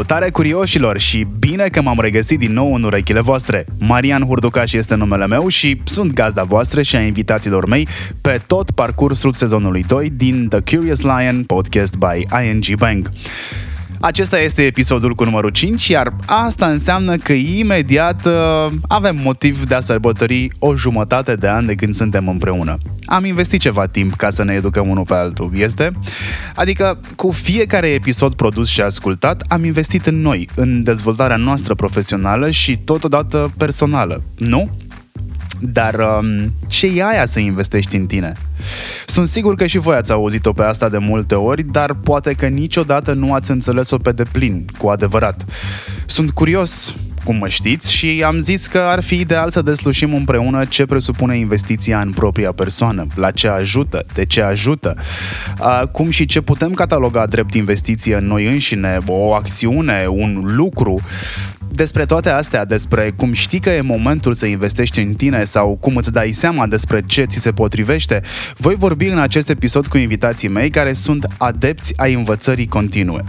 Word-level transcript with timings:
Salutare 0.00 0.30
curioșilor 0.30 0.98
și 0.98 1.26
bine 1.38 1.68
că 1.68 1.82
m-am 1.82 2.00
regăsit 2.00 2.38
din 2.38 2.52
nou 2.52 2.74
în 2.74 2.82
urechile 2.82 3.20
voastre. 3.20 3.64
Marian 3.78 4.22
Hurducaș 4.22 4.72
este 4.72 4.94
numele 4.94 5.26
meu 5.26 5.48
și 5.48 5.80
sunt 5.84 6.12
gazda 6.12 6.42
voastră 6.42 6.82
și 6.82 6.96
a 6.96 7.00
invitațiilor 7.00 7.66
mei 7.66 7.88
pe 8.20 8.40
tot 8.46 8.70
parcursul 8.70 9.32
sezonului 9.32 9.84
2 9.86 10.10
din 10.10 10.48
The 10.48 10.60
Curious 10.60 11.00
Lion 11.00 11.44
podcast 11.44 11.94
by 11.96 12.26
ING 12.46 12.78
Bank. 12.78 13.10
Acesta 14.02 14.38
este 14.38 14.62
episodul 14.62 15.14
cu 15.14 15.24
numărul 15.24 15.50
5, 15.50 15.88
iar 15.88 16.16
asta 16.26 16.66
înseamnă 16.66 17.16
că 17.16 17.32
imediat 17.32 18.26
uh, 18.26 18.72
avem 18.88 19.18
motiv 19.22 19.64
de 19.64 19.74
a 19.74 19.80
sărbători 19.80 20.48
o 20.58 20.76
jumătate 20.76 21.34
de 21.34 21.48
an 21.48 21.66
de 21.66 21.74
când 21.74 21.94
suntem 21.94 22.28
împreună. 22.28 22.78
Am 23.04 23.24
investit 23.24 23.60
ceva 23.60 23.86
timp 23.86 24.14
ca 24.14 24.30
să 24.30 24.44
ne 24.44 24.52
educăm 24.52 24.88
unul 24.88 25.04
pe 25.04 25.14
altul, 25.14 25.50
este? 25.54 25.90
Adică, 26.54 27.00
cu 27.16 27.30
fiecare 27.30 27.88
episod 27.88 28.34
produs 28.34 28.68
și 28.68 28.80
ascultat, 28.80 29.44
am 29.48 29.64
investit 29.64 30.06
în 30.06 30.20
noi, 30.20 30.48
în 30.54 30.82
dezvoltarea 30.82 31.36
noastră 31.36 31.74
profesională 31.74 32.50
și 32.50 32.78
totodată 32.78 33.52
personală, 33.56 34.22
nu? 34.36 34.70
Dar 35.60 35.94
um, 35.94 36.52
ce 36.68 36.86
e 36.86 37.04
aia 37.04 37.26
să 37.26 37.38
investești 37.38 37.96
în 37.96 38.06
tine? 38.06 38.32
Sunt 39.06 39.28
sigur 39.28 39.54
că 39.54 39.66
și 39.66 39.78
voi 39.78 39.96
ați 39.96 40.12
auzit-o 40.12 40.52
pe 40.52 40.62
asta 40.62 40.88
de 40.88 40.98
multe 40.98 41.34
ori, 41.34 41.62
dar 41.62 41.94
poate 41.94 42.32
că 42.32 42.46
niciodată 42.46 43.12
nu 43.12 43.32
ați 43.32 43.50
înțeles-o 43.50 43.96
pe 43.96 44.12
deplin, 44.12 44.64
cu 44.78 44.88
adevărat. 44.88 45.44
Sunt 46.06 46.30
curios 46.30 46.96
cum 47.24 47.36
mă 47.36 47.48
știți, 47.48 47.94
și 47.94 48.22
am 48.26 48.38
zis 48.38 48.66
că 48.66 48.78
ar 48.78 49.02
fi 49.02 49.14
ideal 49.14 49.50
să 49.50 49.62
deslușim 49.62 50.14
împreună 50.14 50.64
ce 50.64 50.86
presupune 50.86 51.36
investiția 51.38 52.00
în 52.00 52.10
propria 52.10 52.52
persoană, 52.52 53.06
la 53.14 53.30
ce 53.30 53.48
ajută, 53.48 54.04
de 54.14 54.24
ce 54.24 54.42
ajută, 54.42 54.96
cum 55.92 56.10
și 56.10 56.24
ce 56.24 56.40
putem 56.40 56.70
cataloga 56.70 57.26
drept 57.26 57.54
investiție 57.54 58.16
în 58.16 58.26
noi 58.26 58.46
înșine, 58.46 58.98
o 59.06 59.34
acțiune, 59.34 60.06
un 60.08 60.42
lucru, 60.44 61.00
despre 61.72 62.04
toate 62.04 62.30
astea, 62.30 62.64
despre 62.64 63.12
cum 63.16 63.32
știi 63.32 63.60
că 63.60 63.70
e 63.70 63.80
momentul 63.80 64.34
să 64.34 64.46
investești 64.46 65.00
în 65.00 65.14
tine 65.14 65.44
sau 65.44 65.76
cum 65.80 65.96
îți 65.96 66.12
dai 66.12 66.30
seama 66.30 66.66
despre 66.66 67.02
ce 67.06 67.24
ți 67.24 67.38
se 67.38 67.52
potrivește, 67.52 68.22
voi 68.56 68.74
vorbi 68.74 69.06
în 69.06 69.18
acest 69.18 69.48
episod 69.48 69.86
cu 69.86 69.98
invitații 69.98 70.48
mei 70.48 70.70
care 70.70 70.92
sunt 70.92 71.26
adepți 71.38 71.92
ai 71.96 72.14
învățării 72.14 72.66
continue. 72.66 73.24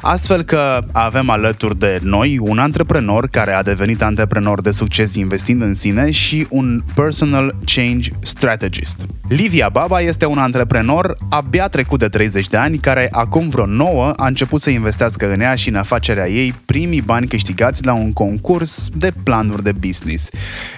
Astfel 0.00 0.42
că 0.42 0.78
avem 0.92 1.30
alături 1.30 1.78
de 1.78 1.98
noi 2.02 2.38
un 2.40 2.58
antreprenor 2.58 3.28
care 3.28 3.52
a 3.52 3.62
devenit 3.62 4.02
antreprenor 4.02 4.60
de 4.60 4.70
succes 4.70 5.14
investind 5.14 5.62
în 5.62 5.74
sine 5.74 6.10
și 6.10 6.46
un 6.50 6.82
personal 6.94 7.56
change 7.64 8.10
strategist. 8.20 9.06
Livia 9.28 9.68
Baba 9.68 10.00
este 10.00 10.26
un 10.26 10.38
antreprenor 10.38 11.16
abia 11.28 11.68
trecut 11.68 11.98
de 11.98 12.08
30 12.08 12.48
de 12.48 12.56
ani 12.56 12.78
care 12.78 13.08
acum 13.12 13.48
vreo 13.48 13.66
9 13.66 14.12
a 14.16 14.26
început 14.26 14.60
să 14.60 14.70
investească 14.70 15.32
în 15.32 15.40
ea 15.40 15.54
și 15.54 15.68
în 15.68 15.74
afacerea 15.74 16.28
ei 16.28 16.54
primii 16.64 17.00
bani 17.00 17.26
câștigați 17.26 17.83
la 17.84 17.92
un 17.92 18.12
concurs 18.12 18.88
de 18.96 19.12
planuri 19.22 19.62
de 19.62 19.72
business. 19.72 20.28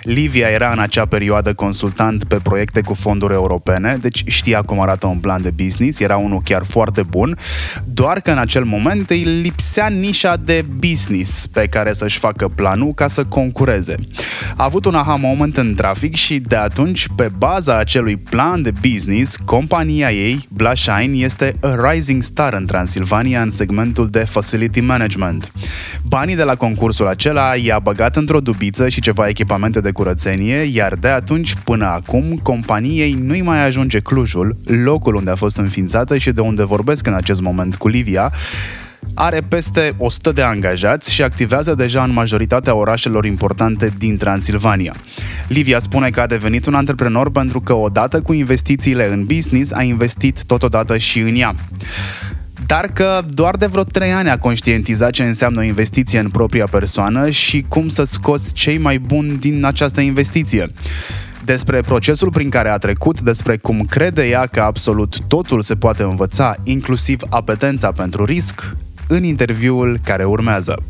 Livia 0.02 0.48
era 0.48 0.70
în 0.70 0.78
acea 0.78 1.06
perioadă 1.06 1.54
consultant 1.54 2.24
pe 2.24 2.38
proiecte 2.42 2.80
cu 2.80 2.94
fonduri 2.94 3.32
europene, 3.32 3.98
deci 4.00 4.22
știa 4.26 4.62
cum 4.62 4.80
arată 4.80 5.06
un 5.06 5.18
plan 5.18 5.42
de 5.42 5.50
business, 5.50 6.00
era 6.00 6.16
unul 6.16 6.40
chiar 6.44 6.64
foarte 6.64 7.02
bun, 7.02 7.38
doar 7.84 8.20
că 8.20 8.30
în 8.30 8.38
acel 8.38 8.64
moment 8.64 9.10
îi 9.10 9.22
lipsea 9.22 9.86
nișa 9.86 10.36
de 10.36 10.64
business 10.78 11.46
pe 11.46 11.66
care 11.66 11.92
să-și 11.92 12.18
facă 12.18 12.48
planul 12.48 12.94
ca 12.94 13.06
să 13.06 13.24
concureze. 13.24 13.94
A 14.56 14.64
avut 14.64 14.84
un 14.84 14.94
aha 14.94 15.14
moment 15.14 15.56
în 15.56 15.74
trafic 15.74 16.14
și 16.14 16.38
de 16.38 16.56
atunci, 16.56 17.06
pe 17.16 17.28
baza 17.38 17.78
acelui 17.78 18.16
plan 18.16 18.62
de 18.62 18.72
business, 18.90 19.36
compania 19.36 20.10
ei, 20.10 20.48
Blushine, 20.48 21.16
este 21.16 21.54
a 21.60 21.90
rising 21.90 22.22
star 22.22 22.52
în 22.52 22.66
Transilvania 22.66 23.42
în 23.42 23.52
segmentul 23.52 24.08
de 24.08 24.18
facility 24.18 24.80
management. 24.80 25.52
Banii 26.02 26.36
de 26.36 26.42
la 26.42 26.54
concurs 26.54 26.95
concursul 26.96 27.30
acela 27.30 27.54
i-a 27.54 27.78
băgat 27.78 28.16
într-o 28.16 28.40
dubiță 28.40 28.88
și 28.88 29.00
ceva 29.00 29.28
echipamente 29.28 29.80
de 29.80 29.90
curățenie, 29.90 30.56
iar 30.56 30.94
de 30.94 31.08
atunci 31.08 31.54
până 31.64 31.84
acum 31.84 32.40
companiei 32.42 33.12
nu-i 33.12 33.40
mai 33.40 33.66
ajunge 33.66 34.00
Clujul, 34.00 34.56
locul 34.64 35.14
unde 35.14 35.30
a 35.30 35.34
fost 35.34 35.56
înființată 35.56 36.18
și 36.18 36.32
de 36.32 36.40
unde 36.40 36.64
vorbesc 36.64 37.06
în 37.06 37.14
acest 37.14 37.40
moment 37.40 37.76
cu 37.76 37.88
Livia, 37.88 38.32
are 39.14 39.40
peste 39.48 39.94
100 39.98 40.32
de 40.32 40.42
angajați 40.42 41.14
și 41.14 41.22
activează 41.22 41.74
deja 41.74 42.02
în 42.02 42.12
majoritatea 42.12 42.74
orașelor 42.74 43.24
importante 43.24 43.92
din 43.98 44.16
Transilvania. 44.16 44.94
Livia 45.48 45.78
spune 45.78 46.10
că 46.10 46.20
a 46.20 46.26
devenit 46.26 46.66
un 46.66 46.74
antreprenor 46.74 47.30
pentru 47.30 47.60
că 47.60 47.74
odată 47.74 48.20
cu 48.20 48.32
investițiile 48.32 49.12
în 49.12 49.24
business 49.24 49.72
a 49.72 49.82
investit 49.82 50.44
totodată 50.44 50.96
și 50.96 51.18
în 51.18 51.36
ea 51.36 51.54
dar 52.66 52.86
că 52.86 53.22
doar 53.28 53.56
de 53.56 53.66
vreo 53.66 53.82
3 53.82 54.12
ani 54.12 54.28
a 54.28 54.38
conștientizat 54.38 55.10
ce 55.10 55.22
înseamnă 55.22 55.60
o 55.60 55.64
investiție 55.64 56.18
în 56.18 56.28
propria 56.28 56.66
persoană 56.70 57.30
și 57.30 57.64
cum 57.68 57.88
să 57.88 58.04
scoți 58.04 58.52
cei 58.52 58.78
mai 58.78 58.98
buni 58.98 59.36
din 59.36 59.64
această 59.64 60.00
investiție 60.00 60.70
despre 61.44 61.80
procesul 61.80 62.30
prin 62.30 62.50
care 62.50 62.68
a 62.68 62.78
trecut, 62.78 63.20
despre 63.20 63.56
cum 63.56 63.80
crede 63.90 64.28
ea 64.28 64.46
că 64.46 64.60
absolut 64.60 65.20
totul 65.28 65.62
se 65.62 65.74
poate 65.74 66.02
învăța, 66.02 66.54
inclusiv 66.62 67.20
apetența 67.28 67.92
pentru 67.92 68.24
risc, 68.24 68.76
în 69.08 69.24
interviul 69.24 70.00
care 70.04 70.24
urmează. 70.24 70.82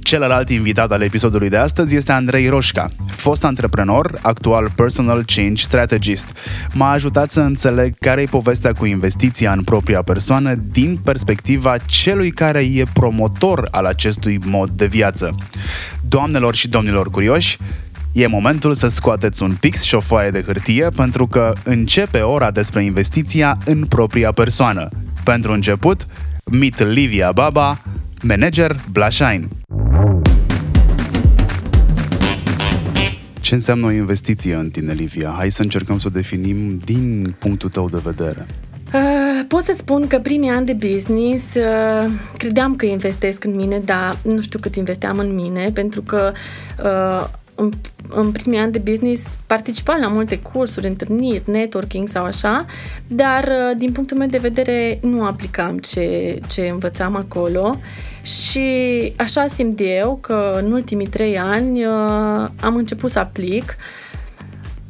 Celălalt 0.00 0.48
invitat 0.48 0.92
al 0.92 1.02
episodului 1.02 1.48
de 1.48 1.56
astăzi 1.56 1.96
este 1.96 2.12
Andrei 2.12 2.48
Roșca, 2.48 2.88
fost 3.06 3.44
antreprenor, 3.44 4.18
actual 4.22 4.70
personal 4.76 5.22
change 5.26 5.62
strategist. 5.62 6.26
M-a 6.74 6.90
ajutat 6.90 7.30
să 7.30 7.40
înțeleg 7.40 7.94
care 7.98 8.20
e 8.20 8.24
povestea 8.24 8.72
cu 8.72 8.84
investiția 8.84 9.52
în 9.52 9.62
propria 9.62 10.02
persoană 10.02 10.54
din 10.54 10.98
perspectiva 11.04 11.76
celui 11.76 12.30
care 12.30 12.58
e 12.58 12.84
promotor 12.92 13.68
al 13.70 13.84
acestui 13.84 14.38
mod 14.46 14.70
de 14.70 14.86
viață. 14.86 15.34
Doamnelor 16.08 16.54
și 16.54 16.68
domnilor 16.68 17.10
curioși, 17.10 17.58
E 18.12 18.26
momentul 18.26 18.74
să 18.74 18.88
scoateți 18.88 19.42
un 19.42 19.52
pix 19.60 19.82
și 19.82 19.94
o 19.94 20.00
foaie 20.00 20.30
de 20.30 20.42
hârtie 20.42 20.88
pentru 20.96 21.26
că 21.26 21.52
începe 21.64 22.20
ora 22.20 22.50
despre 22.50 22.84
investiția 22.84 23.56
în 23.64 23.84
propria 23.84 24.32
persoană. 24.32 24.88
Pentru 25.24 25.52
început, 25.52 26.06
Meet 26.50 26.78
Livia 26.78 27.32
Baba, 27.32 27.78
manager 28.22 28.74
Blushine. 28.92 29.48
Ce 33.40 33.54
înseamnă 33.54 33.86
o 33.86 33.90
investiție 33.90 34.54
în 34.54 34.70
tine, 34.70 34.92
Livia? 34.92 35.34
Hai 35.36 35.50
să 35.50 35.62
încercăm 35.62 35.98
să 35.98 36.06
o 36.06 36.10
definim 36.10 36.80
din 36.84 37.34
punctul 37.38 37.68
tău 37.68 37.88
de 37.88 38.00
vedere. 38.04 38.46
Uh, 38.94 39.44
pot 39.48 39.62
să 39.62 39.74
spun 39.76 40.06
că 40.06 40.18
primii 40.18 40.50
ani 40.50 40.66
de 40.66 40.72
business 40.72 41.54
uh, 41.54 42.10
credeam 42.36 42.76
că 42.76 42.86
investesc 42.86 43.44
în 43.44 43.54
mine, 43.54 43.78
dar 43.78 44.18
nu 44.24 44.40
știu 44.40 44.58
cât 44.58 44.76
investeam 44.76 45.18
în 45.18 45.34
mine, 45.34 45.70
pentru 45.74 46.02
că 46.02 46.32
uh, 46.84 47.28
în, 47.54 47.70
în 48.08 48.32
primii 48.32 48.58
ani 48.58 48.72
de 48.72 48.78
business 48.78 49.38
participam 49.46 50.00
la 50.00 50.08
multe 50.08 50.38
cursuri, 50.38 50.86
întâlniri, 50.86 51.50
networking 51.50 52.08
sau 52.08 52.24
așa, 52.24 52.66
dar 53.06 53.44
uh, 53.44 53.76
din 53.76 53.92
punctul 53.92 54.16
meu 54.16 54.28
de 54.28 54.38
vedere 54.38 54.98
nu 55.02 55.24
aplicam 55.24 55.78
ce, 55.78 56.38
ce 56.48 56.68
învățam 56.68 57.16
acolo 57.16 57.78
și 58.22 59.12
așa 59.16 59.46
simt 59.46 59.80
eu 59.82 60.18
că 60.20 60.60
în 60.62 60.72
ultimii 60.72 61.06
trei 61.06 61.38
ani 61.38 61.84
uh, 61.84 62.48
am 62.60 62.76
început 62.76 63.10
să 63.10 63.18
aplic 63.18 63.76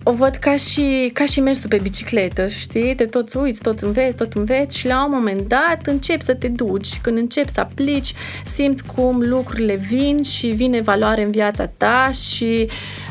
o 0.03 0.13
văd 0.13 0.35
ca 0.35 0.57
și, 0.57 1.11
ca 1.13 1.25
și 1.25 1.41
mersul 1.41 1.69
pe 1.69 1.79
bicicletă, 1.83 2.47
știi? 2.49 2.95
Te 2.95 3.05
tot 3.05 3.35
uiți, 3.35 3.61
tot 3.61 3.81
înveți, 3.81 4.17
tot 4.17 4.33
înveți 4.33 4.79
și 4.79 4.87
la 4.87 5.05
un 5.05 5.11
moment 5.15 5.41
dat 5.41 5.81
începi 5.85 6.25
să 6.25 6.35
te 6.35 6.49
duci. 6.49 7.01
Când 7.01 7.17
începi 7.19 7.51
să 7.51 7.61
aplici, 7.61 8.15
simți 8.45 8.85
cum 8.95 9.21
lucrurile 9.21 9.75
vin 9.75 10.23
și 10.23 10.47
vine 10.47 10.81
valoare 10.81 11.23
în 11.23 11.31
viața 11.31 11.67
ta 11.67 12.11
și 12.11 12.69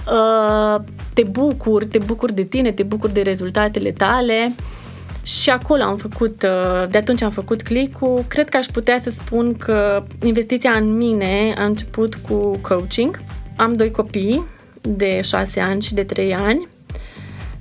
uh, 0.08 0.82
te 1.14 1.24
bucuri, 1.24 1.88
te 1.88 1.98
bucuri 1.98 2.34
de 2.34 2.44
tine, 2.44 2.72
te 2.72 2.84
bucuri 2.84 3.14
de 3.14 3.22
rezultatele 3.22 3.92
tale. 3.92 4.56
Și 5.24 5.50
acolo 5.50 5.84
am 5.84 5.98
făcut, 5.98 6.44
uh, 6.44 6.90
de 6.90 6.98
atunci 6.98 7.22
am 7.22 7.32
făcut 7.32 7.62
click-ul. 7.62 8.24
Cred 8.28 8.50
că 8.50 8.58
aș 8.58 8.66
putea 8.66 9.00
să 9.00 9.10
spun 9.10 9.54
că 9.54 10.04
investiția 10.24 10.72
în 10.72 10.98
mine 10.98 11.54
a 11.58 11.64
început 11.64 12.16
cu 12.16 12.58
coaching. 12.62 13.22
Am 13.56 13.76
doi 13.76 13.92
copii 13.92 14.44
de 14.82 15.22
6 15.24 15.60
ani 15.60 15.82
și 15.82 15.94
de 15.94 16.04
3 16.04 16.34
ani 16.36 16.70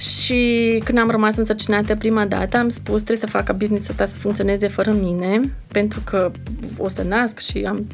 și 0.01 0.81
când 0.85 0.99
am 0.99 1.11
rămas 1.11 1.37
însărcinată 1.37 1.97
prima 1.97 2.25
dată, 2.27 2.57
am 2.57 2.69
spus 2.69 3.03
trebuie 3.03 3.29
să 3.29 3.37
fac 3.37 3.45
ca 3.45 3.53
business-ul 3.53 3.91
ăsta 3.91 4.05
să 4.05 4.15
funcționeze 4.15 4.69
fără 4.69 4.93
mine, 4.93 5.41
pentru 5.67 6.01
că 6.05 6.31
o 6.77 6.89
să 6.89 7.03
nasc 7.03 7.39
și 7.39 7.59
am, 7.69 7.87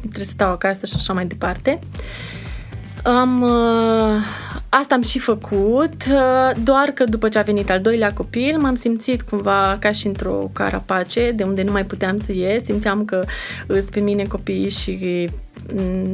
trebuie 0.00 0.24
să 0.24 0.30
stau 0.30 0.50
acasă 0.50 0.86
și 0.86 0.92
așa 0.96 1.12
mai 1.12 1.26
departe. 1.26 1.78
Am, 3.08 3.42
uh, 3.42 4.24
asta 4.68 4.94
am 4.94 5.02
și 5.02 5.18
făcut, 5.18 6.04
uh, 6.10 6.50
doar 6.64 6.88
că 6.94 7.04
după 7.04 7.28
ce 7.28 7.38
a 7.38 7.42
venit 7.42 7.70
al 7.70 7.80
doilea 7.80 8.12
copil, 8.12 8.58
m-am 8.58 8.74
simțit 8.74 9.22
cumva 9.22 9.76
ca 9.80 9.92
și 9.92 10.06
într-o 10.06 10.50
carapace, 10.52 11.30
de 11.30 11.42
unde 11.42 11.62
nu 11.62 11.72
mai 11.72 11.84
puteam 11.84 12.18
să 12.18 12.32
ies, 12.32 12.64
simțeam 12.64 13.04
că 13.04 13.24
îs 13.66 13.84
pe 13.84 14.00
mine 14.00 14.22
copiii 14.22 14.70
și 14.70 15.28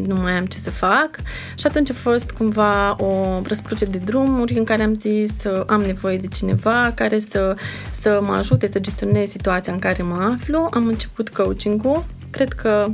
nu 0.06 0.14
mai 0.14 0.32
am 0.32 0.44
ce 0.44 0.58
să 0.58 0.70
fac. 0.70 1.10
Și 1.58 1.66
atunci 1.66 1.90
a 1.90 1.94
fost 1.94 2.30
cumva 2.30 2.96
o 2.98 3.40
răscruce 3.46 3.84
de 3.84 3.98
drumuri 3.98 4.58
în 4.58 4.64
care 4.64 4.82
am 4.82 4.94
zis 4.94 5.38
să 5.38 5.64
am 5.66 5.80
nevoie 5.80 6.18
de 6.18 6.26
cineva 6.26 6.92
care 6.94 7.18
să, 7.18 7.56
să 8.00 8.18
mă 8.22 8.32
ajute 8.32 8.68
să 8.72 8.78
gestionez 8.78 9.28
situația 9.28 9.72
în 9.72 9.78
care 9.78 10.02
mă 10.02 10.36
aflu. 10.38 10.68
Am 10.70 10.86
început 10.86 11.28
coaching-ul. 11.28 12.04
Cred 12.30 12.52
că 12.52 12.88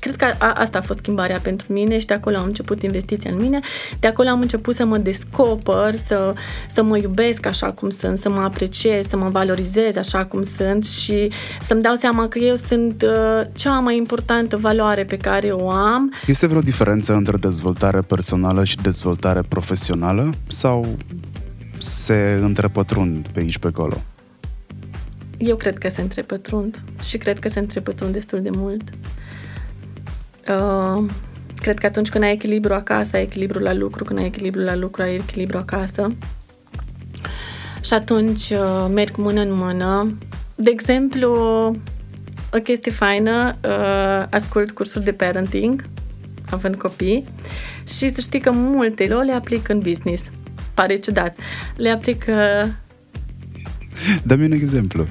Cred 0.00 0.16
că 0.16 0.24
a, 0.38 0.52
asta 0.52 0.78
a 0.78 0.82
fost 0.82 0.98
schimbarea 0.98 1.38
pentru 1.42 1.72
mine 1.72 1.98
și 1.98 2.06
de 2.06 2.14
acolo 2.14 2.36
am 2.36 2.44
început 2.44 2.82
investiția 2.82 3.30
în 3.30 3.36
mine. 3.36 3.60
De 4.00 4.06
acolo 4.06 4.28
am 4.28 4.40
început 4.40 4.74
să 4.74 4.84
mă 4.84 4.98
descoper, 4.98 5.96
să, 6.04 6.34
să 6.68 6.82
mă 6.82 6.96
iubesc 6.96 7.46
așa 7.46 7.72
cum 7.72 7.90
sunt, 7.90 8.18
să 8.18 8.28
mă 8.28 8.40
apreciez, 8.40 9.08
să 9.08 9.16
mă 9.16 9.28
valorizez 9.28 9.96
așa 9.96 10.24
cum 10.24 10.42
sunt 10.42 10.86
și 10.86 11.30
să-mi 11.60 11.82
dau 11.82 11.94
seama 11.94 12.28
că 12.28 12.38
eu 12.38 12.54
sunt 12.54 13.02
uh, 13.02 13.46
cea 13.52 13.78
mai 13.78 13.96
importantă 13.96 14.56
valoare 14.56 15.04
pe 15.04 15.16
care 15.16 15.48
o 15.48 15.70
am. 15.70 16.12
Este 16.26 16.46
vreo 16.46 16.60
diferență 16.60 17.12
între 17.12 17.36
dezvoltare 17.36 18.00
personală 18.00 18.64
și 18.64 18.76
dezvoltare 18.76 19.40
profesională 19.48 20.30
sau 20.48 20.96
se 21.78 22.38
întrepătrund 22.40 23.28
pe 23.28 23.40
aici 23.40 23.58
pe 23.58 23.66
acolo? 23.66 23.96
Eu 25.38 25.56
cred 25.56 25.78
că 25.78 25.88
se 25.88 26.00
întrepătrund 26.00 26.82
și 27.04 27.18
cred 27.18 27.38
că 27.38 27.48
se 27.48 27.58
întrepătrund 27.58 28.12
destul 28.12 28.42
de 28.42 28.50
mult. 28.52 28.82
Uh, 28.82 29.25
cred 31.54 31.78
că 31.78 31.86
atunci 31.86 32.08
când 32.08 32.24
ai 32.24 32.32
echilibru 32.32 32.74
acasă, 32.74 33.16
ai 33.16 33.22
echilibru 33.22 33.58
la 33.58 33.74
lucru, 33.74 34.04
când 34.04 34.18
ai 34.18 34.24
echilibru 34.24 34.60
la 34.60 34.74
lucru, 34.74 35.02
ai 35.02 35.14
echilibru 35.14 35.58
acasă. 35.58 36.14
Și 37.84 37.94
atunci 37.94 38.50
uh, 38.50 38.86
merg 38.92 39.16
mână 39.16 39.40
în 39.40 39.52
mână. 39.52 40.18
De 40.54 40.70
exemplu, 40.70 41.30
o 42.52 42.58
chestie 42.62 42.92
faină, 42.92 43.56
uh, 43.64 44.26
ascult 44.30 44.70
cursuri 44.70 45.04
de 45.04 45.12
parenting, 45.12 45.88
având 46.50 46.74
copii, 46.74 47.24
și 47.86 48.08
să 48.08 48.20
știi 48.20 48.40
că 48.40 48.50
multe 48.52 49.04
le 49.04 49.32
aplic 49.32 49.68
în 49.68 49.78
business. 49.78 50.30
Pare 50.74 50.96
ciudat. 50.96 51.36
Le 51.76 51.90
aplic... 51.90 52.24
Uh... 52.28 52.68
Dă-mi 54.22 54.44
un 54.44 54.52
exemplu. 54.52 55.06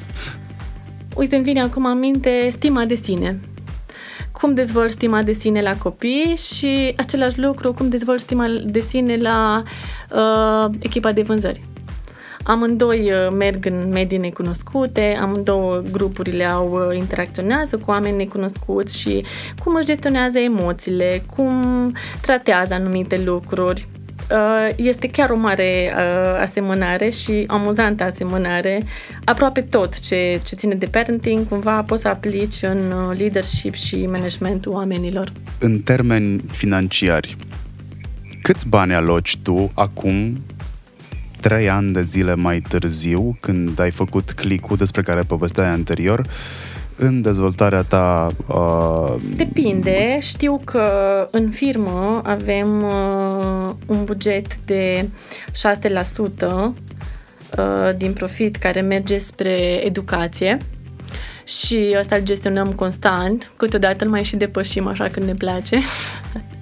Uite, 1.15 1.35
îmi 1.35 1.43
vine 1.43 1.61
acum 1.61 1.85
aminte 1.85 2.49
stima 2.51 2.85
de 2.85 2.95
sine 2.95 3.39
cum 4.45 4.53
dezvolt 4.53 4.91
stima 4.91 5.23
de 5.23 5.33
sine 5.33 5.61
la 5.61 5.77
copii 5.77 6.35
și 6.35 6.93
același 6.97 7.39
lucru, 7.39 7.73
cum 7.73 7.89
dezvolt 7.89 8.19
stima 8.19 8.47
de 8.65 8.79
sine 8.79 9.17
la 9.17 9.63
uh, 10.11 10.75
echipa 10.79 11.11
de 11.11 11.21
vânzări. 11.21 11.61
Amândoi 12.43 13.11
uh, 13.11 13.35
merg 13.37 13.65
în 13.65 13.89
medii 13.89 14.17
necunoscute, 14.17 15.17
amândouă 15.21 15.83
grupurile 15.91 16.43
au 16.43 16.71
uh, 16.71 16.97
interacționează 16.97 17.77
cu 17.77 17.91
oameni 17.91 18.17
necunoscuți 18.17 18.99
și 18.99 19.25
cum 19.63 19.75
își 19.75 19.85
gestionează 19.85 20.39
emoțiile, 20.39 21.23
cum 21.35 21.63
tratează 22.21 22.73
anumite 22.73 23.21
lucruri. 23.25 23.87
Uh, 24.31 24.69
este 24.75 25.09
chiar 25.09 25.29
o 25.29 25.35
mare 25.35 25.93
uh, 25.95 26.39
asemănare 26.41 27.09
și 27.09 27.43
amuzantă 27.47 28.03
asemănare. 28.03 28.81
Aproape 29.23 29.61
tot 29.61 29.99
ce, 29.99 30.39
ce 30.43 30.55
ține 30.55 30.75
de 30.75 30.85
parenting, 30.85 31.47
cumva 31.47 31.81
poți 31.81 32.01
să 32.01 32.07
aplici 32.07 32.61
în 32.61 32.77
uh, 32.77 33.17
leadership 33.17 33.73
și 33.73 34.05
managementul 34.05 34.71
oamenilor. 34.71 35.31
În 35.59 35.79
termeni 35.79 36.43
financiari, 36.51 37.37
câți 38.41 38.67
bani 38.67 38.93
aloci 38.93 39.37
tu 39.37 39.71
acum 39.73 40.43
trei 41.39 41.69
ani 41.69 41.93
de 41.93 42.03
zile 42.03 42.35
mai 42.35 42.59
târziu, 42.59 43.37
când 43.39 43.79
ai 43.79 43.91
făcut 43.91 44.31
clicul 44.31 44.77
despre 44.77 45.01
care 45.01 45.21
povesteai 45.21 45.69
anterior, 45.69 46.27
în 46.95 47.21
dezvoltarea 47.21 47.81
ta? 47.81 48.27
Uh... 48.47 49.15
Depinde. 49.35 50.17
Știu 50.21 50.61
că 50.65 50.87
în 51.31 51.49
firmă 51.49 52.21
avem 52.23 52.83
uh, 52.83 53.73
un 53.85 54.03
buget 54.03 54.57
de 54.57 55.09
6% 56.37 56.47
uh, 56.47 56.73
din 57.97 58.13
profit 58.13 58.55
care 58.55 58.81
merge 58.81 59.17
spre 59.17 59.85
educație 59.85 60.57
și 61.43 61.95
ăsta 61.99 62.15
îl 62.15 62.23
gestionăm 62.23 62.73
constant. 62.73 63.51
Câteodată 63.57 64.03
îl 64.03 64.09
mai 64.09 64.23
și 64.23 64.35
depășim 64.35 64.87
așa 64.87 65.07
când 65.07 65.25
ne 65.25 65.33
place. 65.33 65.79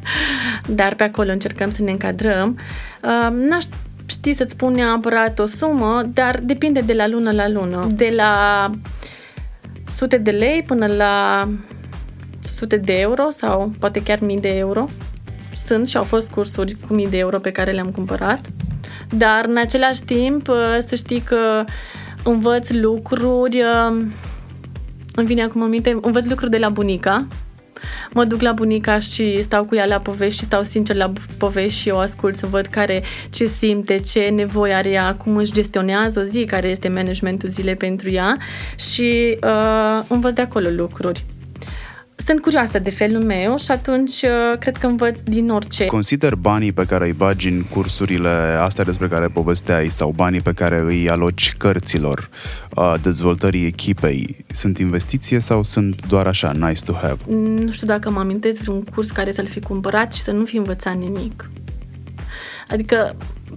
Dar 0.68 0.96
pe 0.96 1.04
acolo 1.04 1.32
încercăm 1.32 1.70
să 1.70 1.82
ne 1.82 1.92
încadrăm. 1.92 2.60
Uh, 3.04 3.30
n-aș 3.32 3.64
ști 4.06 4.34
să-ți 4.34 4.52
spun 4.52 4.74
neapărat 4.74 5.40
o 5.40 5.46
sumă, 5.46 6.02
dar 6.14 6.40
depinde 6.44 6.80
de 6.80 6.94
la 6.94 7.08
lună 7.08 7.32
la 7.32 7.50
lună. 7.50 7.88
De 7.96 8.12
la 8.16 8.72
sute 9.86 10.18
de 10.18 10.32
lei 10.32 10.64
până 10.68 10.88
la 10.88 11.48
sute 12.44 12.78
de 12.78 12.94
euro 12.94 13.30
sau 13.30 13.72
poate 13.80 14.04
chiar 14.04 14.20
mii 14.22 14.40
de 14.40 14.58
euro. 14.58 14.86
Sunt 15.54 15.88
și 15.88 15.98
au 15.98 16.04
fost 16.04 16.32
cursuri 16.32 16.78
cu 16.88 16.94
mii 16.94 17.08
de 17.08 17.18
euro 17.18 17.40
pe 17.40 17.52
care 17.52 17.72
le-am 17.72 17.92
cumpărat. 17.92 18.50
Dar 19.10 19.46
în 19.48 19.58
același 19.58 20.04
timp 20.04 20.48
uh, 20.48 20.78
să 20.88 20.96
știi 20.96 21.20
că 21.20 21.64
învăț 22.24 22.72
lucruri, 22.72 23.62
uh, 23.62 24.04
îmi 25.16 25.28
vine 25.28 25.44
acum 25.44 25.62
în 25.62 25.70
minte, 25.70 25.98
învăț 26.02 26.26
lucruri 26.26 26.52
de 26.52 26.58
la 26.58 26.70
bunica, 26.70 27.28
mă 28.14 28.26
duc 28.26 28.42
la 28.42 28.52
bunica 28.52 29.00
și 29.00 29.44
stau 29.44 29.66
cu 29.66 29.76
ea 29.76 29.86
la 29.86 30.00
povești 30.00 30.40
și 30.40 30.46
stau 30.46 30.64
sincer 30.64 30.96
la 30.96 31.12
povești 31.38 31.80
și 31.80 31.90
o 31.90 31.98
ascult 31.98 32.36
să 32.36 32.46
văd 32.46 32.66
care 32.66 33.04
ce 33.30 33.46
simte, 33.46 34.00
ce 34.00 34.20
nevoie 34.20 34.74
are 34.74 34.90
ea, 34.90 35.16
cum 35.16 35.36
își 35.36 35.52
gestionează 35.52 36.20
o 36.20 36.24
zi, 36.24 36.46
care 36.46 36.68
este 36.68 36.88
managementul 36.88 37.50
zilei 37.50 37.76
pentru 37.76 38.10
ea. 38.10 38.38
Și 38.76 39.38
uh, 39.44 40.06
învăț 40.08 40.34
de 40.34 40.42
acolo 40.42 40.70
lucruri 40.70 41.24
sunt 42.16 42.42
curioasă 42.42 42.80
de 42.80 42.90
felul 42.90 43.24
meu 43.24 43.58
și 43.58 43.72
atunci 43.72 44.22
uh, 44.22 44.58
cred 44.60 44.78
că 44.78 44.88
învăț 44.88 45.20
din 45.20 45.50
orice. 45.50 45.86
Consider 45.86 46.36
banii 46.36 46.72
pe 46.72 46.86
care 46.86 47.06
îi 47.06 47.14
bagi 47.14 47.48
în 47.48 47.64
cursurile 47.64 48.30
astea 48.62 48.84
despre 48.84 49.08
care 49.08 49.28
povesteai 49.28 49.88
sau 49.88 50.14
banii 50.16 50.42
pe 50.42 50.54
care 50.54 50.80
îi 50.80 51.10
aloci 51.10 51.56
cărților, 51.58 52.30
uh, 52.76 52.94
dezvoltării 53.02 53.66
echipei, 53.66 54.46
sunt 54.52 54.78
investiție 54.78 55.40
sau 55.40 55.64
sunt 55.64 56.08
doar 56.08 56.28
așa, 56.28 56.52
nice 56.52 56.84
to 56.84 56.94
have? 56.94 57.18
Nu 57.36 57.72
știu 57.72 57.88
dacă 57.88 58.10
mă 58.10 58.20
amintesc 58.20 58.60
vreun 58.60 58.84
curs 58.84 59.12
care 59.12 59.32
să-l 59.32 59.48
fi 59.48 59.60
cumpărat 59.60 60.14
și 60.14 60.22
să 60.22 60.32
nu 60.32 60.46
fi 60.46 60.58
învățat 60.58 60.96
nimic. 60.96 61.50
Adică 62.68 63.16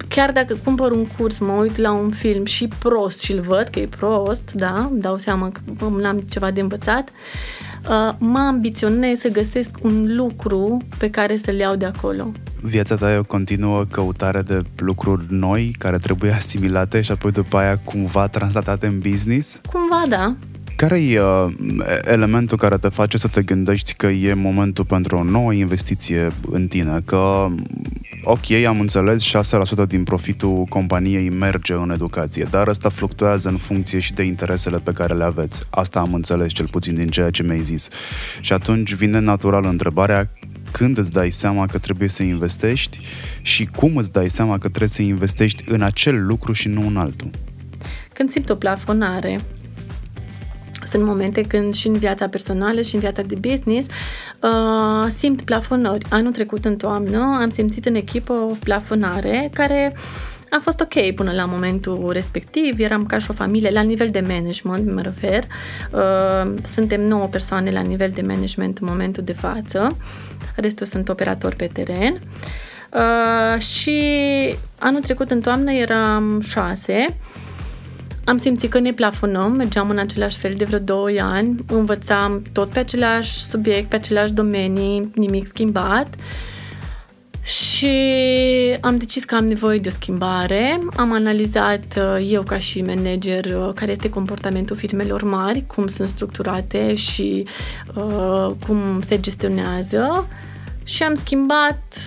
chiar 0.09 0.33
dacă 0.33 0.57
cumpăr 0.65 0.91
un 0.91 1.07
curs, 1.19 1.39
mă 1.39 1.53
uit 1.53 1.77
la 1.77 1.93
un 1.93 2.11
film 2.11 2.45
și 2.45 2.69
prost 2.79 3.23
și-l 3.23 3.41
văd 3.41 3.69
că 3.69 3.79
e 3.79 3.87
prost, 3.87 4.53
da, 4.53 4.89
îmi 4.91 5.01
dau 5.01 5.19
seama 5.19 5.51
că 5.51 5.89
n-am 5.89 6.21
ceva 6.21 6.51
de 6.51 6.61
învățat, 6.61 7.09
uh, 7.09 7.76
mă 8.19 8.39
ambiționez 8.39 9.19
să 9.19 9.29
găsesc 9.29 9.77
un 9.83 10.17
lucru 10.17 10.83
pe 10.99 11.11
care 11.11 11.37
să-l 11.37 11.55
iau 11.55 11.77
de 11.77 11.85
acolo. 11.85 12.33
Viața 12.63 12.95
ta 12.95 13.13
e 13.13 13.17
o 13.17 13.25
continuă 13.25 13.85
căutare 13.85 14.43
de 14.43 14.63
lucruri 14.77 15.25
noi 15.29 15.75
care 15.79 15.99
trebuie 15.99 16.33
asimilate 16.33 17.01
și 17.01 17.13
apoi 17.13 17.33
după 17.33 17.57
aia 17.57 17.79
cumva 17.85 18.27
translatate 18.27 18.87
în 18.87 18.99
business? 18.99 19.61
Cumva, 19.73 20.03
da. 20.09 20.37
Care 20.77 21.03
e 21.03 21.21
uh, 21.21 21.53
elementul 22.03 22.57
care 22.57 22.77
te 22.77 22.89
face 22.89 23.19
să 23.19 23.29
te 23.29 23.43
gândești 23.43 23.95
că 23.95 24.07
e 24.07 24.35
momentul 24.35 24.85
pentru 24.85 25.17
o 25.17 25.23
nouă 25.23 25.53
investiție 25.53 26.29
în 26.51 26.69
tine? 26.69 27.01
Că, 27.05 27.47
ok, 28.25 28.51
am 28.67 28.81
înțeles, 28.81 29.25
6% 29.85 29.87
din 29.87 30.05
profitul 30.05 30.65
companiei 30.65 31.29
merge 31.29 31.73
în 31.73 31.91
educație, 31.91 32.47
dar 32.51 32.69
asta 32.69 32.89
fluctuează 32.89 33.49
în 33.49 33.57
funcție 33.57 33.99
și 33.99 34.15
de 34.15 34.23
interesele 34.23 34.79
pe 34.79 34.91
care 34.91 35.15
le 35.15 35.25
aveți. 35.25 35.67
Asta 35.71 36.01
am 36.01 36.15
înțeles 36.15 36.53
cel 36.53 36.69
puțin 36.69 36.95
din 36.95 37.09
ceea 37.09 37.31
ce 37.31 37.43
mi-ai 37.43 37.61
zis. 37.61 37.89
Și 38.41 38.53
atunci 38.53 38.95
vine 38.95 39.19
natural 39.19 39.65
întrebarea 39.65 40.31
când 40.71 40.99
îți 40.99 41.13
dai 41.13 41.31
seama 41.31 41.67
că 41.67 41.79
trebuie 41.79 42.09
să 42.09 42.23
investești 42.23 43.01
și 43.43 43.65
cum 43.65 43.97
îți 43.97 44.13
dai 44.13 44.29
seama 44.29 44.53
că 44.53 44.69
trebuie 44.69 44.89
să 44.89 45.03
investești 45.03 45.65
în 45.67 45.83
acel 45.83 46.27
lucru 46.27 46.53
și 46.53 46.69
nu 46.69 46.87
în 46.87 46.97
altul. 46.97 47.31
Când 48.13 48.31
simt 48.31 48.51
o 48.51 48.55
plafonare, 48.55 49.41
sunt 50.87 51.05
momente 51.05 51.41
când 51.41 51.75
și 51.75 51.87
în 51.87 51.95
viața 51.95 52.29
personală 52.29 52.83
și 52.83 52.95
în 52.95 53.01
viața 53.01 53.23
de 53.23 53.35
business 53.35 53.89
uh, 54.43 55.11
simt 55.17 55.43
plafonări. 55.43 56.07
Anul 56.11 56.33
trecut 56.33 56.65
în 56.65 56.77
toamnă 56.77 57.39
am 57.41 57.51
simțit 57.51 57.85
în 57.85 57.95
echipă 57.95 58.33
o 58.33 58.55
plafonare 58.65 59.51
care 59.53 59.97
a 60.51 60.59
fost 60.63 60.81
ok 60.81 61.15
până 61.15 61.33
la 61.33 61.45
momentul 61.45 62.11
respectiv, 62.13 62.81
eram 62.81 63.07
ca 63.07 63.19
și 63.19 63.31
o 63.31 63.35
familie 63.35 63.71
la 63.71 63.81
nivel 63.81 64.11
de 64.11 64.21
management, 64.21 64.93
mă 64.93 65.01
refer. 65.01 65.45
Uh, 65.93 66.55
suntem 66.75 67.01
9 67.01 67.27
persoane 67.27 67.71
la 67.71 67.81
nivel 67.81 68.11
de 68.15 68.23
management 68.23 68.79
în 68.79 68.87
momentul 68.91 69.25
de 69.25 69.33
față, 69.33 69.97
restul 70.57 70.87
sunt 70.87 71.09
operatori 71.09 71.57
pe 71.57 71.71
teren. 71.73 72.21
Uh, 72.93 73.61
și 73.61 74.01
anul 74.79 75.01
trecut 75.01 75.31
în 75.31 75.41
toamnă 75.41 75.73
eram 75.73 76.41
6 76.41 77.07
am 78.27 78.37
simțit 78.37 78.71
că 78.71 78.79
ne 78.79 78.93
plafonăm, 78.93 79.53
mergeam 79.53 79.91
în 79.91 79.99
același 79.99 80.37
fel 80.37 80.55
de 80.57 80.65
vreo 80.65 80.79
2 80.79 81.21
ani, 81.21 81.65
învățam 81.69 82.43
tot 82.53 82.69
pe 82.69 82.79
același 82.79 83.45
subiect, 83.45 83.89
pe 83.89 83.97
aceleași 83.97 84.33
domenii, 84.33 85.11
nimic 85.15 85.47
schimbat. 85.47 86.15
Și 87.43 87.89
am 88.81 88.97
decis 88.97 89.25
că 89.25 89.35
am 89.35 89.45
nevoie 89.45 89.79
de 89.79 89.89
o 89.89 89.93
schimbare. 89.93 90.81
Am 90.97 91.13
analizat 91.13 91.85
uh, 91.97 92.27
eu 92.31 92.43
ca 92.43 92.59
și 92.59 92.83
manager 92.83 93.45
uh, 93.45 93.71
care 93.75 93.91
este 93.91 94.09
comportamentul 94.09 94.77
firmelor 94.77 95.23
mari, 95.23 95.65
cum 95.67 95.87
sunt 95.87 96.09
structurate 96.09 96.95
și 96.95 97.47
uh, 97.95 98.51
cum 98.67 99.01
se 99.07 99.21
gestionează 99.21 100.29
și 100.85 101.03
am 101.03 101.15
schimbat 101.15 101.99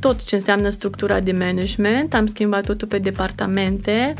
tot 0.00 0.24
ce 0.24 0.34
înseamnă 0.34 0.68
structura 0.68 1.20
de 1.20 1.32
management, 1.32 2.14
am 2.14 2.26
schimbat 2.26 2.66
totul 2.66 2.88
pe 2.88 2.98
departamente, 2.98 4.14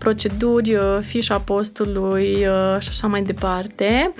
proceduri, 0.00 0.74
uh, 0.74 0.98
fișa 1.00 1.38
postului 1.38 2.24
uh, 2.24 2.76
și 2.78 2.88
așa 2.88 3.06
mai 3.06 3.22
departe. 3.22 4.12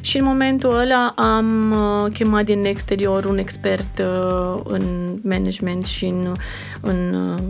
și 0.00 0.16
în 0.16 0.24
momentul 0.24 0.78
ăla 0.78 1.14
am 1.16 1.72
uh, 1.72 2.12
chemat 2.12 2.44
din 2.44 2.64
exterior 2.64 3.24
un 3.24 3.38
expert 3.38 3.98
uh, 3.98 4.60
în 4.64 5.16
management 5.22 5.84
și 5.86 6.04
în, 6.04 6.32
în 6.80 7.14
uh, 7.14 7.42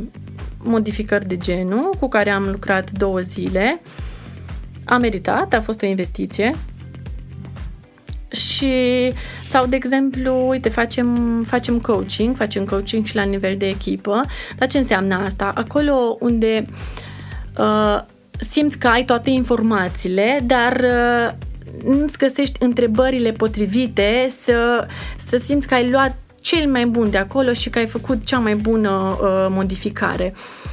modificări 0.63 1.27
de 1.27 1.37
genul 1.37 1.91
cu 2.01 2.09
care 2.09 2.31
am 2.31 2.49
lucrat 2.51 2.91
două 2.91 3.19
zile. 3.21 3.81
A 4.85 4.97
meritat, 4.97 5.55
a 5.55 5.61
fost 5.61 5.83
o 5.83 5.87
investiție 5.87 6.51
și 8.31 8.73
sau 9.45 9.67
de 9.67 9.77
exemplu, 9.77 10.49
uite, 10.49 10.69
facem, 10.69 11.43
facem 11.47 11.81
coaching, 11.81 12.37
facem 12.37 12.65
coaching 12.65 13.07
și 13.07 13.15
la 13.15 13.23
nivel 13.23 13.57
de 13.57 13.67
echipă. 13.67 14.21
Dar 14.57 14.69
ce 14.69 14.79
înseamnă 14.79 15.15
asta? 15.15 15.53
Acolo 15.55 16.17
unde 16.21 16.65
uh, 16.67 16.75
simți 18.39 18.79
că 18.79 18.89
ai 18.89 19.05
toate 19.05 19.31
informațiile, 19.31 20.41
dar 20.43 20.81
uh, 20.83 21.35
nu-ți 21.85 22.19
găsești 22.19 22.63
întrebările 22.63 23.33
potrivite 23.33 24.29
să, 24.43 24.87
să 25.29 25.37
simți 25.37 25.67
că 25.67 25.75
ai 25.75 25.89
luat 25.89 26.17
cel 26.41 26.71
mai 26.71 26.87
bun 26.87 27.11
de 27.11 27.19
acolo 27.19 27.53
și 27.53 27.71
că 27.71 27.79
ai 27.79 27.87
făcut 27.87 28.25
cea 28.25 28.39
mai 28.39 28.55
bună 28.55 29.19
uh, 29.21 29.47
modificare. 29.51 30.33
Uh, 30.35 30.68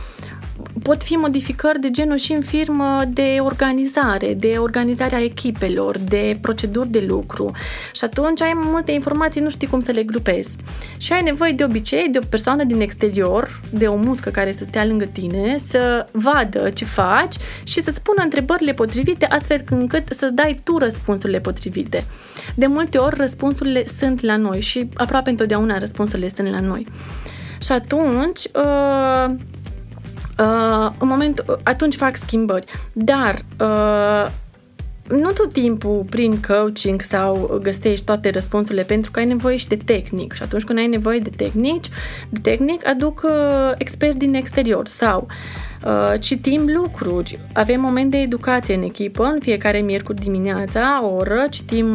pot 0.82 1.04
fi 1.04 1.14
modificări 1.14 1.80
de 1.80 1.92
genul 1.92 2.18
și 2.18 2.32
în 2.32 2.42
firmă 2.42 3.02
de 3.08 3.38
organizare, 3.40 4.34
de 4.34 4.56
organizarea 4.58 5.22
echipelor, 5.22 5.98
de 5.98 6.38
proceduri 6.42 6.90
de 6.90 7.06
lucru. 7.08 7.52
Și 7.94 8.04
atunci 8.04 8.42
ai 8.42 8.52
multe 8.56 8.92
informații, 8.92 9.42
nu 9.42 9.50
știi 9.50 9.68
cum 9.68 9.80
să 9.80 9.92
le 9.92 10.04
grupezi. 10.04 10.58
Și 10.98 11.14
ai 11.14 11.22
nevoie 11.22 11.52
de 11.52 11.64
obicei 11.64 12.08
de 12.12 12.20
o 12.24 12.28
persoană 12.30 12.64
din 12.64 12.82
exterior, 12.82 13.62
de 13.70 13.88
o 13.88 13.96
muscă 13.96 14.30
care 14.30 14.52
să 14.52 14.66
stea 14.68 14.86
lângă 14.86 15.06
tine, 15.06 15.58
să 15.58 16.06
vadă 16.12 16.70
ce 16.70 16.86
faci 16.86 17.36
și 17.64 17.82
să-ți 17.82 18.02
pună 18.02 18.24
întrebările 18.24 18.74
potrivite 18.74 19.26
astfel 19.26 19.64
încât 19.70 20.04
să-ți 20.10 20.34
dai 20.34 20.60
tu 20.64 20.78
răspunsurile 20.78 21.40
potrivite. 21.40 22.04
De 22.56 22.66
multe 22.66 22.98
ori 22.98 23.16
răspunsurile 23.18 23.84
sunt 23.98 24.22
la 24.22 24.38
noi 24.38 24.62
și 24.62 24.90
aproape 24.94 25.30
întotdeauna 25.30 25.78
răspunsurile 25.78 26.30
sunt 26.36 26.50
la 26.50 26.60
noi. 26.60 26.88
Și 27.62 27.72
atunci, 27.72 28.44
uh, 28.56 29.36
Uh, 30.40 30.92
în 31.00 31.08
moment, 31.08 31.46
atunci 31.64 31.96
fac 31.96 32.18
schimbări. 32.18 32.66
Dar 32.94 33.46
uh, 33.60 34.32
nu 35.08 35.32
tot 35.32 35.54
timpul 35.54 36.06
prin 36.10 36.42
coaching 36.48 37.02
sau 37.02 37.60
găsești 37.64 38.06
toate 38.06 38.30
răspunsurile, 38.30 38.84
pentru 38.84 39.12
că 39.12 39.20
ai 39.20 39.26
nevoie 39.26 39.58
și 39.58 39.68
de 39.68 39.78
tehnic. 39.86 40.34
Și 40.34 40.44
atunci 40.44 40.64
când 40.64 40.80
ai 40.80 40.88
nevoie 40.88 41.20
de 41.20 41.30
tehnici, 41.36 41.90
de 42.30 42.40
tehnic, 42.42 42.88
aduc 42.88 43.22
uh, 43.24 43.72
experți 43.78 44.18
din 44.18 44.34
exterior 44.34 44.88
sau 44.88 45.28
uh, 45.86 46.14
citim 46.20 46.62
lucruri. 46.76 47.40
Avem 47.54 47.82
moment 47.82 48.12
de 48.12 48.18
educație 48.18 48.76
în 48.76 48.82
echipă, 48.82 49.24
în 49.24 49.40
fiecare 49.40 49.78
miercuri 49.78 50.22
dimineața, 50.22 51.00
o 51.04 51.16
oră, 51.16 51.46
citim 51.50 51.88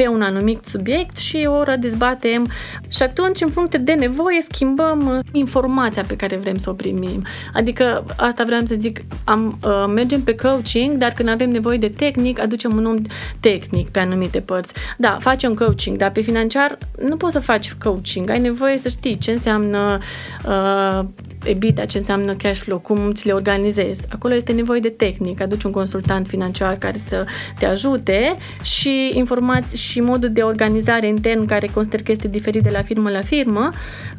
pe 0.00 0.06
un 0.06 0.22
anumit 0.22 0.64
subiect 0.64 1.16
și 1.16 1.44
o 1.46 1.52
oră 1.52 1.76
dezbatem 1.76 2.50
și 2.88 3.02
atunci, 3.02 3.40
în 3.40 3.48
funcție 3.48 3.78
de 3.78 3.92
nevoie, 3.92 4.40
schimbăm 4.40 5.06
uh, 5.06 5.18
informația 5.32 6.02
pe 6.08 6.16
care 6.16 6.36
vrem 6.36 6.56
să 6.56 6.70
o 6.70 6.72
primim. 6.72 7.24
Adică, 7.54 8.04
asta 8.16 8.44
vreau 8.44 8.60
să 8.60 8.74
zic, 8.78 9.00
am, 9.24 9.58
uh, 9.64 9.84
mergem 9.94 10.22
pe 10.22 10.34
coaching, 10.34 10.96
dar 10.96 11.12
când 11.12 11.28
avem 11.28 11.50
nevoie 11.50 11.78
de 11.78 11.88
tehnic, 11.88 12.40
aducem 12.40 12.76
un 12.76 12.86
om 12.86 12.96
tehnic 13.40 13.88
pe 13.88 13.98
anumite 13.98 14.40
părți. 14.40 14.74
Da, 14.96 15.16
facem 15.20 15.54
coaching, 15.54 15.96
dar 15.96 16.10
pe 16.10 16.20
financiar 16.20 16.78
nu 17.08 17.16
poți 17.16 17.32
să 17.32 17.40
faci 17.40 17.72
coaching. 17.72 18.30
Ai 18.30 18.40
nevoie 18.40 18.78
să 18.78 18.88
știi 18.88 19.18
ce 19.18 19.30
înseamnă 19.30 19.98
uh, 20.46 21.04
EBITDA, 21.44 21.84
ce 21.84 21.96
înseamnă 21.96 22.34
cash 22.34 22.58
flow, 22.58 22.78
cum 22.78 23.12
ți 23.12 23.26
le 23.26 23.32
organizezi. 23.32 24.06
Acolo 24.08 24.34
este 24.34 24.52
nevoie 24.52 24.80
de 24.80 24.88
tehnic. 24.88 25.40
Aduci 25.40 25.62
un 25.62 25.70
consultant 25.70 26.26
financiar 26.26 26.78
care 26.78 27.00
să 27.08 27.26
te 27.58 27.66
ajute 27.66 28.36
și 28.62 29.10
informații 29.14 29.78
și 29.78 30.00
modul 30.00 30.32
de 30.32 30.42
organizare 30.42 31.06
intern 31.06 31.46
care 31.46 31.66
consider 31.66 32.02
că 32.02 32.10
este 32.10 32.28
diferit 32.28 32.62
de 32.62 32.70
la 32.70 32.82
firmă 32.82 33.10
la 33.10 33.20
firmă, 33.20 33.70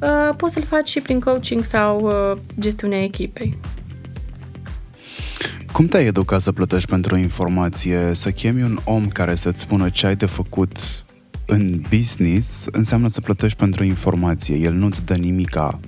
uh, 0.02 0.36
poți 0.38 0.54
să-l 0.54 0.64
faci 0.64 0.90
și 0.90 1.00
prin 1.00 1.20
coaching 1.20 1.64
sau 1.64 2.02
uh, 2.02 2.38
gestiunea 2.60 3.04
echipei. 3.04 3.58
Cum 5.72 5.88
te-ai 5.88 6.06
educat 6.06 6.42
să 6.42 6.52
plătești 6.52 6.90
pentru 6.90 7.18
informație? 7.18 8.12
Să 8.14 8.32
chemi 8.32 8.64
un 8.64 8.78
om 8.84 9.08
care 9.08 9.36
să-ți 9.36 9.60
spună 9.60 9.90
ce 9.90 10.08
ai 10.08 10.16
de 10.16 10.26
făcut 10.26 10.78
în 11.46 11.82
business 11.90 12.68
înseamnă 12.72 13.08
să 13.08 13.22
plătești 13.22 13.58
pentru 13.58 13.84
informație. 13.84 14.56
El 14.56 14.74
nu-ți 14.74 15.06
dă 15.06 15.14
nimica 15.14 15.80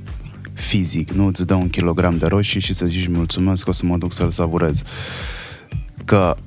fizic, 0.64 1.12
nu 1.12 1.26
îți 1.26 1.46
dă 1.46 1.54
un 1.54 1.70
kilogram 1.70 2.18
de 2.18 2.26
roșii 2.26 2.60
și 2.60 2.74
să 2.74 2.86
zici 2.86 3.08
mulțumesc, 3.08 3.68
o 3.68 3.72
să 3.72 3.86
mă 3.86 3.98
duc 3.98 4.14
să-l 4.14 4.32
savurez. 4.32 4.82
Că 6.06 6.38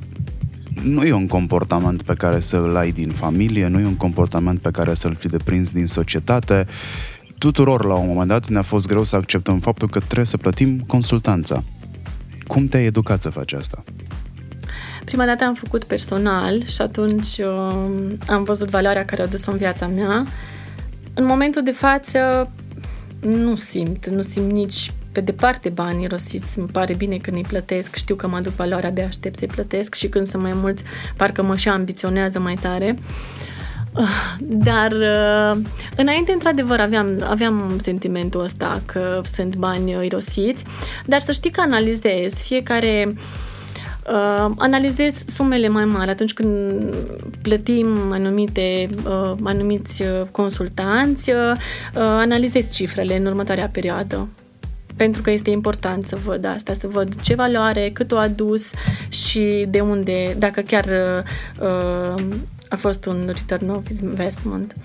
nu 0.82 1.04
e 1.04 1.12
un 1.12 1.26
comportament 1.26 2.02
pe 2.02 2.14
care 2.14 2.40
să 2.40 2.56
îl 2.56 2.76
ai 2.76 2.92
din 2.92 3.10
familie, 3.10 3.66
nu 3.66 3.78
e 3.78 3.84
un 3.84 3.96
comportament 3.96 4.60
pe 4.60 4.70
care 4.70 4.94
să-l 4.94 5.14
fi 5.14 5.26
deprins 5.26 5.70
din 5.70 5.86
societate. 5.86 6.66
Tuturor, 7.38 7.84
la 7.84 7.94
un 7.94 8.06
moment 8.06 8.28
dat, 8.28 8.48
ne-a 8.48 8.62
fost 8.62 8.86
greu 8.86 9.04
să 9.04 9.16
acceptăm 9.16 9.60
faptul 9.60 9.88
că 9.88 9.98
trebuie 9.98 10.26
să 10.26 10.36
plătim 10.36 10.78
consultanța. 10.78 11.62
Cum 12.46 12.66
te-ai 12.66 12.84
educat 12.84 13.22
să 13.22 13.28
faci 13.28 13.52
asta? 13.52 13.82
Prima 15.04 15.24
dată 15.24 15.44
am 15.44 15.54
făcut 15.54 15.84
personal 15.84 16.64
și 16.64 16.80
atunci 16.80 17.38
uh, 17.38 18.12
am 18.28 18.44
văzut 18.44 18.70
valoarea 18.70 19.04
care 19.04 19.22
a 19.22 19.26
dus-o 19.26 19.50
în 19.50 19.56
viața 19.56 19.86
mea. 19.86 20.24
În 21.14 21.24
momentul 21.24 21.62
de 21.62 21.70
față 21.70 22.50
nu 23.20 23.56
simt, 23.56 24.06
nu 24.06 24.22
simt 24.22 24.52
nici 24.52 24.90
pe 25.12 25.20
departe 25.20 25.68
banii 25.68 26.06
rosiți, 26.06 26.58
îmi 26.58 26.68
pare 26.68 26.94
bine 26.94 27.16
când 27.16 27.36
îi 27.36 27.42
plătesc, 27.48 27.94
știu 27.94 28.14
că 28.14 28.28
mă 28.28 28.36
aduc 28.36 28.52
valoarea, 28.52 28.88
abia 28.88 29.06
aștept 29.06 29.38
să-i 29.38 29.48
plătesc 29.48 29.94
și 29.94 30.08
când 30.08 30.26
sunt 30.26 30.42
mai 30.42 30.52
mulți, 30.54 30.82
parcă 31.16 31.42
mă 31.42 31.56
și 31.56 31.68
ambiționează 31.68 32.38
mai 32.38 32.54
tare. 32.54 32.98
Dar 34.40 34.92
uh, 34.92 35.62
înainte, 35.96 36.32
într-adevăr, 36.32 36.80
aveam, 36.80 37.24
aveam 37.28 37.78
sentimentul 37.82 38.40
ăsta 38.40 38.82
că 38.86 39.20
sunt 39.24 39.56
bani 39.56 40.04
irosiți, 40.04 40.64
dar 41.06 41.20
să 41.20 41.32
știi 41.32 41.50
că 41.50 41.60
analizez. 41.60 42.34
Fiecare 42.34 43.14
Uh, 43.14 43.22
analizez 44.56 45.24
sumele 45.26 45.68
mai 45.68 45.84
mari 45.84 46.10
atunci 46.10 46.32
când 46.32 46.94
plătim 47.42 47.86
anumite, 48.10 48.88
uh, 49.06 49.32
anumiți 49.42 50.02
consultanți, 50.30 51.30
uh, 51.30 51.36
analizez 51.94 52.70
cifrele 52.70 53.16
în 53.16 53.26
următoarea 53.26 53.68
perioadă 53.68 54.28
pentru 54.96 55.22
că 55.22 55.30
este 55.30 55.50
important 55.50 56.04
să 56.04 56.16
văd 56.16 56.44
asta, 56.44 56.72
să 56.80 56.86
văd 56.86 57.20
ce 57.22 57.34
valoare, 57.34 57.90
cât 57.90 58.12
o 58.12 58.16
adus 58.16 58.70
și 59.08 59.66
de 59.68 59.80
unde, 59.80 60.34
dacă 60.38 60.60
chiar 60.60 60.84
uh, 61.60 62.24
a 62.68 62.76
fost 62.76 63.06
un 63.06 63.32
return 63.32 63.68
of 63.68 63.88
investment. 64.02 64.76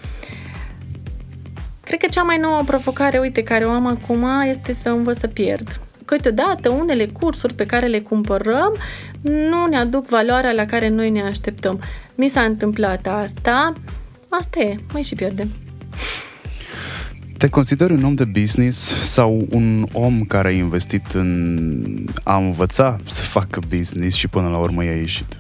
Cred 1.84 2.00
că 2.00 2.08
cea 2.10 2.24
mai 2.24 2.38
nouă 2.38 2.62
provocare, 2.66 3.18
uite, 3.18 3.44
care 3.44 3.66
o 3.66 3.70
am 3.70 3.88
acum, 3.88 4.26
este 4.50 4.74
să 4.74 4.90
învăț 4.90 5.18
să 5.18 5.28
pierd. 5.28 5.82
Câteodată 6.06 6.70
unele 6.70 7.06
cursuri 7.06 7.54
pe 7.54 7.66
care 7.66 7.88
le 7.88 8.00
cumpărăm 8.00 8.76
nu 9.22 9.66
ne 9.66 9.78
aduc 9.78 10.08
valoarea 10.08 10.52
la 10.52 10.66
care 10.66 10.90
noi 10.90 11.10
ne 11.10 11.22
așteptăm. 11.22 11.80
Mi 12.16 12.30
s-a 12.30 12.42
întâmplat 12.42 13.08
asta, 13.08 13.74
asta 14.30 14.60
e, 14.60 14.78
mai 14.94 15.04
și 15.04 15.16
pierdem. 15.16 15.52
Te 17.38 17.50
consideri 17.50 17.94
un 17.94 18.04
om 18.04 18.14
de 18.14 18.26
business 18.26 18.96
sau 19.04 19.48
un 19.50 19.88
om 19.92 20.24
care 20.24 20.48
a 20.48 20.52
investit 20.52 21.08
în 21.14 21.58
a 22.24 22.38
învăța 22.38 23.00
să 23.06 23.22
facă 23.22 23.60
business 23.70 24.16
și 24.16 24.28
până 24.28 24.50
la 24.50 24.58
urmă 24.58 24.84
i-a 24.84 24.96
ieșit? 24.96 25.38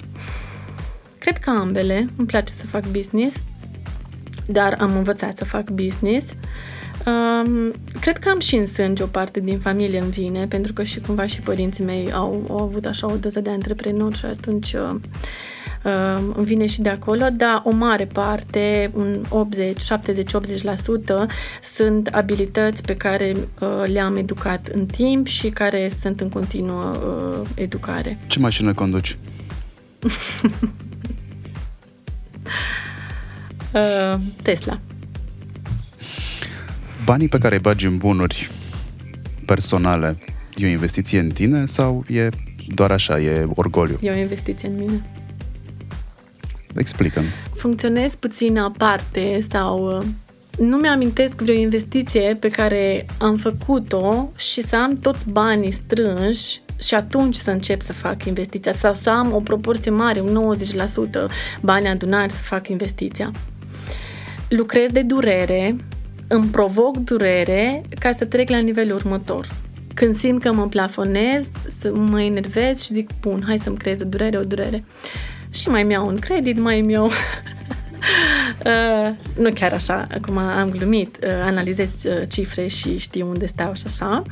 Cred 1.18 1.38
că 1.38 1.50
ambele. 1.50 2.08
Îmi 2.16 2.28
place 2.28 2.54
să 2.54 2.66
fac 2.68 2.88
business, 2.88 3.36
dar 4.46 4.78
am 4.80 4.96
învățat 4.96 5.38
să 5.38 5.46
fac 5.46 5.70
business. 5.70 6.34
Um, 7.06 7.74
cred 8.00 8.18
că 8.18 8.30
am 8.30 8.40
și 8.40 8.56
în 8.56 8.66
sânge 8.66 9.04
o 9.04 9.06
parte 9.06 9.40
din 9.40 9.60
familie 9.60 10.00
în 10.00 10.10
vine, 10.10 10.48
pentru 10.48 10.74
că 10.74 10.84
și 10.84 11.00
cumva 11.00 11.26
și 11.26 11.40
părinții 11.40 11.84
mei 11.84 12.12
au, 12.12 12.46
au 12.50 12.58
avut 12.58 12.86
așa 12.86 13.12
o 13.12 13.16
doză 13.16 13.40
de 13.40 13.50
antreprenori 13.50 14.18
și 14.18 14.26
atunci 14.26 14.74
uh, 14.74 14.96
uh, 15.84 16.24
îmi 16.36 16.46
vine 16.46 16.66
și 16.66 16.82
de 16.82 16.90
acolo, 16.90 17.26
dar 17.34 17.62
o 17.66 17.72
mare 17.72 18.06
parte, 18.06 18.92
un 18.94 19.24
80, 19.30 19.82
70, 19.82 20.32
80% 20.32 20.36
sunt 21.64 22.08
abilități 22.08 22.82
pe 22.82 22.96
care 22.96 23.34
uh, 23.36 23.84
le-am 23.86 24.16
educat 24.16 24.68
în 24.68 24.86
timp 24.86 25.28
și 25.28 25.50
care 25.50 25.92
sunt 26.00 26.20
în 26.20 26.30
continuă 26.30 26.92
uh, 26.92 27.50
educare. 27.56 28.18
Ce 28.28 28.40
mașină 28.40 28.74
conduci? 28.74 29.18
uh, 33.74 34.16
Tesla. 34.42 34.80
Banii 37.06 37.28
pe 37.28 37.38
care 37.38 37.56
îi 37.56 37.62
bagi 37.62 37.86
în 37.86 37.98
bunuri 37.98 38.52
personale, 39.46 40.18
e 40.56 40.66
o 40.66 40.70
investiție 40.70 41.20
în 41.20 41.30
tine 41.30 41.66
sau 41.66 42.04
e 42.08 42.30
doar 42.68 42.92
așa, 42.92 43.20
e 43.20 43.48
orgoliu? 43.56 43.98
E 44.02 44.12
o 44.12 44.18
investiție 44.18 44.68
în 44.68 44.76
mine. 44.78 45.06
Explică-mi. 46.76 47.28
Funcționez 47.56 48.16
puțin 48.16 48.58
aparte 48.58 49.40
sau 49.50 49.98
uh, 49.98 50.06
nu 50.58 50.78
mi-amintesc 50.78 51.42
vreo 51.42 51.56
investiție 51.56 52.38
pe 52.40 52.50
care 52.50 53.06
am 53.20 53.38
făcut-o 53.38 54.32
și 54.38 54.62
să 54.62 54.76
am 54.76 54.96
toți 54.96 55.30
banii 55.30 55.72
strânși 55.72 56.62
și 56.80 56.94
atunci 56.96 57.36
să 57.36 57.52
încep 57.52 57.82
să 57.82 57.94
fac 57.94 58.26
investiția 58.26 58.74
sau 58.74 58.94
să 58.94 59.10
am 59.10 59.34
o 59.34 59.40
proporție 59.40 59.92
mare, 59.92 60.20
un 60.20 60.56
90% 60.58 61.32
bani 61.62 61.88
adunați 61.88 62.36
să 62.36 62.44
fac 62.44 62.68
investiția. 62.68 63.32
Lucrez 64.50 64.92
de 64.92 65.02
durere, 65.02 65.76
îmi 66.32 66.46
provoc 66.46 66.98
durere 66.98 67.82
ca 68.00 68.12
să 68.12 68.26
trec 68.26 68.50
la 68.50 68.58
nivelul 68.58 68.96
următor. 68.96 69.48
Când 69.94 70.18
simt 70.18 70.42
că 70.42 70.54
mă 70.54 70.68
plafonez, 70.68 71.46
să 71.80 71.92
mă 71.94 72.22
enervez 72.22 72.82
și 72.82 72.94
zic, 72.94 73.10
bun, 73.20 73.44
hai 73.48 73.58
să-mi 73.58 73.78
creez 73.78 74.02
o 74.02 74.06
durere, 74.06 74.38
o 74.38 74.42
durere. 74.42 74.84
Și 75.52 75.70
mai 75.70 75.84
mi 75.84 75.92
iau 75.92 76.08
un 76.08 76.18
credit, 76.18 76.60
mai 76.60 76.82
mi 76.82 76.92
iau... 76.92 77.06
uh, 78.66 79.14
nu 79.38 79.52
chiar 79.54 79.74
așa, 79.74 80.08
acum 80.12 80.38
am 80.38 80.70
glumit, 80.70 81.18
uh, 81.24 81.30
analizez 81.42 82.04
uh, 82.04 82.22
cifre 82.30 82.68
și 82.68 82.98
știu 82.98 83.28
unde 83.28 83.46
stau 83.46 83.74
și 83.74 83.84
așa. 83.86 84.24
Uh, 84.26 84.32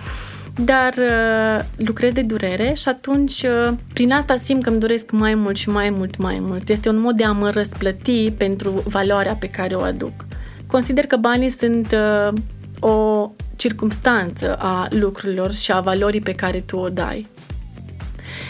dar 0.64 0.94
uh, 0.98 1.66
lucrez 1.76 2.14
de 2.14 2.22
durere 2.22 2.74
și 2.76 2.90
atunci 2.90 3.42
uh, 3.42 3.74
prin 3.94 4.12
asta 4.12 4.38
simt 4.38 4.64
că 4.64 4.70
îmi 4.70 4.80
doresc 4.80 5.12
mai 5.12 5.36
mult 5.36 5.56
și 5.56 5.70
mai 5.70 5.90
mult, 5.90 6.18
mai 6.18 6.38
mult. 6.42 6.70
Este 6.70 6.90
un 6.90 7.00
mod 7.00 7.16
de 7.16 7.24
a 7.24 7.32
mă 7.32 7.50
răsplăti 7.50 8.32
pentru 8.32 8.84
valoarea 8.86 9.34
pe 9.34 9.50
care 9.50 9.76
o 9.76 9.82
aduc. 9.82 10.26
Consider 10.72 11.06
că 11.06 11.16
banii 11.16 11.50
sunt 11.50 11.92
uh, 11.92 12.38
o 12.80 13.32
circumstanță 13.56 14.56
a 14.56 14.88
lucrurilor 14.90 15.54
și 15.54 15.72
a 15.72 15.80
valorii 15.80 16.22
pe 16.22 16.34
care 16.34 16.60
tu 16.60 16.78
o 16.78 16.90
dai. 16.90 17.28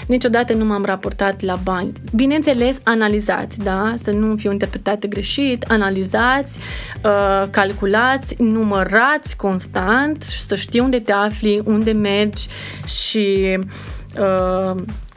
Niciodată 0.08 0.54
nu 0.54 0.66
m-am 0.66 0.86
raportat 0.86 1.42
la 1.42 1.56
bani. 1.64 1.92
Bineînțeles, 2.16 2.80
analizați, 2.84 3.60
da? 3.60 3.94
Să 4.04 4.12
nu 4.12 4.36
fiu 4.36 4.52
interpretate 4.52 5.08
greșit, 5.08 5.64
analizați, 5.64 6.60
uh, 7.04 7.48
calculați, 7.50 8.36
numărați 8.38 9.38
constant, 9.38 10.22
să 10.22 10.56
știi 10.56 10.80
unde 10.80 11.00
te 11.00 11.12
afli, 11.12 11.62
unde 11.66 11.92
mergi 11.92 12.48
și 12.86 13.58
uh, 13.60 13.66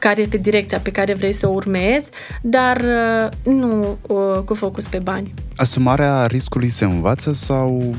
care 0.03 0.21
este 0.21 0.37
direcția 0.37 0.79
pe 0.79 0.91
care 0.91 1.13
vrei 1.13 1.33
să 1.33 1.47
o 1.47 1.51
urmezi, 1.51 2.09
dar 2.41 2.77
uh, 2.77 3.53
nu 3.53 3.97
uh, 4.01 4.39
cu 4.45 4.53
focus 4.53 4.87
pe 4.87 4.99
bani. 4.99 5.33
Asumarea 5.55 6.25
riscului 6.25 6.69
se 6.69 6.85
învață 6.85 7.31
sau 7.31 7.95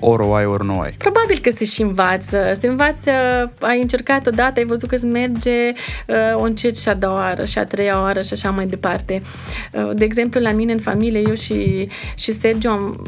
ori 0.00 0.22
o 0.22 0.34
ai, 0.34 0.44
ori 0.44 0.64
nu 0.64 0.80
ai? 0.80 0.94
Probabil 0.98 1.38
că 1.42 1.50
se 1.50 1.64
și 1.64 1.82
învață. 1.82 2.52
Se 2.60 2.66
învață, 2.66 3.10
ai 3.60 3.80
încercat 3.80 4.26
odată, 4.26 4.52
ai 4.56 4.64
văzut 4.64 4.88
că 4.88 4.94
îți 4.94 5.04
merge, 5.04 5.72
uh, 6.06 6.16
o 6.34 6.42
încerci 6.42 6.76
și 6.76 6.88
a 6.88 6.94
doua 6.94 7.14
oară, 7.14 7.44
și 7.44 7.58
a 7.58 7.64
treia 7.64 8.00
oară 8.00 8.22
și 8.22 8.32
așa 8.32 8.50
mai 8.50 8.66
departe. 8.66 9.22
De 9.92 10.04
exemplu, 10.04 10.40
la 10.40 10.52
mine 10.52 10.72
în 10.72 10.80
familie, 10.80 11.22
eu 11.26 11.34
și, 11.34 11.88
și 12.14 12.32
Sergio 12.32 12.68
am 12.68 13.06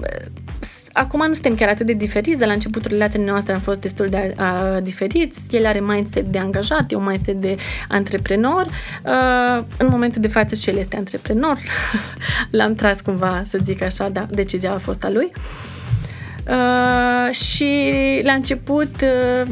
Acum 0.92 1.26
nu 1.26 1.32
suntem 1.32 1.54
chiar 1.54 1.68
atât 1.68 1.86
de 1.86 1.92
diferiți, 1.92 2.38
de 2.38 2.44
la 2.44 2.52
începutul 2.52 2.90
relației 2.90 3.24
noastre 3.24 3.52
am 3.52 3.60
fost 3.60 3.80
destul 3.80 4.06
de 4.06 4.34
a, 4.36 4.80
diferiți. 4.80 5.56
El 5.56 5.66
are 5.66 5.80
mindset 5.80 6.32
de 6.32 6.38
angajat, 6.38 6.92
eu 6.92 7.00
mindset 7.00 7.40
de 7.40 7.56
antreprenor. 7.88 8.66
Uh, 9.04 9.64
în 9.78 9.88
momentul 9.90 10.20
de 10.20 10.28
față 10.28 10.54
și 10.54 10.68
el 10.70 10.76
este 10.76 10.96
antreprenor. 10.96 11.58
L-am 12.50 12.74
tras 12.74 13.00
cumva, 13.00 13.42
să 13.46 13.58
zic 13.62 13.82
așa, 13.82 14.08
da, 14.08 14.26
decizia 14.30 14.72
a 14.72 14.78
fost 14.78 15.04
a 15.04 15.10
lui. 15.10 15.32
Uh, 16.48 17.34
și 17.34 17.92
la 18.22 18.32
început 18.32 18.90
uh, 19.02 19.50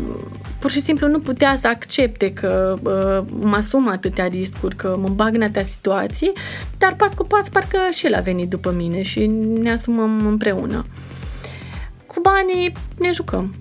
pur 0.58 0.70
și 0.70 0.80
simplu 0.80 1.08
nu 1.08 1.18
putea 1.18 1.56
să 1.56 1.66
accepte 1.66 2.32
că 2.32 2.74
uh, 2.82 3.32
mă 3.40 3.56
asum 3.56 3.88
atâtea 3.88 4.26
riscuri, 4.26 4.76
că 4.76 4.96
mă 5.00 5.08
bag 5.08 5.34
în 5.34 5.42
atâtea 5.42 5.64
situații, 5.64 6.32
dar 6.78 6.94
pas 6.94 7.14
cu 7.14 7.24
pas 7.24 7.48
parcă 7.48 7.78
și 7.92 8.06
el 8.06 8.14
a 8.14 8.20
venit 8.20 8.48
după 8.48 8.72
mine 8.76 9.02
și 9.02 9.26
ne 9.60 9.70
asumăm 9.70 10.26
împreună. 10.26 10.86
Cu 12.22 12.30
banii 12.30 12.72
ne 12.98 13.10
jucăm. 13.12 13.54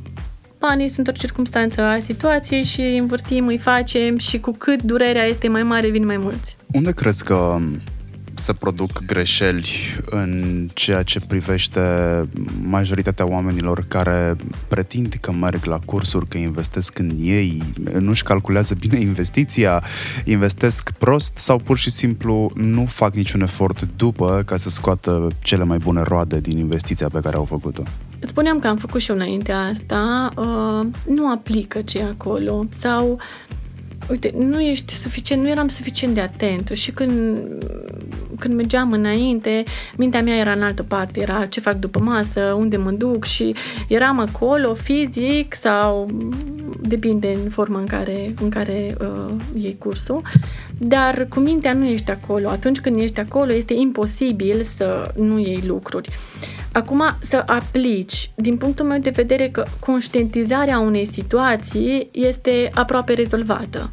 Banii 0.60 0.90
sunt 0.90 1.08
o 1.08 1.12
circunstanță 1.12 1.82
a 1.82 2.00
situației 2.00 2.64
și 2.64 2.82
învârtim, 2.82 3.48
îi 3.48 3.58
facem 3.58 4.18
și 4.18 4.40
cu 4.40 4.52
cât 4.52 4.82
durerea 4.82 5.24
este 5.24 5.48
mai 5.48 5.64
mare, 5.64 5.90
vin 5.90 6.06
mai 6.06 6.18
mulți. 6.18 6.56
Unde 6.72 6.92
crezi 6.92 7.24
că 7.24 7.58
se 8.34 8.54
produc 8.54 9.06
greșeli 9.06 9.70
în 10.10 10.68
ceea 10.74 11.04
ce 11.04 11.20
privește 11.20 11.82
majoritatea 12.62 13.28
oamenilor 13.28 13.86
care 13.88 14.36
pretind 14.68 15.18
că 15.22 15.32
merg 15.32 15.64
la 15.64 15.80
cursuri, 15.86 16.28
că 16.28 16.38
investesc 16.38 17.00
în 17.00 17.10
ei, 17.20 17.64
nu-și 18.00 18.24
calculează 18.24 18.76
bine 18.80 19.00
investiția, 19.00 19.84
investesc 20.26 20.92
prost 20.92 21.38
sau 21.38 21.58
pur 21.58 21.78
și 21.78 21.90
simplu 21.90 22.52
nu 22.56 22.86
fac 22.86 23.14
niciun 23.14 23.42
efort 23.42 23.88
după 23.96 24.44
ca 24.46 24.58
să 24.58 24.70
scoată 24.70 25.28
cele 25.40 25.64
mai 25.64 25.78
bune 25.78 26.02
roade 26.02 26.40
din 26.40 26.58
investiția 26.58 27.08
pe 27.08 27.20
care 27.20 27.36
au 27.36 27.46
făcut-o. 27.46 27.84
Îți 28.20 28.32
spuneam 28.32 28.60
că 28.60 28.68
am 28.68 28.78
făcut 28.78 29.02
și 29.02 29.10
eu 29.10 29.16
înainte 29.16 29.52
asta, 29.52 30.34
uh, 30.38 30.88
nu 31.06 31.32
aplică 31.32 31.82
ce 31.82 32.04
acolo 32.04 32.66
sau 32.80 33.20
uite, 34.10 34.34
nu 34.38 34.62
ești 34.62 34.94
suficient, 34.94 35.42
nu 35.42 35.50
eram 35.50 35.68
suficient 35.68 36.14
de 36.14 36.22
atentă 36.22 36.74
și 36.74 36.92
când, 36.92 37.38
când 38.40 38.56
mergeam 38.56 38.92
înainte, 38.92 39.64
mintea 39.98 40.22
mea 40.22 40.36
era 40.36 40.52
în 40.52 40.62
altă 40.62 40.84
parte, 40.84 41.22
era 41.22 41.46
ce 41.46 41.60
fac 41.60 41.76
după 41.76 42.00
masă, 42.00 42.56
unde 42.58 42.78
mă 42.78 42.92
duc 42.92 43.26
și 43.26 43.56
eram 43.88 44.20
acolo 44.20 44.74
fizic 44.74 45.56
sau 45.56 46.10
depinde 46.82 47.38
în 47.44 47.50
forma 47.50 47.80
în 47.80 47.86
care, 47.86 48.34
în 48.42 48.50
care 48.50 48.96
uh, 49.02 49.34
iei 49.56 49.76
cursul, 49.78 50.22
dar 50.78 51.26
cu 51.30 51.40
mintea 51.40 51.74
nu 51.74 51.86
ești 51.86 52.12
acolo. 52.12 52.50
Atunci 52.50 52.80
când 52.80 52.96
ești 52.96 53.20
acolo, 53.20 53.54
este 53.54 53.74
imposibil 53.74 54.62
să 54.78 55.14
nu 55.18 55.40
iei 55.40 55.64
lucruri. 55.66 56.10
Acum, 56.74 57.02
să 57.22 57.44
aplici, 57.46 58.32
din 58.36 58.58
punctul 58.58 58.86
meu 58.86 59.00
de 59.00 59.10
vedere, 59.10 59.50
că 59.50 59.64
conștientizarea 59.80 60.80
unei 60.80 61.06
situații 61.06 62.10
este 62.12 62.70
aproape 62.74 63.14
rezolvată. 63.14 63.92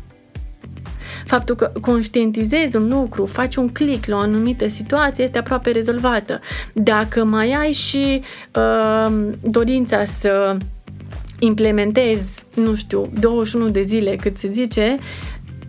Faptul 1.26 1.54
că 1.54 1.72
conștientizezi 1.80 2.76
un 2.76 2.88
lucru, 2.88 3.26
faci 3.26 3.56
un 3.56 3.68
click 3.68 4.06
la 4.06 4.16
o 4.16 4.18
anumită 4.18 4.68
situație, 4.68 5.24
este 5.24 5.38
aproape 5.38 5.70
rezolvată. 5.70 6.40
Dacă 6.72 7.24
mai 7.24 7.52
ai 7.52 7.72
și 7.72 8.22
uh, 8.54 9.32
dorința 9.40 10.04
să 10.04 10.56
implementezi, 11.38 12.44
nu 12.54 12.74
știu, 12.74 13.10
21 13.20 13.68
de 13.68 13.82
zile, 13.82 14.16
cât 14.16 14.36
se 14.36 14.48
zice, 14.48 14.96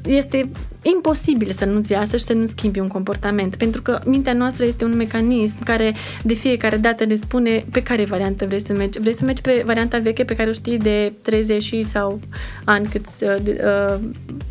este 0.06 0.50
imposibil 0.95 1.52
să 1.52 1.65
nu-ți 1.65 1.91
iasă 1.91 2.17
și 2.17 2.23
să 2.23 2.34
nu 2.34 2.45
schimbi 2.45 2.80
un 2.80 2.88
comportament, 2.88 3.56
pentru 3.56 3.82
că 3.82 4.00
mintea 4.06 4.34
noastră 4.34 4.65
este 4.65 4.86
un 4.86 4.95
mecanism 4.95 5.63
care 5.63 5.95
de 6.23 6.34
fiecare 6.34 6.78
dată 6.78 7.06
ne 7.06 7.15
spune 7.15 7.65
pe 7.71 7.84
care 7.84 8.06
variantă 8.06 8.45
vrei 8.45 8.62
să 8.62 8.73
mergi. 8.73 9.00
Vrei 9.00 9.15
să 9.15 9.23
mergi 9.23 9.41
pe 9.41 9.63
varianta 9.65 9.97
veche 9.97 10.23
pe 10.23 10.36
care 10.36 10.50
o 10.50 10.54
știi 10.54 10.78
de 10.78 11.13
30 11.21 11.76
sau 11.86 12.19
ani 12.63 12.88
cât, 12.88 13.19
de, 13.19 13.63
uh, 13.65 14.00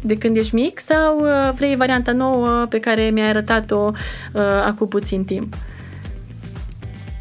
de 0.00 0.18
când 0.18 0.36
ești 0.36 0.54
mic 0.54 0.78
sau 0.78 1.18
uh, 1.18 1.52
vrei 1.54 1.76
varianta 1.76 2.12
nouă 2.12 2.66
pe 2.68 2.78
care 2.80 3.10
mi-ai 3.12 3.28
arătat-o 3.28 3.90
uh, 4.32 4.40
acum 4.64 4.88
puțin 4.88 5.24
timp. 5.24 5.54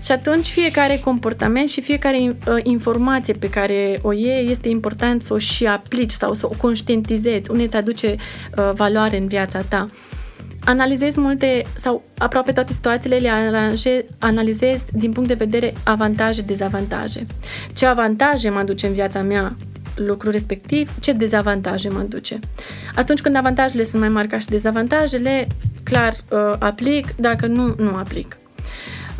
Și 0.05 0.11
atunci 0.11 0.47
fiecare 0.47 0.99
comportament 1.03 1.69
și 1.69 1.81
fiecare 1.81 2.17
uh, 2.17 2.57
informație 2.63 3.33
pe 3.33 3.49
care 3.49 3.99
o 4.01 4.11
iei 4.11 4.51
este 4.51 4.69
important 4.69 5.21
să 5.21 5.33
o 5.33 5.37
și 5.37 5.65
aplici 5.65 6.11
sau 6.11 6.33
să 6.33 6.45
o 6.45 6.55
conștientizezi, 6.57 7.51
unde 7.51 7.63
îți 7.63 7.75
aduce 7.75 8.15
uh, 8.15 8.71
valoare 8.73 9.17
în 9.17 9.27
viața 9.27 9.59
ta. 9.61 9.89
Analizezi 10.65 11.19
multe 11.19 11.63
sau 11.75 12.03
aproape 12.17 12.51
toate 12.51 12.73
situațiile 12.73 13.15
le 13.15 13.29
aranjezi, 13.29 14.05
analizezi 14.19 14.85
din 14.91 15.11
punct 15.11 15.29
de 15.29 15.35
vedere 15.35 15.73
avantaje-dezavantaje. 15.85 17.25
Ce 17.73 17.85
avantaje 17.85 18.49
mă 18.49 18.59
aduce 18.59 18.87
în 18.87 18.93
viața 18.93 19.21
mea 19.21 19.55
lucru 19.95 20.29
respectiv, 20.29 20.91
ce 20.99 21.11
dezavantaje 21.11 21.89
mă 21.89 21.99
aduce. 21.99 22.39
Atunci 22.95 23.21
când 23.21 23.35
avantajele 23.35 23.83
sunt 23.83 24.01
mai 24.01 24.09
mari 24.09 24.27
ca 24.27 24.39
și 24.39 24.47
dezavantajele, 24.47 25.47
clar 25.83 26.13
uh, 26.31 26.39
aplic, 26.59 27.15
dacă 27.15 27.45
nu, 27.47 27.75
nu 27.77 27.95
aplic. 27.95 28.37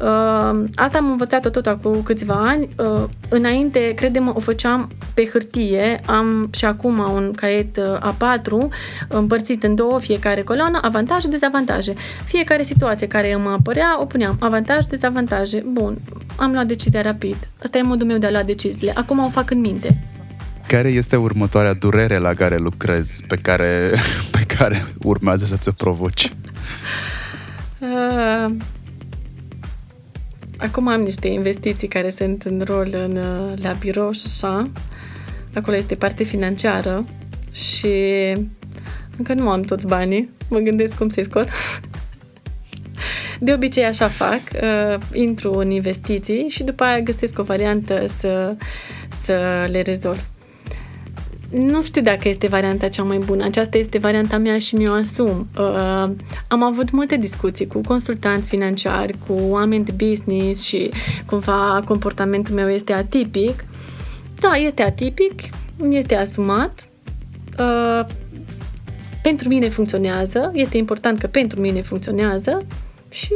Uh, 0.02 0.64
asta 0.76 0.98
am 0.98 1.10
învățat-o 1.10 1.50
tot 1.50 1.66
acum 1.66 2.04
câțiva 2.04 2.34
ani. 2.34 2.70
Uh, 2.78 3.04
înainte, 3.30 3.94
credem, 3.96 4.32
o 4.36 4.40
făceam 4.40 4.90
pe 5.14 5.26
hârtie. 5.26 6.02
Am 6.06 6.50
și 6.54 6.66
acum 6.66 6.98
un 6.98 7.32
caiet 7.36 7.78
uh, 7.78 8.14
A4 8.14 8.68
împărțit 9.08 9.64
în 9.64 9.76
două, 9.76 10.00
fiecare 10.00 10.42
coloană, 10.42 10.80
avantaje, 10.82 11.28
dezavantaje. 11.28 11.94
Fiecare 12.26 12.64
situație 12.64 13.08
care 13.08 13.34
îmi 13.34 13.48
apărea, 13.48 14.02
o 14.02 14.06
puneam. 14.06 14.38
Avantaje, 14.40 14.88
dezavantaje. 14.90 15.64
Bun, 15.72 15.98
am 16.38 16.52
luat 16.52 16.66
decizia 16.66 17.02
rapid. 17.02 17.36
Asta 17.64 17.78
e 17.78 17.82
modul 17.82 18.08
meu 18.08 18.18
de 18.18 18.26
a 18.26 18.32
lua 18.32 18.44
deciziile. 18.44 18.94
Acum 18.96 19.20
o 19.20 19.30
fac 19.30 19.52
în 19.52 19.60
minte. 19.60 19.98
Care 20.68 20.90
este 20.90 21.16
următoarea 21.16 21.74
durere 21.74 22.18
la 22.18 22.34
care 22.34 22.58
lucrezi, 22.58 23.24
pe 23.28 23.36
care, 23.36 23.92
pe 24.32 24.44
care 24.58 24.86
urmează 25.04 25.46
să 25.46 25.56
ți-o 25.56 25.72
provoci? 25.72 26.34
Uh, 30.66 30.72
Acum 30.72 30.88
am 30.88 31.02
niște 31.02 31.28
investiții 31.28 31.88
care 31.88 32.10
sunt 32.10 32.44
în 32.44 32.62
rol 32.66 32.88
în, 32.92 33.16
uh, 33.16 33.54
la 33.62 33.72
birou 33.80 34.12
și 34.12 34.22
așa. 34.26 34.70
Acolo 35.54 35.76
este 35.76 35.96
parte 35.96 36.24
financiară 36.24 37.06
și 37.52 37.88
încă 39.18 39.34
nu 39.34 39.50
am 39.50 39.62
toți 39.62 39.88
banii. 39.88 40.30
Mă 40.50 40.58
gândesc 40.58 40.98
cum 40.98 41.10
să-i 41.10 41.24
scot. 41.24 41.48
De 43.40 43.54
obicei 43.54 43.86
așa 43.86 44.08
fac, 44.08 44.42
uh, 44.54 45.00
intru 45.14 45.52
în 45.52 45.72
investiții 45.72 46.50
și 46.50 46.64
după 46.64 46.84
aia 46.84 47.00
găsesc 47.00 47.40
o 47.40 47.44
variantă 47.44 48.06
să, 48.08 48.56
să 49.24 49.68
le 49.72 49.82
rezolv. 49.82 50.30
Nu 51.56 51.82
știu 51.82 52.02
dacă 52.02 52.28
este 52.28 52.48
varianta 52.48 52.90
cea 52.90 53.04
mai 53.04 53.18
bună. 53.18 53.44
Aceasta 53.44 53.78
este 53.78 53.98
varianta 53.98 54.38
mea 54.38 54.60
și 54.60 54.76
mi-o 54.76 54.92
asum. 54.92 55.48
Uh, 55.58 56.10
am 56.48 56.64
avut 56.64 56.92
multe 56.92 57.18
discuții 57.18 57.68
cu 57.68 57.82
consultanți 57.82 58.48
financiari, 58.48 59.18
cu 59.28 59.34
oameni 59.34 59.86
de 59.86 60.06
business 60.06 60.62
și 60.64 60.90
cumva 61.26 61.82
comportamentul 61.86 62.54
meu 62.54 62.70
este 62.70 62.94
atipic. 62.94 63.66
Da, 64.40 64.52
este 64.56 64.82
atipic, 64.82 65.42
este 65.90 66.16
asumat. 66.16 66.88
Uh, 67.60 68.06
pentru 69.22 69.48
mine 69.48 69.70
funcționează, 69.70 70.52
este 70.54 70.78
important 70.78 71.20
că 71.20 71.28
pentru 71.28 71.60
mine 71.60 71.82
funcționează 71.82 72.66
și 73.10 73.34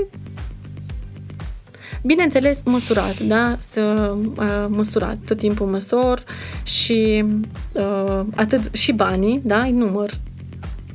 Bineînțeles, 2.04 2.60
măsurat, 2.66 3.20
da? 3.20 3.58
Să 3.60 4.14
uh, 4.38 4.66
măsurat, 4.68 5.18
tot 5.26 5.38
timpul 5.38 5.68
măsor 5.68 6.24
și 6.64 7.26
uh, 7.74 8.22
atât 8.36 8.76
și 8.76 8.92
banii, 8.92 9.42
da? 9.44 9.60
Îi 9.60 9.72
număr. 9.72 10.12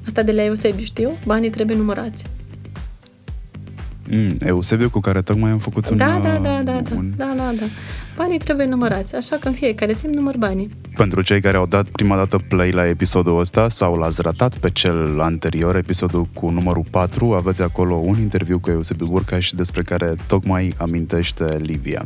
Asta 0.06 0.22
de 0.22 0.32
la 0.32 0.44
Eusebiu 0.44 0.84
știu, 0.84 1.12
banii 1.26 1.50
trebuie 1.50 1.76
numărați. 1.76 2.24
Mm, 4.10 4.36
Eusebiu 4.40 4.90
cu 4.90 5.00
care 5.00 5.20
tocmai 5.20 5.50
am 5.50 5.58
făcut 5.58 5.88
un... 5.88 5.96
Da, 5.96 6.20
da, 6.22 6.32
da, 6.32 6.62
da, 6.62 6.80
da, 6.80 6.82
da, 7.16 7.32
da, 7.36 7.52
da. 7.58 7.64
Banii 8.16 8.38
trebuie 8.38 8.66
numărați, 8.66 9.14
așa 9.14 9.36
că 9.40 9.48
în 9.48 9.54
fiecare 9.54 9.92
zi 9.92 10.06
număr 10.06 10.36
banii. 10.36 10.68
Pentru 10.96 11.22
cei 11.22 11.40
care 11.40 11.56
au 11.56 11.66
dat 11.66 11.86
prima 11.88 12.16
dată 12.16 12.44
play 12.48 12.70
la 12.70 12.88
episodul 12.88 13.40
ăsta 13.40 13.68
sau 13.68 13.96
l-ați 13.96 14.22
ratat 14.22 14.56
pe 14.56 14.70
cel 14.70 15.20
anterior, 15.20 15.76
episodul 15.76 16.28
cu 16.32 16.50
numărul 16.50 16.84
4, 16.90 17.32
aveți 17.32 17.62
acolo 17.62 17.94
un 17.94 18.18
interviu 18.20 18.58
cu 18.58 18.70
Eusebiu 18.70 19.06
Burcaș 19.06 19.50
despre 19.50 19.82
care 19.82 20.14
tocmai 20.26 20.72
amintește 20.76 21.56
Livia. 21.62 22.02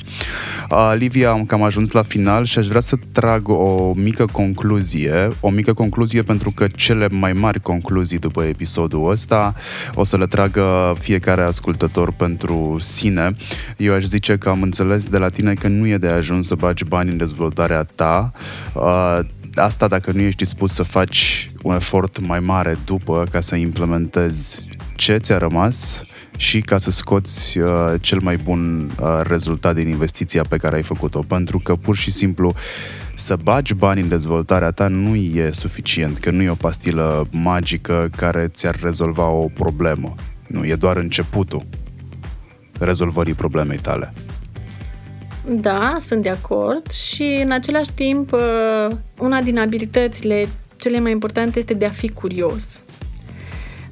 Uh, 0.70 0.94
Livia, 0.96 1.30
am 1.30 1.44
cam 1.44 1.62
ajuns 1.62 1.90
la 1.90 2.02
final 2.02 2.44
și 2.44 2.58
aș 2.58 2.66
vrea 2.66 2.80
să 2.80 2.96
trag 3.12 3.48
o 3.48 3.92
mică 3.96 4.24
concluzie, 4.32 5.28
o 5.40 5.50
mică 5.50 5.72
concluzie 5.72 6.22
pentru 6.22 6.50
că 6.50 6.66
cele 6.74 7.08
mai 7.08 7.32
mari 7.32 7.60
concluzii 7.60 8.18
după 8.18 8.44
episodul 8.44 9.10
ăsta 9.10 9.54
o 9.94 10.04
să 10.04 10.16
le 10.16 10.26
tragă 10.26 10.94
fiecare 10.98 11.42
ascultător 11.42 12.12
pentru 12.12 12.76
sine. 12.80 13.36
Eu 13.76 13.94
aș 13.94 14.04
zice 14.04 14.36
că 14.36 14.48
am 14.48 14.62
înțeles 14.62 15.04
de 15.04 15.18
la 15.18 15.28
tine 15.28 15.54
că 15.54 15.68
nu 15.68 15.86
e 15.86 15.97
de 15.98 16.08
ajuns 16.08 16.46
să 16.46 16.54
bagi 16.54 16.84
bani 16.84 17.10
în 17.10 17.16
dezvoltarea 17.16 17.82
ta. 17.82 18.32
Uh, 18.74 19.18
asta 19.54 19.86
dacă 19.86 20.12
nu 20.12 20.20
ești 20.20 20.38
dispus 20.38 20.72
să 20.72 20.82
faci 20.82 21.50
un 21.62 21.74
efort 21.74 22.26
mai 22.26 22.40
mare 22.40 22.76
după 22.84 23.26
ca 23.30 23.40
să 23.40 23.56
implementezi 23.56 24.60
ce 24.94 25.16
ți-a 25.16 25.38
rămas 25.38 26.02
și 26.36 26.60
ca 26.60 26.78
să 26.78 26.90
scoți 26.90 27.58
uh, 27.58 27.94
cel 28.00 28.18
mai 28.22 28.36
bun 28.36 28.90
uh, 29.00 29.20
rezultat 29.22 29.74
din 29.74 29.88
investiția 29.88 30.44
pe 30.48 30.56
care 30.56 30.76
ai 30.76 30.82
făcut-o. 30.82 31.20
Pentru 31.20 31.58
că 31.58 31.74
pur 31.74 31.96
și 31.96 32.10
simplu 32.10 32.54
să 33.14 33.36
bagi 33.36 33.74
bani 33.74 34.00
în 34.00 34.08
dezvoltarea 34.08 34.70
ta 34.70 34.88
nu 34.88 35.14
e 35.14 35.50
suficient, 35.52 36.18
că 36.18 36.30
nu 36.30 36.42
e 36.42 36.50
o 36.50 36.54
pastilă 36.54 37.28
magică 37.30 38.08
care 38.16 38.48
ți-ar 38.48 38.78
rezolva 38.82 39.28
o 39.28 39.48
problemă. 39.54 40.14
Nu, 40.48 40.64
e 40.64 40.74
doar 40.74 40.96
începutul 40.96 41.66
rezolvării 42.78 43.34
problemei 43.34 43.78
tale. 43.78 44.12
Da, 45.50 45.96
sunt 46.00 46.22
de 46.22 46.28
acord 46.28 46.90
și 46.90 47.40
în 47.44 47.50
același 47.50 47.92
timp 47.92 48.32
uh, 48.32 48.96
una 49.18 49.42
din 49.42 49.58
abilitățile 49.58 50.46
cele 50.76 51.00
mai 51.00 51.10
importante 51.10 51.58
este 51.58 51.74
de 51.74 51.84
a 51.84 51.90
fi 51.90 52.08
curios. 52.08 52.80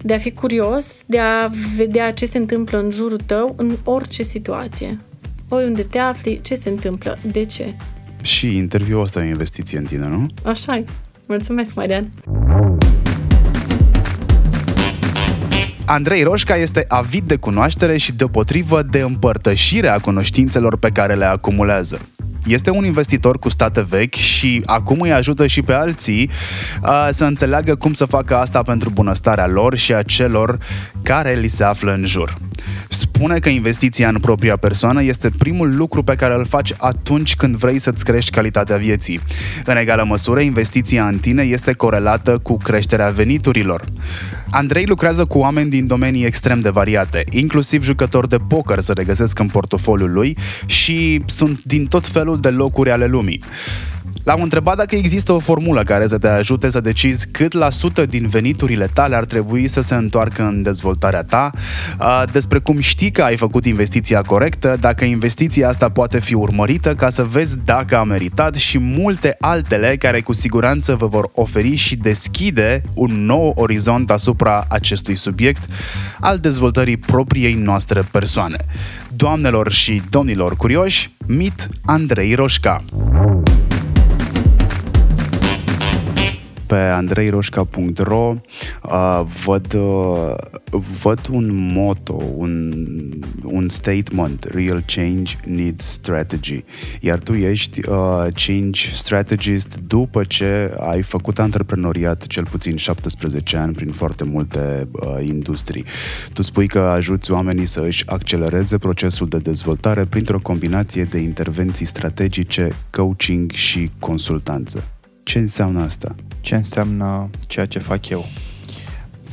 De 0.03 0.14
a 0.14 0.19
fi 0.19 0.33
curios, 0.33 1.03
de 1.07 1.19
a 1.19 1.51
vedea 1.77 2.12
ce 2.12 2.27
se 2.27 2.38
întâmplă 2.38 2.79
în 2.79 2.90
jurul 2.90 3.21
tău 3.27 3.55
în 3.57 3.77
orice 3.85 4.23
situație. 4.23 4.99
Oriunde 5.49 5.83
te 5.83 5.99
afli, 5.99 6.40
ce 6.42 6.55
se 6.55 6.69
întâmplă, 6.69 7.19
de 7.33 7.45
ce. 7.45 7.75
Și 8.23 8.57
interviul 8.57 9.01
ăsta 9.01 9.21
e 9.21 9.25
o 9.25 9.29
investiție 9.29 9.79
în 9.79 9.85
tine, 9.85 10.09
nu? 10.09 10.27
Așa 10.45 10.77
e. 10.77 10.85
Mulțumesc, 11.27 11.75
Marian. 11.75 12.11
Andrei 15.88 16.22
Roșca 16.22 16.57
este 16.57 16.85
avid 16.88 17.22
de 17.22 17.37
cunoaștere 17.37 17.96
și 17.96 18.12
deopotrivă 18.12 18.83
de 18.83 18.99
împărtășire 18.99 19.88
a 19.88 19.99
cunoștințelor 19.99 20.77
pe 20.77 20.90
care 20.90 21.14
le 21.14 21.25
acumulează. 21.25 22.01
Este 22.46 22.70
un 22.70 22.85
investitor 22.85 23.38
cu 23.38 23.49
state 23.49 23.87
vechi 23.88 24.14
și 24.14 24.62
acum 24.64 25.01
îi 25.01 25.12
ajută 25.12 25.46
și 25.46 25.62
pe 25.62 25.72
alții 25.72 26.31
uh, 26.83 27.09
să 27.11 27.25
înțeleagă 27.25 27.75
cum 27.75 27.92
să 27.92 28.05
facă 28.05 28.37
asta 28.37 28.62
pentru 28.62 28.90
bunăstarea 28.90 29.46
lor 29.46 29.77
și 29.77 29.94
a 29.94 30.03
celor 30.03 30.59
care 31.03 31.35
li 31.35 31.49
se 31.49 31.64
află 31.64 31.92
în 31.92 32.05
jur. 32.05 32.37
Spune 33.16 33.38
că 33.38 33.48
investiția 33.48 34.09
în 34.09 34.18
propria 34.20 34.57
persoană 34.57 35.02
este 35.02 35.31
primul 35.38 35.76
lucru 35.76 36.02
pe 36.02 36.14
care 36.14 36.35
îl 36.35 36.46
faci 36.46 36.72
atunci 36.76 37.37
când 37.37 37.57
vrei 37.57 37.79
să-ți 37.79 38.05
crești 38.05 38.31
calitatea 38.31 38.76
vieții. 38.76 39.20
În 39.64 39.76
egală 39.76 40.05
măsură, 40.05 40.40
investiția 40.40 41.07
în 41.07 41.18
tine 41.18 41.42
este 41.42 41.72
corelată 41.72 42.38
cu 42.38 42.57
creșterea 42.57 43.09
veniturilor. 43.09 43.85
Andrei 44.50 44.85
lucrează 44.87 45.24
cu 45.24 45.38
oameni 45.38 45.70
din 45.70 45.87
domenii 45.87 46.24
extrem 46.24 46.61
de 46.61 46.68
variate, 46.68 47.24
inclusiv 47.31 47.85
jucători 47.85 48.29
de 48.29 48.37
poker 48.48 48.81
se 48.81 48.92
regăsesc 48.92 49.38
în 49.38 49.46
portofoliul 49.46 50.12
lui 50.12 50.37
și 50.66 51.22
sunt 51.26 51.62
din 51.62 51.87
tot 51.87 52.07
felul 52.07 52.40
de 52.40 52.50
locuri 52.50 52.90
ale 52.90 53.07
lumii. 53.07 53.42
L-am 54.26 54.42
întrebat 54.42 54.76
dacă 54.76 54.94
există 54.94 55.32
o 55.32 55.38
formulă 55.38 55.82
care 55.82 56.06
să 56.06 56.18
te 56.18 56.28
ajute 56.28 56.68
să 56.68 56.80
decizi 56.80 57.28
cât 57.30 57.52
la 57.52 57.70
sută 57.70 58.06
din 58.06 58.28
veniturile 58.28 58.88
tale 58.92 59.14
ar 59.14 59.24
trebui 59.24 59.66
să 59.66 59.80
se 59.80 59.94
întoarcă 59.94 60.42
în 60.42 60.62
dezvoltarea 60.62 61.22
ta, 61.22 61.50
despre 62.32 62.58
cum 62.58 62.78
știi 62.78 63.10
că 63.10 63.22
ai 63.22 63.36
făcut 63.36 63.64
investiția 63.64 64.22
corectă, 64.22 64.76
dacă 64.80 65.04
investiția 65.04 65.68
asta 65.68 65.88
poate 65.88 66.20
fi 66.20 66.34
urmărită 66.34 66.94
ca 66.94 67.10
să 67.10 67.24
vezi 67.24 67.58
dacă 67.64 67.96
a 67.96 68.04
meritat 68.04 68.54
și 68.54 68.78
multe 68.78 69.36
altele 69.40 69.96
care 69.96 70.20
cu 70.20 70.32
siguranță 70.32 70.94
vă 70.94 71.06
vor 71.06 71.30
oferi 71.34 71.74
și 71.74 71.96
deschide 71.96 72.82
un 72.94 73.24
nou 73.24 73.52
orizont 73.56 74.10
asupra 74.10 74.64
acestui 74.68 75.16
subiect 75.16 75.62
al 76.20 76.38
dezvoltării 76.38 76.96
propriei 76.96 77.54
noastre 77.54 78.02
persoane. 78.10 78.58
Doamnelor 79.16 79.72
și 79.72 80.02
domnilor 80.10 80.56
curioși, 80.56 81.10
mit 81.26 81.68
Andrei 81.84 82.34
Roșca. 82.34 82.84
Pe 86.66 86.74
andreiroșca.ro 86.74 88.35
uh, 88.83 89.20
văd, 89.44 89.74
uh, 89.74 90.35
văd 91.02 91.29
un 91.31 91.72
motto, 91.72 92.22
un, 92.35 92.72
un 93.44 93.68
statement, 93.68 94.44
real 94.44 94.83
change 94.87 95.35
needs 95.44 95.85
strategy. 95.85 96.62
Iar 97.00 97.18
tu 97.18 97.33
ești 97.33 97.88
uh, 97.88 98.26
change 98.46 98.81
strategist 98.92 99.79
după 99.87 100.24
ce 100.24 100.74
ai 100.81 101.02
făcut 101.02 101.38
antreprenoriat 101.38 102.26
cel 102.26 102.44
puțin 102.44 102.76
17 102.76 103.57
ani 103.57 103.74
prin 103.74 103.92
foarte 103.92 104.24
multe 104.24 104.88
uh, 104.92 105.26
industrii. 105.26 105.85
Tu 106.33 106.42
spui 106.42 106.66
că 106.66 106.79
ajuți 106.79 107.31
oamenii 107.33 107.66
să 107.66 107.81
își 107.81 108.07
accelereze 108.07 108.79
procesul 108.79 109.29
de 109.29 109.38
dezvoltare 109.38 110.05
printr-o 110.05 110.38
combinație 110.38 111.02
de 111.02 111.18
intervenții 111.18 111.87
strategice, 111.87 112.68
coaching 112.90 113.50
și 113.50 113.90
consultanță. 113.98 114.95
Ce 115.26 115.38
înseamnă 115.38 115.80
asta? 115.80 116.14
Ce 116.40 116.54
înseamnă 116.54 117.30
ceea 117.46 117.66
ce 117.66 117.78
fac 117.78 118.08
eu? 118.08 118.24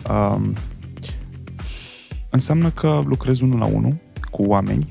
Um, 0.10 0.53
înseamnă 2.29 2.69
că 2.69 3.03
lucrez 3.06 3.39
unul 3.39 3.60
la 3.60 3.65
unul 3.65 3.97
cu 4.32 4.43
oameni 4.43 4.89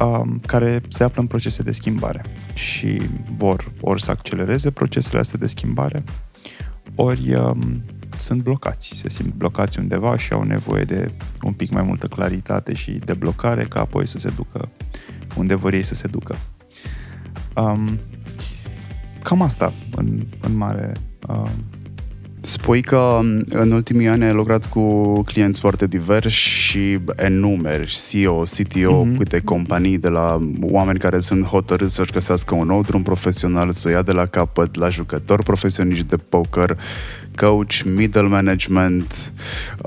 um, 0.00 0.40
care 0.46 0.80
se 0.88 1.04
află 1.04 1.20
în 1.20 1.26
procese 1.26 1.62
de 1.62 1.72
schimbare 1.72 2.24
și 2.54 3.00
vor 3.36 3.72
ori 3.80 4.02
să 4.02 4.10
accelereze 4.10 4.70
procesele 4.70 5.18
astea 5.18 5.38
de 5.38 5.46
schimbare, 5.46 6.04
ori 6.94 7.34
um, 7.34 7.82
sunt 8.18 8.42
blocați, 8.42 8.94
se 8.94 9.08
simt 9.08 9.34
blocați 9.34 9.78
undeva 9.78 10.16
și 10.16 10.32
au 10.32 10.42
nevoie 10.42 10.84
de 10.84 11.12
un 11.42 11.52
pic 11.52 11.70
mai 11.70 11.82
multă 11.82 12.06
claritate 12.06 12.72
și 12.72 12.90
de 12.90 13.14
blocare 13.14 13.64
ca 13.64 13.80
apoi 13.80 14.06
să 14.08 14.18
se 14.18 14.32
ducă 14.36 14.68
unde 15.36 15.54
vor 15.54 15.72
ei 15.72 15.82
să 15.82 15.94
se 15.94 16.06
ducă. 16.06 16.36
Um, 17.56 18.00
cam 19.26 19.42
asta, 19.42 19.72
în, 19.96 20.26
în 20.40 20.56
mare. 20.56 20.92
Uh, 21.28 21.50
Spui 22.40 22.82
că 22.82 22.96
um, 22.96 23.44
în 23.48 23.70
ultimii 23.70 24.08
ani 24.08 24.24
ai 24.24 24.32
lucrat 24.32 24.68
cu 24.68 25.12
clienți 25.22 25.60
foarte 25.60 25.86
diversi 25.86 26.36
și 26.36 26.98
enumeri, 27.16 27.98
CEO, 28.10 28.42
CTO, 28.42 29.04
mm-hmm. 29.04 29.16
câte 29.18 29.40
companii, 29.40 29.98
de 29.98 30.08
la 30.08 30.38
oameni 30.60 30.98
care 30.98 31.20
sunt 31.20 31.44
hotărâți 31.44 31.94
să-și 31.94 32.12
găsească 32.12 32.54
un 32.54 32.66
nou 32.66 32.82
drum 32.82 33.02
profesional, 33.02 33.70
să 33.70 33.88
o 33.88 33.90
ia 33.90 34.02
de 34.02 34.12
la 34.12 34.24
capăt, 34.24 34.76
la 34.76 34.88
jucători 34.88 35.42
profesioniști 35.42 36.06
de 36.06 36.16
poker, 36.16 36.78
coach, 37.36 37.82
middle 37.84 38.28
management 38.28 39.32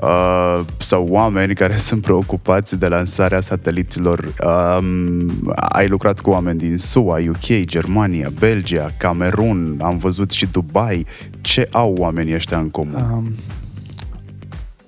uh, 0.02 0.60
sau 0.78 1.06
oameni 1.08 1.54
care 1.54 1.76
sunt 1.88 2.02
preocupați 2.02 2.78
de 2.78 2.88
lansarea 2.88 3.40
sateliților. 3.40 4.34
Um, 4.78 5.52
ai 5.54 5.88
lucrat 5.88 6.20
cu 6.20 6.30
oameni 6.30 6.58
din 6.58 6.76
SUA, 6.76 7.18
UK, 7.28 7.64
Germania, 7.64 8.30
Belgia, 8.38 8.90
Camerun, 8.98 9.78
am 9.82 9.98
văzut 9.98 10.30
și 10.30 10.46
Dubai. 10.46 11.06
Ce 11.40 11.68
au 11.70 11.94
oamenii 11.98 12.34
ăștia 12.34 12.58
în 12.58 12.70
comun? 12.70 12.94
Um, 13.12 13.34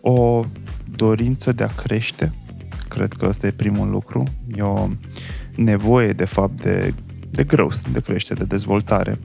o 0.01 0.45
dorință 0.97 1.53
de 1.53 1.63
a 1.65 1.83
crește. 1.83 2.33
Cred 2.89 3.13
că 3.13 3.27
ăsta 3.29 3.47
e 3.47 3.51
primul 3.51 3.91
lucru. 3.91 4.23
E 4.57 4.63
o 4.63 4.89
nevoie, 5.57 6.13
de 6.13 6.25
fapt, 6.25 6.63
de, 6.63 6.95
de 7.31 7.45
growth, 7.45 7.79
de 7.93 8.01
creștere, 8.01 8.39
de 8.39 8.45
dezvoltare 8.45 9.19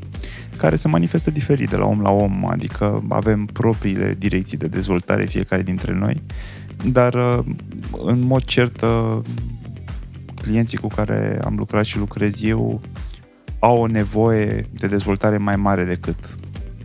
care 0.57 0.75
se 0.75 0.87
manifestă 0.87 1.31
diferit 1.31 1.69
de 1.69 1.75
la 1.75 1.85
om 1.85 2.01
la 2.01 2.11
om, 2.11 2.45
adică 2.45 3.03
avem 3.09 3.45
propriile 3.45 4.15
direcții 4.17 4.57
de 4.57 4.67
dezvoltare 4.67 5.25
fiecare 5.25 5.61
dintre 5.61 5.93
noi, 5.93 6.21
dar 6.85 7.13
uh, 7.13 7.39
în 8.05 8.19
mod 8.19 8.43
cert 8.43 8.81
uh, 8.81 9.17
clienții 10.35 10.77
cu 10.77 10.87
care 10.87 11.39
am 11.43 11.55
lucrat 11.55 11.85
și 11.85 11.97
lucrez 11.97 12.43
eu 12.43 12.81
au 13.59 13.81
o 13.81 13.87
nevoie 13.87 14.69
de 14.71 14.87
dezvoltare 14.87 15.37
mai 15.37 15.55
mare 15.55 15.83
decât 15.83 16.37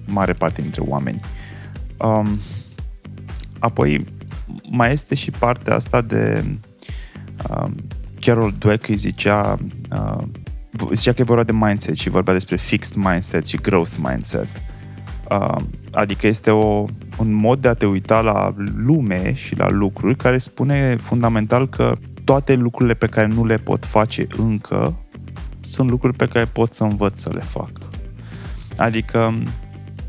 mare 0.06 0.32
parte 0.32 0.60
dintre 0.60 0.82
oameni. 0.86 1.20
Um, 1.98 2.38
apoi 3.58 4.04
mai 4.70 4.92
este 4.92 5.14
și 5.14 5.30
partea 5.30 5.74
asta 5.74 6.00
de 6.00 6.44
um, 7.50 7.74
Carol 8.20 8.54
Dweck 8.58 8.88
îi 8.88 8.96
zicea 8.96 9.58
uh, 9.90 10.24
zicea 10.92 11.12
că 11.12 11.20
e 11.20 11.24
vorba 11.24 11.42
de 11.42 11.52
mindset 11.52 11.94
și 11.94 12.10
vorbea 12.10 12.32
despre 12.32 12.56
fixed 12.56 12.96
mindset 12.96 13.46
și 13.46 13.56
growth 13.56 13.92
mindset. 14.02 14.48
Uh, 15.30 15.56
adică 15.90 16.26
este 16.26 16.50
o, 16.50 16.84
un 17.18 17.32
mod 17.32 17.60
de 17.60 17.68
a 17.68 17.74
te 17.74 17.86
uita 17.86 18.20
la 18.20 18.54
lume 18.76 19.34
și 19.34 19.56
la 19.56 19.70
lucruri 19.70 20.16
care 20.16 20.38
spune 20.38 20.96
fundamental 20.96 21.68
că 21.68 21.92
toate 22.24 22.54
lucrurile 22.54 22.94
pe 22.94 23.06
care 23.06 23.26
nu 23.26 23.44
le 23.44 23.56
pot 23.56 23.86
face 23.86 24.26
încă 24.36 24.96
sunt 25.60 25.90
lucruri 25.90 26.16
pe 26.16 26.28
care 26.28 26.44
pot 26.44 26.74
să 26.74 26.84
învăț 26.84 27.20
să 27.20 27.30
le 27.32 27.40
fac. 27.40 27.70
Adică 28.76 29.34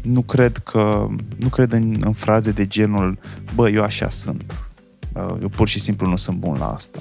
nu 0.01 0.21
cred 0.21 0.57
că 0.57 1.07
nu 1.37 1.47
cred 1.47 1.71
în, 1.71 1.95
în 2.05 2.13
fraze 2.13 2.51
de 2.51 2.67
genul 2.67 3.19
bă, 3.55 3.69
eu 3.69 3.83
așa 3.83 4.09
sunt. 4.09 4.67
Uh, 5.13 5.35
eu 5.41 5.47
pur 5.47 5.67
și 5.67 5.79
simplu 5.79 6.07
nu 6.07 6.15
sunt 6.15 6.37
bun 6.37 6.55
la 6.59 6.73
asta. 6.73 6.99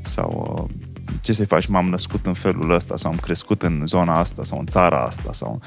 Sau 0.00 0.56
uh, 0.58 0.89
ce 1.20 1.32
să 1.32 1.46
faci, 1.46 1.66
m-am 1.66 1.88
născut 1.88 2.26
în 2.26 2.34
felul 2.34 2.70
ăsta 2.70 2.96
sau 2.96 3.10
am 3.10 3.16
crescut 3.16 3.62
în 3.62 3.82
zona 3.86 4.14
asta 4.14 4.44
sau 4.44 4.58
în 4.58 4.66
țara 4.66 5.04
asta 5.04 5.32
sau 5.32 5.60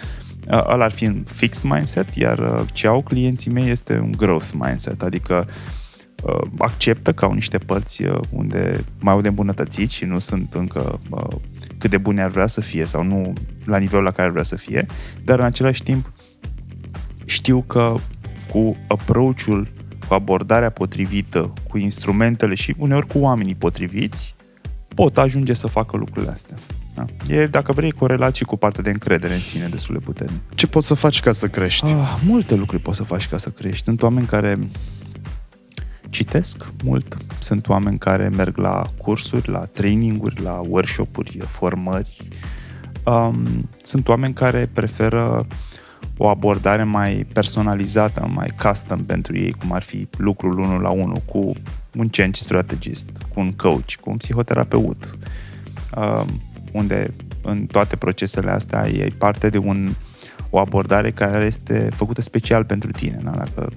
uh, 0.48 0.64
ăla 0.68 0.84
ar 0.84 0.92
fi 0.92 1.06
un 1.06 1.24
fixed 1.28 1.72
mindset, 1.72 2.16
iar 2.16 2.66
ce 2.74 2.88
au 2.88 3.02
clienții 3.02 3.52
mei 3.52 3.70
este 3.70 4.00
un 4.00 4.12
growth 4.12 4.50
mindset, 4.54 5.02
adică 5.02 5.48
acceptă 6.58 7.14
că 7.14 7.26
au 7.26 7.34
niște 7.34 7.58
părți 7.58 8.04
unde 8.30 8.84
mai 9.00 9.14
au 9.14 9.22
de 9.22 9.28
îmbunătățit 9.28 9.90
și 9.90 10.06
nu 10.06 10.20
sunt 10.20 10.54
încă 10.54 11.00
cât 11.78 11.90
de 11.90 11.98
bune 11.98 12.24
ar 12.24 12.30
vrea 12.30 12.48
să 12.48 12.62
fie 12.62 12.86
sau 12.86 13.04
nu 13.04 13.34
la 13.66 13.78
nivelul 13.78 14.04
la 14.04 14.12
care 14.12 14.24
ar 14.24 14.32
vrea 14.32 14.44
să 14.44 14.56
fie, 14.56 14.86
dar 15.24 15.40
în 15.40 15.46
același 15.46 15.84
timp 15.84 16.12
știu 17.26 17.62
că 17.62 17.96
cu 18.50 18.76
approach-ul, 18.88 19.68
cu 20.08 20.14
abordarea 20.14 20.70
potrivită, 20.70 21.54
cu 21.70 21.78
instrumentele 21.78 22.54
și 22.54 22.76
uneori 22.78 23.08
cu 23.08 23.20
oamenii 23.20 23.56
potriviți, 23.56 24.36
pot 24.96 25.18
ajunge 25.18 25.54
să 25.54 25.68
facă 25.68 25.98
lucrurile 25.98 26.32
astea. 26.32 26.56
Da? 26.96 27.06
E, 27.28 27.48
dacă 27.48 27.72
vrei, 27.72 27.92
corelații 27.92 28.46
cu 28.46 28.58
partea 28.58 28.84
de 28.84 28.90
încredere 28.90 29.34
în 29.34 29.42
sine 29.42 29.68
destul 29.68 29.96
de 30.00 30.06
puternic. 30.06 30.42
Ce 30.56 30.68
poți 30.68 30.88
să 30.88 30.94
faci 30.94 31.20
ca 31.20 31.32
să 31.32 31.48
crești? 31.48 31.86
Ah, 31.86 32.16
multe 32.26 32.56
lucruri 32.56 32.82
poți 32.82 32.98
să 32.98 33.04
faci 33.04 33.28
ca 33.28 33.38
să 33.38 33.50
crești. 33.50 33.84
Sunt 33.84 34.02
oameni 34.02 34.26
care 34.26 34.60
citesc 36.10 36.72
mult, 36.84 37.18
sunt 37.40 37.68
oameni 37.68 37.98
care 37.98 38.30
merg 38.36 38.58
la 38.58 38.82
cursuri, 38.98 39.50
la 39.50 39.60
traininguri, 39.60 40.42
la 40.42 40.62
workshop-uri, 40.68 41.38
formări. 41.40 42.28
Um, 43.06 43.70
sunt 43.82 44.08
oameni 44.08 44.34
care 44.34 44.70
preferă 44.74 45.48
o 46.18 46.28
abordare 46.28 46.84
mai 46.84 47.26
personalizată, 47.34 48.32
mai 48.34 48.54
custom 48.64 49.04
pentru 49.04 49.38
ei, 49.38 49.52
cum 49.52 49.72
ar 49.72 49.84
fi 49.84 50.08
lucrul 50.18 50.60
unul 50.60 50.82
la 50.82 50.90
unul 50.90 51.18
cu 51.26 51.54
un 51.96 52.10
change 52.10 52.42
strategist, 52.42 53.10
cu 53.34 53.40
un 53.40 53.52
coach, 53.52 53.96
cu 53.96 54.10
un 54.10 54.18
psihoterapeut, 54.18 55.18
um, 55.96 56.42
unde 56.72 57.14
în 57.42 57.66
toate 57.66 57.96
procesele 57.96 58.52
astea 58.52 58.88
e 58.88 59.14
parte 59.18 59.50
de 59.50 59.58
un, 59.58 59.90
o 60.50 60.60
abordare 60.60 61.12
care 61.12 61.46
este 61.46 61.90
făcută 61.92 62.22
special 62.22 62.66
pentru 62.66 62.92
tine. 62.92 63.20
Da? 63.24 63.32
Dacă, 63.32 63.70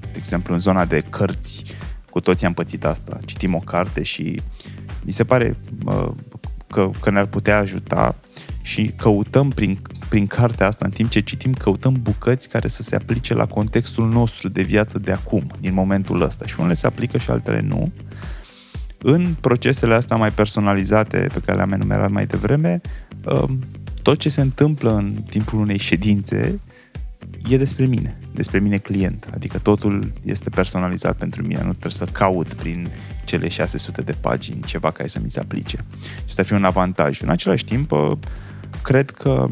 de 0.00 0.16
exemplu, 0.16 0.54
în 0.54 0.60
zona 0.60 0.84
de 0.84 1.00
cărți, 1.10 1.64
cu 2.10 2.20
toții 2.20 2.46
am 2.46 2.52
pățit 2.52 2.84
asta, 2.84 3.18
citim 3.24 3.54
o 3.54 3.58
carte 3.58 4.02
și 4.02 4.40
mi 5.04 5.12
se 5.12 5.24
pare 5.24 5.56
uh, 5.84 6.10
că, 6.66 6.90
că 7.00 7.10
ne-ar 7.10 7.26
putea 7.26 7.58
ajuta 7.58 8.14
și 8.62 8.92
căutăm 8.96 9.48
prin, 9.48 9.78
prin 10.12 10.26
cartea 10.26 10.66
asta, 10.66 10.84
în 10.84 10.90
timp 10.90 11.10
ce 11.10 11.20
citim, 11.20 11.52
căutăm 11.52 11.98
bucăți 12.02 12.48
care 12.48 12.68
să 12.68 12.82
se 12.82 12.96
aplice 12.96 13.34
la 13.34 13.46
contextul 13.46 14.08
nostru 14.08 14.48
de 14.48 14.62
viață 14.62 14.98
de 14.98 15.12
acum, 15.12 15.46
din 15.60 15.74
momentul 15.74 16.22
ăsta. 16.22 16.46
Și 16.46 16.54
unele 16.58 16.74
se 16.74 16.86
aplică 16.86 17.18
și 17.18 17.30
altele 17.30 17.60
nu. 17.60 17.92
În 18.98 19.34
procesele 19.40 19.94
astea 19.94 20.16
mai 20.16 20.30
personalizate 20.30 21.26
pe 21.32 21.40
care 21.44 21.56
le-am 21.56 21.72
enumerat 21.72 22.10
mai 22.10 22.26
devreme, 22.26 22.80
um, 23.24 23.58
tot 24.02 24.18
ce 24.18 24.28
se 24.28 24.40
întâmplă 24.40 24.94
în 24.94 25.12
timpul 25.28 25.58
unei 25.58 25.78
ședințe 25.78 26.60
e 27.48 27.56
despre 27.56 27.86
mine, 27.86 28.18
despre 28.34 28.58
mine 28.58 28.76
client. 28.76 29.30
Adică 29.34 29.58
totul 29.58 30.12
este 30.24 30.50
personalizat 30.50 31.16
pentru 31.16 31.42
mine, 31.42 31.62
nu 31.64 31.70
trebuie 31.70 31.92
să 31.92 32.04
caut 32.04 32.54
prin 32.54 32.88
cele 33.24 33.48
600 33.48 34.02
de 34.02 34.14
pagini 34.20 34.60
ceva 34.62 34.90
care 34.90 35.08
să 35.08 35.20
mi 35.22 35.30
se 35.30 35.40
aplice. 35.40 35.84
Și 36.00 36.24
asta 36.28 36.42
fi 36.42 36.52
un 36.52 36.64
avantaj. 36.64 37.20
În 37.20 37.28
același 37.28 37.64
timp, 37.64 37.92
uh, 37.92 38.12
cred 38.82 39.10
că 39.10 39.48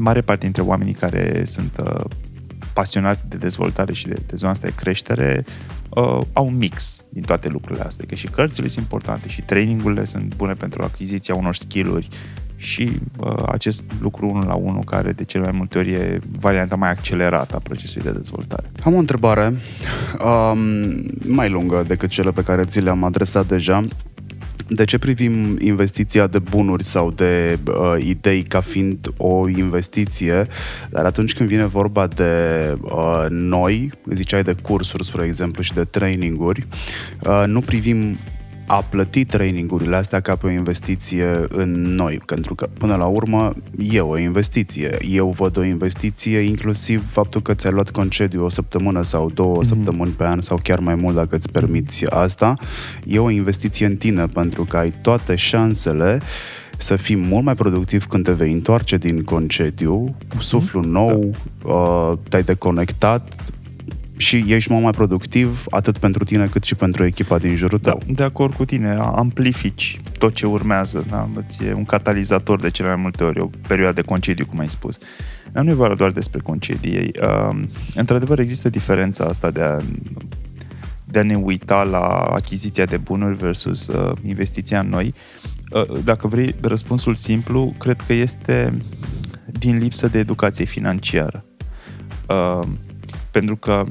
mare 0.00 0.20
parte 0.20 0.42
dintre 0.42 0.62
oamenii 0.62 0.92
care 0.92 1.42
sunt 1.44 1.82
uh, 1.84 2.04
pasionați 2.74 3.28
de 3.28 3.36
dezvoltare 3.36 3.92
și 3.92 4.06
de, 4.06 4.14
de 4.26 4.36
zona 4.36 4.50
asta 4.50 4.66
de 4.66 4.74
creștere 4.74 5.44
uh, 5.88 6.18
au 6.32 6.46
un 6.46 6.56
mix 6.56 7.04
din 7.08 7.22
toate 7.22 7.48
lucrurile 7.48 7.84
astea. 7.84 8.04
Că 8.08 8.14
și 8.14 8.26
cărțile 8.26 8.68
sunt 8.68 8.82
importante 8.82 9.28
și 9.28 9.42
trainingurile 9.42 10.04
sunt 10.04 10.36
bune 10.36 10.52
pentru 10.52 10.82
achiziția 10.82 11.34
unor 11.34 11.54
skill-uri 11.54 12.08
și 12.56 12.90
uh, 13.18 13.42
acest 13.46 13.82
lucru 14.00 14.28
unul 14.28 14.44
la 14.46 14.54
unul 14.54 14.84
care 14.84 15.12
de 15.12 15.24
cele 15.24 15.42
mai 15.42 15.52
multe 15.56 15.78
ori 15.78 15.92
e 15.92 16.18
varianta 16.38 16.76
mai 16.76 16.90
accelerată 16.90 17.56
a 17.56 17.60
procesului 17.62 18.10
de 18.10 18.16
dezvoltare. 18.16 18.70
Am 18.84 18.94
o 18.94 18.98
întrebare 18.98 19.54
um, 20.24 20.58
mai 21.26 21.50
lungă 21.50 21.84
decât 21.86 22.08
cele 22.08 22.30
pe 22.30 22.42
care 22.42 22.64
ți 22.64 22.80
le-am 22.80 23.04
adresat 23.04 23.46
deja 23.46 23.86
de 24.68 24.84
ce 24.84 24.98
privim 24.98 25.56
investiția 25.60 26.26
de 26.26 26.38
bunuri 26.38 26.84
sau 26.84 27.10
de 27.10 27.58
uh, 27.66 28.04
idei 28.04 28.42
ca 28.42 28.60
fiind 28.60 29.12
o 29.16 29.48
investiție, 29.48 30.48
dar 30.90 31.04
atunci 31.04 31.34
când 31.34 31.48
vine 31.48 31.66
vorba 31.66 32.06
de 32.06 32.32
uh, 32.82 33.26
noi, 33.28 33.90
ziceai 34.12 34.42
de 34.42 34.52
cursuri, 34.62 35.04
spre 35.04 35.24
exemplu, 35.24 35.62
și 35.62 35.74
de 35.74 35.84
traininguri, 35.84 36.66
uh, 37.22 37.44
nu 37.46 37.60
privim 37.60 38.16
a 38.70 38.82
plăti 38.90 39.24
trainingurile 39.24 39.96
astea 39.96 40.20
ca 40.20 40.36
pe 40.36 40.46
o 40.46 40.50
investiție 40.50 41.44
în 41.48 41.82
noi, 41.82 42.20
pentru 42.26 42.54
că 42.54 42.68
până 42.78 42.96
la 42.96 43.06
urmă 43.06 43.54
e 43.78 44.00
o 44.00 44.18
investiție. 44.18 44.96
Eu 45.08 45.34
văd 45.36 45.56
o 45.56 45.62
investiție 45.62 46.38
inclusiv 46.38 47.10
faptul 47.10 47.42
că 47.42 47.54
ți-ai 47.54 47.72
luat 47.72 47.90
concediu 47.90 48.44
o 48.44 48.48
săptămână 48.48 49.02
sau 49.02 49.30
două 49.30 49.60
mm-hmm. 49.60 49.66
săptămâni 49.66 50.10
pe 50.10 50.24
an 50.24 50.40
sau 50.40 50.58
chiar 50.62 50.78
mai 50.78 50.94
mult 50.94 51.14
dacă 51.14 51.36
îți 51.36 51.50
permiți 51.50 52.06
asta. 52.06 52.54
E 53.06 53.18
o 53.18 53.30
investiție 53.30 53.86
în 53.86 53.96
tine 53.96 54.26
pentru 54.26 54.64
că 54.64 54.76
ai 54.76 54.92
toate 55.02 55.34
șansele 55.34 56.20
să 56.78 56.96
fii 56.96 57.16
mult 57.16 57.44
mai 57.44 57.54
productiv 57.54 58.06
când 58.06 58.24
te 58.24 58.32
vei 58.32 58.52
întoarce 58.52 58.96
din 58.96 59.22
concediu, 59.24 60.16
cu 60.36 60.42
suflu 60.42 60.80
nou, 60.80 61.30
da. 61.64 61.72
uh, 61.72 62.18
te-ai 62.28 62.42
deconectat, 62.42 63.34
și 64.20 64.44
ești 64.46 64.70
mult 64.72 64.82
mai 64.82 64.92
productiv 64.92 65.64
atât 65.70 65.98
pentru 65.98 66.24
tine 66.24 66.46
cât 66.46 66.64
și 66.64 66.74
pentru 66.74 67.04
echipa 67.04 67.38
din 67.38 67.56
jurul 67.56 67.78
tău. 67.78 68.00
Da, 68.06 68.12
de 68.12 68.22
acord 68.22 68.54
cu 68.54 68.64
tine, 68.64 68.98
amplifici 69.00 70.00
tot 70.18 70.34
ce 70.34 70.46
urmează, 70.46 71.04
da? 71.08 71.28
e 71.66 71.72
un 71.72 71.84
catalizator 71.84 72.60
de 72.60 72.70
cele 72.70 72.88
mai 72.88 72.96
multe 72.96 73.24
ori, 73.24 73.40
o 73.40 73.50
perioadă 73.68 73.94
de 73.94 74.06
concediu, 74.06 74.46
cum 74.46 74.58
ai 74.58 74.68
spus. 74.68 74.98
Dar 75.52 75.64
nu 75.64 75.70
e 75.70 75.74
vorba 75.74 75.94
doar 75.94 76.10
despre 76.10 76.40
concedii. 76.40 77.12
Uh, 77.22 77.62
într-adevăr, 77.94 78.38
există 78.38 78.68
diferența 78.68 79.24
asta 79.24 79.50
de 79.50 79.62
a, 79.62 79.76
de 81.04 81.18
a 81.18 81.22
ne 81.22 81.34
uita 81.34 81.82
la 81.82 82.06
achiziția 82.08 82.84
de 82.84 82.96
bunuri 82.96 83.36
versus 83.36 83.86
uh, 83.86 84.12
investiția 84.26 84.80
în 84.80 84.88
noi. 84.88 85.14
Uh, 85.70 86.02
dacă 86.04 86.28
vrei 86.28 86.54
răspunsul 86.60 87.14
simplu, 87.14 87.74
cred 87.78 88.00
că 88.06 88.12
este 88.12 88.74
din 89.46 89.76
lipsă 89.76 90.08
de 90.08 90.18
educație 90.18 90.64
financiară. 90.64 91.44
Uh, 92.28 92.68
pentru 93.30 93.56
că 93.56 93.84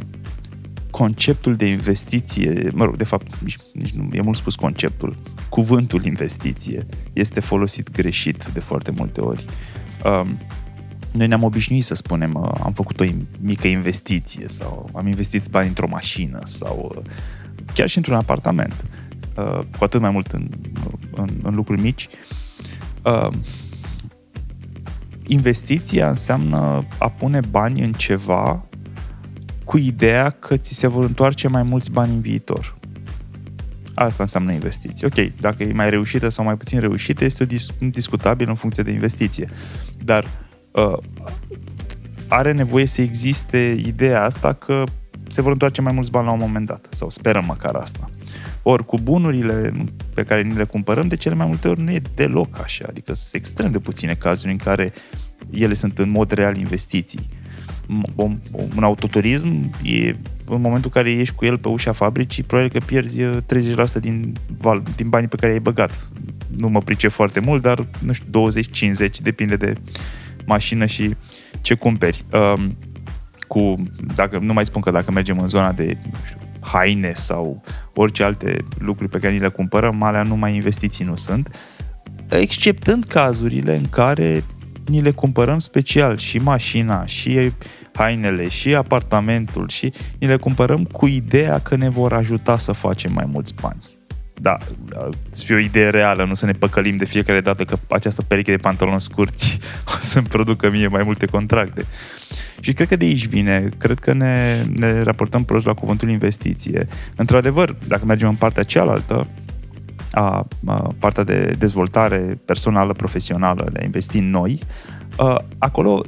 conceptul 1.00 1.56
de 1.56 1.66
investiție, 1.66 2.70
mă 2.74 2.86
rog, 2.86 2.96
de 2.96 3.04
fapt, 3.04 3.40
nici, 3.42 3.56
nici 3.74 3.92
nu, 3.92 4.08
e 4.12 4.22
mult 4.22 4.38
spus 4.38 4.56
conceptul, 4.56 5.18
cuvântul 5.50 6.06
investiție 6.06 6.86
este 7.14 7.40
folosit 7.40 7.92
greșit 7.92 8.46
de 8.54 8.60
foarte 8.60 8.92
multe 8.92 9.22
ori. 9.22 9.46
Um, 10.06 10.38
noi 11.12 11.28
ne-am 11.28 11.44
obișnuit 11.44 11.84
să 11.84 11.96
spunem 11.96 12.34
uh, 12.34 12.52
am 12.64 12.74
făcut 12.74 13.00
o 13.00 13.04
mică 13.40 13.68
investiție 13.68 14.48
sau 14.48 14.90
am 14.94 15.08
investit 15.08 15.48
bani 15.48 15.68
într-o 15.68 15.88
mașină 15.90 16.40
sau 16.44 16.92
uh, 16.96 17.04
chiar 17.74 17.90
și 17.90 17.98
într-un 17.98 18.16
apartament, 18.16 18.86
uh, 19.38 19.60
cu 19.78 19.84
atât 19.84 20.02
mai 20.02 20.10
mult 20.10 20.28
în, 20.28 20.48
în, 21.16 21.28
în 21.44 21.56
lucruri 21.56 21.82
mici. 21.82 22.08
Uh, 23.04 23.30
investiția 25.28 26.10
înseamnă 26.10 26.86
a 26.98 27.10
pune 27.10 27.40
bani 27.52 27.82
în 27.82 27.94
ceva 27.94 28.69
cu 29.70 29.78
ideea 29.78 30.30
că 30.30 30.58
ți 30.58 30.74
se 30.74 30.88
vor 30.88 31.04
întoarce 31.04 31.48
mai 31.48 31.64
mulți 31.64 31.92
bani 31.92 32.14
în 32.14 32.22
viitor. 32.22 32.78
Asta 33.94 34.24
înseamnă 34.24 34.52
investiție. 34.52 35.08
Ok, 35.08 35.40
dacă 35.40 35.64
e 35.64 35.74
mai 35.74 35.90
reușită 35.90 36.30
sau 36.30 36.46
mai 36.46 36.56
puțin 36.58 36.80
reușită, 36.80 37.24
este 37.24 37.44
o 37.44 37.46
dis- 37.46 37.74
discutabil 37.80 38.50
în 38.50 38.56
funcție 38.56 38.84
de 38.84 38.92
investiție. 38.92 39.50
Dar 40.04 40.26
uh, 40.72 40.98
are 42.28 42.52
nevoie 42.52 42.86
să 42.86 43.02
existe 43.02 43.82
ideea 43.86 44.24
asta 44.24 44.54
că 44.54 44.84
se 45.28 45.42
vor 45.42 45.52
întoarce 45.52 45.82
mai 45.82 45.94
mulți 45.94 46.12
bani 46.12 46.26
la 46.26 46.32
un 46.32 46.40
moment 46.42 46.66
dat, 46.66 46.88
sau 46.90 47.10
sperăm 47.10 47.44
măcar 47.48 47.76
asta. 47.76 48.10
Ori 48.64 48.86
cu 48.86 48.98
bunurile 48.98 49.72
pe 50.14 50.24
care 50.24 50.42
ni 50.42 50.56
le 50.56 50.64
cumpărăm, 50.64 51.08
de 51.08 51.16
cele 51.16 51.36
mai 51.36 51.48
multe 51.48 51.68
ori 51.68 51.82
nu 51.82 51.92
e 51.92 52.02
deloc 52.16 52.60
așa, 52.62 52.86
adică 52.90 53.14
sunt 53.14 53.34
extrem 53.34 53.72
de 53.72 53.80
puține 53.80 54.14
cazuri 54.14 54.52
în 54.52 54.58
care 54.58 54.94
ele 55.50 55.74
sunt 55.74 56.00
în 56.00 56.10
mod 56.10 56.32
real 56.32 56.58
investiții. 56.58 57.30
Un, 58.16 58.38
un 58.76 58.84
autoturism 58.84 59.72
e 59.84 60.16
în 60.46 60.62
momentul 60.62 60.92
în 60.94 61.02
care 61.02 61.10
ieși 61.10 61.34
cu 61.34 61.46
el 61.46 61.58
pe 61.58 61.68
ușa 61.68 61.92
fabricii, 61.92 62.44
probabil 62.44 62.72
că 62.72 62.86
pierzi 62.86 63.22
30% 63.22 63.26
uh, 63.78 63.86
din, 64.00 64.34
val, 64.58 64.84
din 64.96 65.10
banii 65.10 65.28
pe 65.28 65.36
care 65.36 65.52
i-ai 65.52 65.62
băgat. 65.62 66.10
Nu 66.58 66.68
mă 66.68 66.82
pricep 66.82 67.12
foarte 67.12 67.40
mult, 67.40 67.62
dar 67.62 67.86
nu 68.06 68.12
știu, 68.12 68.50
20-50, 69.08 69.10
depinde 69.22 69.56
de 69.56 69.74
mașină 70.46 70.86
și 70.86 71.16
ce 71.62 71.74
cumperi. 71.74 72.26
Um, 72.32 72.78
cu, 73.48 73.82
dacă, 74.16 74.40
nu 74.42 74.54
mai 74.54 74.66
spun 74.66 74.82
că 74.82 74.92
dacă 74.92 75.12
mergem 75.12 75.40
în 75.40 75.48
zona 75.48 75.72
de 75.72 75.98
nu 76.04 76.18
știu, 76.26 76.38
haine 76.60 77.12
sau 77.16 77.64
orice 77.94 78.24
alte 78.24 78.58
lucruri 78.78 79.10
pe 79.10 79.20
care 79.20 79.34
ni 79.34 79.40
le 79.40 79.48
cumpărăm, 79.48 80.04
alea 80.04 80.24
numai 80.24 80.56
investiții 80.56 81.06
nu 81.06 81.16
sunt, 81.16 81.56
exceptând 82.30 83.04
cazurile 83.04 83.76
în 83.76 83.90
care 83.90 84.44
ni 84.90 85.02
le 85.02 85.12
cumpărăm 85.12 85.60
special 85.60 86.18
și 86.18 86.38
mașina, 86.38 87.06
și 87.06 87.52
hainele, 87.94 88.50
și 88.50 88.76
apartamentul, 88.76 89.70
și 89.70 89.94
ni 90.20 90.28
le 90.28 90.38
cumpărăm 90.38 90.84
cu 90.84 91.08
ideea 91.08 91.60
că 91.60 91.76
ne 91.76 91.90
vor 91.90 92.14
ajuta 92.14 92.58
să 92.58 92.72
facem 92.72 93.14
mai 93.14 93.26
mulți 93.32 93.54
bani. 93.62 93.80
Da, 94.42 94.58
să 95.30 95.44
fie 95.46 95.56
o 95.56 95.60
idee 95.60 95.90
reală, 95.90 96.26
nu 96.26 96.34
să 96.34 96.46
ne 96.46 96.52
păcălim 96.52 96.98
de 96.98 97.06
fiecare 97.06 97.42
dată 97.42 97.64
că 97.64 97.78
această 97.90 98.22
pereche 98.22 98.52
de 98.52 98.58
pantaloni 98.58 99.02
scurți 99.02 99.60
o 99.96 99.98
să-mi 100.02 100.28
producă 100.28 100.70
mie 100.70 100.88
mai 100.88 101.04
multe 101.04 101.26
contracte. 101.26 101.86
Și 102.60 102.74
cred 102.74 102.88
că 102.88 102.96
de 102.96 103.06
aici 103.06 103.28
vine, 103.28 103.70
cred 103.78 104.00
că 104.00 104.14
ne, 104.14 104.64
ne 104.76 105.02
raportăm 105.02 105.44
prost 105.44 105.66
la 105.66 105.74
cuvântul 105.74 106.10
investiție. 106.10 106.88
Într-adevăr, 107.16 107.76
dacă 107.88 108.06
mergem 108.06 108.28
în 108.28 108.36
partea 108.36 108.64
cealaltă, 108.64 109.28
a, 110.12 110.48
a 110.66 110.96
partea 111.00 111.24
de 111.24 111.56
dezvoltare 111.60 112.40
personală, 112.46 112.94
profesională, 112.94 113.70
de 113.74 113.80
a 113.82 113.84
investi 113.84 114.18
în 114.18 114.30
noi, 114.30 114.60
a, 115.18 115.46
acolo 115.58 116.06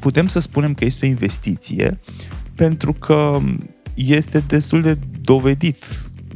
putem 0.00 0.26
să 0.26 0.40
spunem 0.40 0.74
că 0.74 0.84
este 0.84 1.06
o 1.06 1.08
investiție 1.08 1.98
pentru 2.54 2.92
că 2.92 3.38
este 3.94 4.38
destul 4.38 4.82
de 4.82 4.98
dovedit 5.20 5.84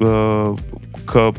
a, 0.01 0.55
că 1.05 1.31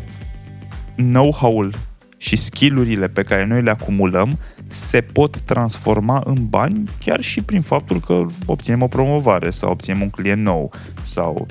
know-how-ul 0.95 1.73
și 2.17 2.35
skillurile 2.35 3.07
pe 3.07 3.23
care 3.23 3.45
noi 3.45 3.61
le 3.61 3.69
acumulăm 3.69 4.39
se 4.67 5.01
pot 5.01 5.39
transforma 5.39 6.23
în 6.25 6.47
bani 6.49 6.83
chiar 6.99 7.21
și 7.21 7.41
prin 7.41 7.61
faptul 7.61 7.99
că 7.99 8.25
obținem 8.45 8.81
o 8.81 8.87
promovare 8.87 9.49
sau 9.49 9.71
obținem 9.71 10.01
un 10.01 10.09
client 10.09 10.41
nou 10.41 10.71
sau 11.01 11.47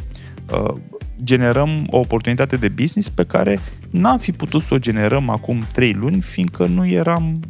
uh, 0.52 0.74
generăm 1.24 1.86
o 1.90 1.98
oportunitate 1.98 2.56
de 2.56 2.68
business 2.68 3.08
pe 3.08 3.24
care 3.24 3.58
n-am 3.90 4.18
fi 4.18 4.32
putut 4.32 4.62
să 4.62 4.74
o 4.74 4.78
generăm 4.78 5.28
acum 5.28 5.62
3 5.72 5.92
luni, 5.92 6.20
fiindcă 6.20 6.66
nu 6.66 6.86
eram 6.86 7.40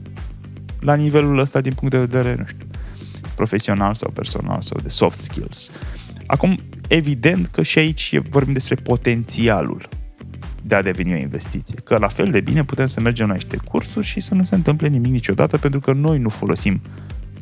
la 0.80 0.94
nivelul 0.94 1.38
ăsta 1.38 1.61
din 1.61 1.72
punct 1.72 1.94
de 1.94 2.00
vedere, 2.00 2.35
nu 2.38 2.46
știu, 2.46 2.66
profesional 3.37 3.94
sau 3.94 4.11
personal 4.11 4.62
sau 4.62 4.78
de 4.82 4.88
soft 4.88 5.18
skills. 5.18 5.70
Acum, 6.26 6.58
evident 6.88 7.46
că 7.46 7.62
și 7.62 7.78
aici 7.78 8.18
vorbim 8.30 8.52
despre 8.52 8.74
potențialul 8.74 9.88
de 10.62 10.74
a 10.74 10.82
deveni 10.82 11.12
o 11.12 11.16
investiție. 11.16 11.80
Că 11.85 11.96
la 11.98 12.08
fel 12.08 12.30
de 12.30 12.40
bine 12.40 12.64
putem 12.64 12.87
să 12.87 13.00
mergem 13.00 13.26
la 13.26 13.32
niște 13.32 13.56
cursuri 13.56 14.06
și 14.06 14.20
să 14.20 14.35
nu 14.35 14.44
se 14.44 14.54
întâmple 14.54 14.88
nimic 14.88 15.12
niciodată 15.12 15.58
pentru 15.58 15.80
că 15.80 15.92
noi 15.92 16.18
nu 16.18 16.28
folosim 16.28 16.80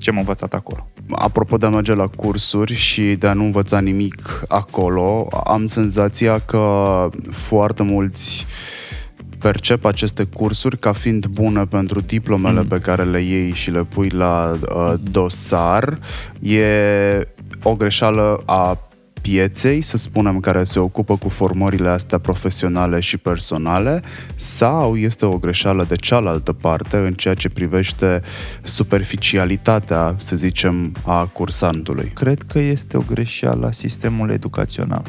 ce 0.00 0.10
am 0.10 0.18
învățat 0.18 0.54
acolo. 0.54 0.88
Apropo 1.10 1.56
de 1.56 1.66
a 1.66 1.68
merge 1.68 1.94
la 1.94 2.06
cursuri 2.06 2.74
și 2.74 3.02
de 3.02 3.26
a 3.26 3.32
nu 3.32 3.44
învăța 3.44 3.80
nimic 3.80 4.42
acolo, 4.48 5.28
am 5.44 5.66
senzația 5.66 6.38
că 6.38 7.08
foarte 7.30 7.82
mulți 7.82 8.46
percep 9.38 9.84
aceste 9.84 10.24
cursuri 10.24 10.78
ca 10.78 10.92
fiind 10.92 11.26
bune 11.26 11.64
pentru 11.64 12.00
diplomele 12.00 12.60
mm. 12.60 12.66
pe 12.66 12.78
care 12.78 13.02
le 13.02 13.20
iei 13.20 13.52
și 13.52 13.70
le 13.70 13.84
pui 13.84 14.08
la 14.08 14.52
uh, 14.52 14.94
dosar. 15.02 15.98
E 16.40 16.64
o 17.62 17.74
greșeală 17.74 18.42
a 18.46 18.78
pieței, 19.22 19.80
să 19.80 19.96
spunem, 19.96 20.40
care 20.40 20.64
se 20.64 20.78
ocupă 20.78 21.16
cu 21.16 21.28
formările 21.28 21.88
astea 21.88 22.18
profesionale 22.18 23.00
și 23.00 23.16
personale, 23.16 24.02
sau 24.36 24.96
este 24.96 25.26
o 25.26 25.38
greșeală 25.38 25.84
de 25.88 25.96
cealaltă 25.96 26.52
parte 26.52 26.96
în 26.96 27.12
ceea 27.12 27.34
ce 27.34 27.48
privește 27.48 28.22
superficialitatea, 28.62 30.14
să 30.18 30.36
zicem, 30.36 30.92
a 31.06 31.26
cursantului? 31.26 32.10
Cred 32.14 32.42
că 32.42 32.58
este 32.58 32.96
o 32.96 33.02
greșeală 33.08 33.66
a 33.66 33.70
sistemului 33.70 34.34
educațional. 34.34 35.04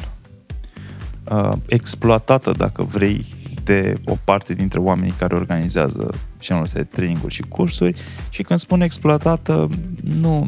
Uh, 1.30 1.52
exploatată, 1.66 2.52
dacă 2.56 2.82
vrei, 2.82 3.24
de 3.64 3.94
o 4.04 4.14
parte 4.24 4.54
dintre 4.54 4.78
oamenii 4.78 5.14
care 5.18 5.34
organizează 5.34 6.10
genul 6.42 6.62
ăsta 6.62 6.78
de 6.78 6.84
traininguri 6.84 7.34
și 7.34 7.42
cursuri 7.42 8.02
și 8.30 8.42
când 8.42 8.58
spun 8.58 8.80
exploatată, 8.80 9.68
nu, 10.20 10.46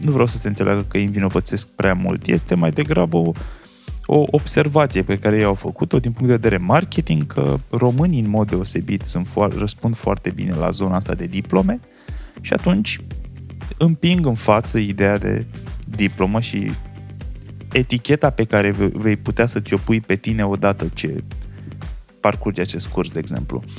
nu 0.00 0.12
vreau 0.12 0.26
să 0.26 0.38
se 0.38 0.48
înțeleagă 0.48 0.80
că 0.80 0.96
îi 0.96 1.04
învinovățesc 1.04 1.68
prea 1.68 1.94
mult. 1.94 2.26
Este 2.26 2.54
mai 2.54 2.70
degrabă 2.70 3.16
o, 3.16 3.32
o 4.06 4.24
observație 4.30 5.02
pe 5.02 5.18
care 5.18 5.36
ei 5.36 5.44
au 5.44 5.54
făcut-o 5.54 5.98
din 5.98 6.12
punct 6.12 6.28
de 6.28 6.34
vedere 6.34 6.56
marketing, 6.56 7.26
că 7.26 7.58
românii 7.70 8.20
în 8.20 8.28
mod 8.28 8.48
deosebit 8.48 9.02
sunt 9.02 9.28
fo- 9.28 9.58
răspund 9.58 9.96
foarte 9.96 10.30
bine 10.30 10.54
la 10.54 10.70
zona 10.70 10.94
asta 10.94 11.14
de 11.14 11.26
diplome 11.26 11.80
și 12.40 12.52
atunci 12.52 13.00
împing 13.78 14.26
în 14.26 14.34
față 14.34 14.78
ideea 14.78 15.18
de 15.18 15.46
diplomă 15.84 16.40
și 16.40 16.70
eticheta 17.72 18.30
pe 18.30 18.44
care 18.44 18.70
vei 18.92 19.16
putea 19.16 19.46
să 19.46 19.60
ți-o 19.60 19.76
pui 19.76 20.00
pe 20.00 20.16
tine 20.16 20.46
odată 20.46 20.86
ce 20.94 21.24
parcurge 22.20 22.60
acest 22.60 22.86
curs, 22.86 23.12
de 23.12 23.18
exemplu. 23.18 23.62
Uh, 23.66 23.72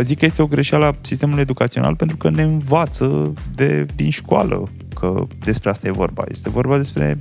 zic 0.00 0.18
că 0.18 0.24
este 0.24 0.42
o 0.42 0.46
greșeală 0.46 0.84
a 0.84 0.96
sistemului 1.00 1.42
educațional 1.42 1.96
pentru 1.96 2.16
că 2.16 2.30
ne 2.30 2.42
învață 2.42 3.32
de, 3.54 3.86
din 3.94 4.10
școală 4.10 4.68
că 4.94 5.26
despre 5.44 5.70
asta 5.70 5.86
e 5.86 5.90
vorba. 5.90 6.24
Este 6.28 6.50
vorba 6.50 6.76
despre 6.76 7.18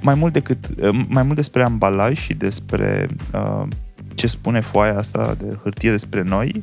mai 0.00 0.14
mult, 0.14 0.32
decât, 0.32 0.68
uh, 0.80 1.04
mai 1.08 1.22
mult 1.22 1.36
despre 1.36 1.62
ambalaj 1.62 2.18
și 2.18 2.34
despre 2.34 3.08
uh, 3.34 3.66
ce 4.14 4.26
spune 4.26 4.60
foaia 4.60 4.98
asta 4.98 5.34
de 5.38 5.58
hârtie 5.62 5.90
despre 5.90 6.22
noi, 6.22 6.62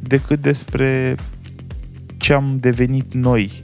decât 0.00 0.40
despre 0.40 1.16
ce 2.16 2.32
am 2.32 2.56
devenit 2.60 3.12
noi 3.14 3.60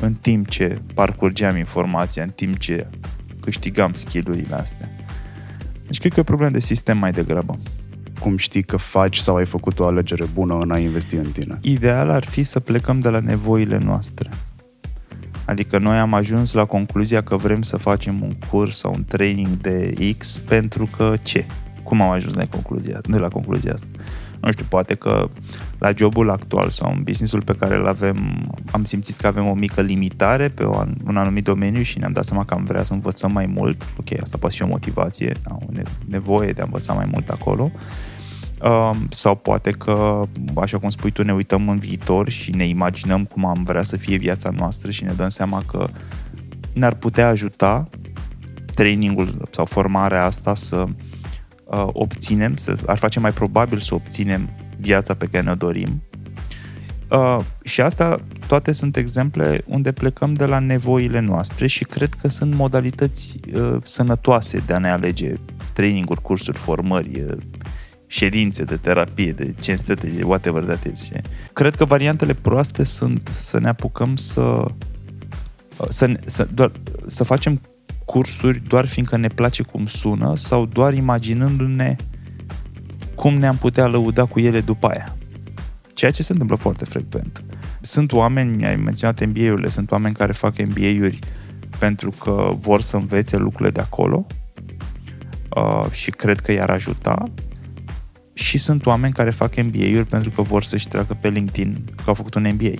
în 0.00 0.14
timp 0.14 0.48
ce 0.48 0.80
parcurgeam 0.94 1.56
informația, 1.56 2.22
în 2.22 2.28
timp 2.28 2.58
ce 2.58 2.86
câștigam 3.40 3.94
skill-urile 3.94 4.54
astea. 4.54 4.88
Deci 5.86 5.98
cred 5.98 6.12
că 6.12 6.18
e 6.18 6.22
o 6.22 6.24
problemă 6.24 6.52
de 6.52 6.60
sistem 6.60 6.98
mai 6.98 7.12
degrabă. 7.12 7.58
Cum 8.22 8.36
știi 8.36 8.62
că 8.62 8.76
faci 8.76 9.16
sau 9.16 9.36
ai 9.36 9.44
făcut 9.46 9.78
o 9.78 9.86
alegere 9.86 10.24
bună 10.34 10.58
în 10.58 10.70
a 10.70 10.78
investi 10.78 11.14
în 11.14 11.30
tine? 11.32 11.58
Ideal 11.60 12.10
ar 12.10 12.24
fi 12.24 12.42
să 12.42 12.60
plecăm 12.60 13.00
de 13.00 13.08
la 13.08 13.20
nevoile 13.20 13.78
noastre. 13.84 14.30
Adică 15.46 15.78
noi 15.78 15.96
am 15.98 16.14
ajuns 16.14 16.52
la 16.52 16.64
concluzia 16.64 17.22
că 17.22 17.36
vrem 17.36 17.62
să 17.62 17.76
facem 17.76 18.22
un 18.22 18.34
curs 18.50 18.78
sau 18.78 18.92
un 18.96 19.04
training 19.04 19.48
de 19.48 19.92
X 20.18 20.38
pentru 20.38 20.88
că 20.96 21.14
ce? 21.22 21.46
Cum 21.82 22.00
am 22.00 22.10
ajuns 22.10 22.34
la 22.34 22.46
concluzia, 22.46 23.00
de 23.08 23.18
la 23.18 23.28
concluzia 23.28 23.72
asta? 23.72 23.86
Nu 24.40 24.52
știu, 24.52 24.64
poate 24.68 24.94
că 24.94 25.28
la 25.78 25.92
jobul 25.96 26.30
actual 26.30 26.68
sau 26.68 26.92
în 26.94 27.02
businessul 27.02 27.42
pe 27.42 27.54
care 27.54 27.74
îl 27.74 27.86
avem, 27.86 28.42
am 28.70 28.84
simțit 28.84 29.16
că 29.16 29.26
avem 29.26 29.46
o 29.46 29.54
mică 29.54 29.80
limitare 29.80 30.48
pe 30.48 30.64
un 31.06 31.16
anumit 31.16 31.44
domeniu 31.44 31.82
și 31.82 31.98
ne-am 31.98 32.12
dat 32.12 32.24
seama 32.24 32.44
că 32.44 32.54
am 32.54 32.64
vrea 32.64 32.82
să 32.82 32.92
învățăm 32.92 33.32
mai 33.32 33.46
mult. 33.46 33.94
Ok, 33.96 34.20
asta 34.20 34.36
poate 34.38 34.54
fi 34.54 34.62
o 34.62 34.66
motivație, 34.66 35.32
o 35.48 35.66
nevoie 36.08 36.52
de 36.52 36.60
a 36.60 36.64
învăța 36.64 36.92
mai 36.92 37.08
mult 37.12 37.28
acolo. 37.28 37.62
Um, 37.62 38.11
sau 39.10 39.34
poate 39.34 39.70
că, 39.70 40.22
așa 40.56 40.78
cum 40.78 40.90
spui 40.90 41.10
tu, 41.10 41.22
ne 41.22 41.32
uităm 41.32 41.68
în 41.68 41.78
viitor 41.78 42.28
și 42.28 42.50
ne 42.50 42.66
imaginăm 42.66 43.24
cum 43.24 43.44
am 43.44 43.62
vrea 43.62 43.82
să 43.82 43.96
fie 43.96 44.16
viața 44.16 44.50
noastră 44.50 44.90
și 44.90 45.04
ne 45.04 45.12
dăm 45.12 45.28
seama 45.28 45.62
că 45.66 45.88
ne-ar 46.74 46.94
putea 46.94 47.28
ajuta 47.28 47.88
trainingul 48.74 49.48
sau 49.50 49.64
formarea 49.64 50.24
asta 50.24 50.54
să 50.54 50.84
uh, 51.64 51.86
obținem, 51.92 52.56
să, 52.56 52.76
ar 52.86 52.96
face 52.96 53.20
mai 53.20 53.30
probabil 53.30 53.80
să 53.80 53.94
obținem 53.94 54.48
viața 54.80 55.14
pe 55.14 55.26
care 55.26 55.44
ne-o 55.44 55.54
dorim. 55.54 56.02
Uh, 57.10 57.36
și 57.64 57.80
asta 57.80 58.16
toate 58.46 58.72
sunt 58.72 58.96
exemple 58.96 59.64
unde 59.66 59.92
plecăm 59.92 60.34
de 60.34 60.44
la 60.44 60.58
nevoile 60.58 61.20
noastre 61.20 61.66
și 61.66 61.84
cred 61.84 62.08
că 62.20 62.28
sunt 62.28 62.54
modalități 62.54 63.40
uh, 63.54 63.76
sănătoase 63.84 64.62
de 64.66 64.72
a 64.72 64.78
ne 64.78 64.90
alege 64.90 65.32
traininguri, 65.72 66.22
cursuri, 66.22 66.58
formări, 66.58 67.20
uh, 67.20 67.36
ședințe 68.12 68.64
de 68.64 68.76
terapie, 68.76 69.32
de 69.32 69.54
ce 69.60 69.76
de 69.84 70.22
whatever 70.24 70.62
that 70.62 70.84
is. 70.92 71.08
Cred 71.52 71.74
că 71.74 71.84
variantele 71.84 72.34
proaste 72.34 72.84
sunt 72.84 73.28
să 73.28 73.58
ne 73.58 73.68
apucăm 73.68 74.16
să 74.16 74.64
să, 75.88 76.16
să, 76.24 76.48
doar, 76.54 76.72
să 77.06 77.24
facem 77.24 77.60
cursuri 78.04 78.62
doar 78.68 78.86
fiindcă 78.86 79.16
ne 79.16 79.28
place 79.28 79.62
cum 79.62 79.86
sună 79.86 80.36
sau 80.36 80.66
doar 80.66 80.94
imaginându-ne 80.94 81.96
cum 83.14 83.34
ne-am 83.34 83.56
putea 83.56 83.86
lăuda 83.86 84.24
cu 84.24 84.40
ele 84.40 84.60
după 84.60 84.86
aia. 84.86 85.16
Ceea 85.94 86.10
ce 86.10 86.22
se 86.22 86.32
întâmplă 86.32 86.56
foarte 86.56 86.84
frecvent. 86.84 87.44
sunt 87.80 88.12
oameni, 88.12 88.66
ai 88.66 88.76
menționat 88.76 89.24
MBA-urile, 89.26 89.68
sunt 89.68 89.90
oameni 89.90 90.14
care 90.14 90.32
fac 90.32 90.58
MBA-uri 90.58 91.18
pentru 91.78 92.10
că 92.10 92.54
vor 92.60 92.82
să 92.82 92.96
învețe 92.96 93.36
lucrurile 93.36 93.70
de 93.70 93.80
acolo 93.80 94.26
uh, 95.56 95.90
și 95.90 96.10
cred 96.10 96.40
că 96.40 96.52
i-ar 96.52 96.70
ajuta 96.70 97.30
și 98.32 98.58
sunt 98.58 98.86
oameni 98.86 99.12
care 99.12 99.30
fac 99.30 99.56
MBA-uri 99.56 100.06
pentru 100.06 100.30
că 100.30 100.42
vor 100.42 100.62
să-și 100.62 100.88
treacă 100.88 101.18
pe 101.20 101.28
LinkedIn 101.28 101.84
că 101.96 102.02
au 102.06 102.14
făcut 102.14 102.34
un 102.34 102.52
MBA. 102.52 102.74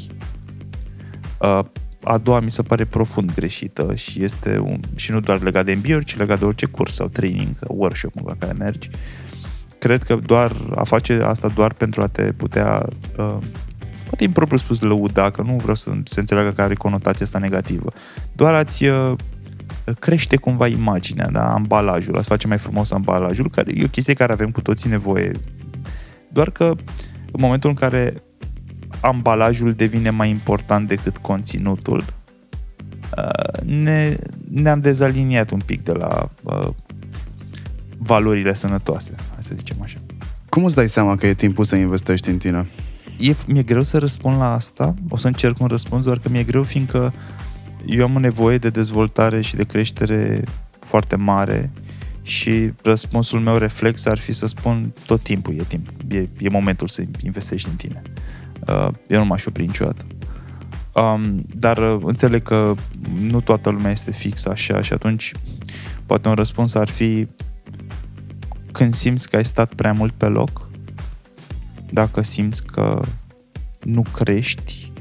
Uh, 1.39 1.65
a 2.05 2.19
doua 2.19 2.41
mi 2.41 2.51
se 2.51 2.63
pare 2.63 2.85
profund 2.85 3.35
greșită 3.35 3.95
și 3.95 4.23
este 4.23 4.59
un, 4.59 4.81
și 4.95 5.11
nu 5.11 5.21
doar 5.21 5.43
legat 5.43 5.65
de 5.65 5.75
MBA-uri, 5.75 6.05
ci 6.05 6.17
legat 6.17 6.39
de 6.39 6.45
orice 6.45 6.67
curs 6.67 6.95
sau 6.95 7.09
training 7.09 7.57
sau 7.61 7.77
workshop 7.77 8.13
la 8.25 8.35
care 8.39 8.53
mergi. 8.53 8.91
Cred 9.79 10.03
că 10.03 10.17
doar 10.17 10.53
a 10.75 10.85
face 10.85 11.21
asta 11.23 11.49
doar 11.49 11.73
pentru 11.73 12.03
a 12.03 12.07
te 12.07 12.23
putea 12.23 12.89
uh, 13.17 13.37
poate 14.05 14.25
impropriu 14.25 14.59
spus 14.59 14.81
lăuda, 14.81 15.31
că 15.31 15.43
nu 15.43 15.57
vreau 15.57 15.75
să 15.75 15.93
se 16.05 16.21
înțeleagă 16.21 16.53
că 16.53 16.63
are 16.63 16.75
conotația 16.75 17.27
asta 17.27 17.39
negativă. 17.39 17.91
Doar 18.33 18.55
ați 18.55 18.85
uh, 18.85 19.13
crește 19.99 20.37
cumva 20.37 20.67
imaginea, 20.67 21.29
da? 21.31 21.53
ambalajul, 21.53 22.17
ați 22.17 22.29
face 22.29 22.47
mai 22.47 22.59
frumos 22.59 22.91
ambalajul, 22.91 23.51
care 23.51 23.73
e 23.75 23.85
o 23.85 23.89
chestie 23.89 24.15
care 24.15 24.33
avem 24.33 24.51
cu 24.51 24.61
toții 24.61 24.91
nevoie. 24.91 25.31
Doar 26.29 26.51
că 26.51 26.65
în 27.33 27.39
momentul 27.39 27.71
în 27.71 27.77
care 27.77 28.15
ambalajul 29.01 29.73
devine 29.73 30.11
mai 30.11 30.29
important 30.29 30.89
decât 30.89 31.19
conținutul, 31.19 32.05
uh, 33.17 33.63
ne, 33.65 34.17
ne-am 34.51 34.81
dezaliniat 34.81 35.51
un 35.51 35.61
pic 35.67 35.83
de 35.83 35.93
la 35.93 36.31
uh, 36.43 36.69
valorile 37.99 38.55
sănătoase, 38.55 39.15
hai 39.17 39.43
să 39.43 39.53
zicem 39.57 39.77
așa. 39.83 39.99
Cum 40.49 40.65
îți 40.65 40.75
dai 40.75 40.89
seama 40.89 41.17
că 41.17 41.27
e 41.27 41.35
timpul 41.35 41.65
să 41.65 41.77
investești 41.77 42.29
în 42.29 42.39
tine? 42.39 42.67
E, 43.19 43.35
mi-e 43.47 43.63
greu 43.63 43.83
să 43.83 43.99
răspund 43.99 44.37
la 44.37 44.53
asta, 44.53 44.95
o 45.09 45.17
să 45.17 45.27
încerc 45.27 45.61
un 45.61 45.67
răspuns, 45.67 46.05
doar 46.05 46.19
că 46.19 46.29
mi-e 46.29 46.43
greu 46.43 46.63
fiindcă 46.63 47.13
eu 47.87 48.05
am 48.05 48.13
nevoie 48.13 48.59
de 48.59 48.71
dezvoltare 48.71 49.41
și 49.41 49.57
de 49.57 49.65
creștere 49.65 50.45
foarte 50.81 51.17
mare 51.17 51.71
și 52.23 52.73
răspunsul 52.83 53.41
meu 53.41 53.57
reflex 53.57 54.07
ar 54.07 54.19
fi 54.19 54.33
să 54.33 54.47
spun 54.47 54.93
tot 55.07 55.21
timpul 55.21 55.55
e 55.55 55.63
timp, 55.69 55.89
e, 56.09 56.29
e 56.39 56.49
momentul 56.49 56.89
să 56.89 57.03
investești 57.23 57.69
în 57.69 57.77
tine. 57.77 58.03
Uh, 58.69 58.89
eu 59.09 59.19
nu 59.19 59.25
m-aș 59.25 59.47
opri 59.47 59.67
niciodată. 59.67 60.07
Um, 60.95 61.45
dar 61.57 61.77
uh, 61.77 62.01
înțeleg 62.05 62.43
că 62.43 62.75
nu 63.21 63.41
toată 63.41 63.71
lumea 63.71 63.91
este 63.91 64.11
fixă 64.11 64.51
așa 64.51 64.83
și 64.83 64.93
atunci 64.93 65.33
poate 66.07 66.29
un 66.29 66.35
răspuns 66.35 66.75
ar 66.75 66.89
fi 66.89 67.29
când 68.73 68.95
simți 68.95 69.31
că 69.31 69.37
ai 69.37 69.45
stat 69.45 69.75
prea 69.75 69.93
mult 69.93 70.13
pe 70.13 70.27
loc, 70.27 70.69
dacă 71.91 72.23
simți 72.23 72.67
că 72.67 73.01
nu 73.81 74.03
crești 74.15 74.92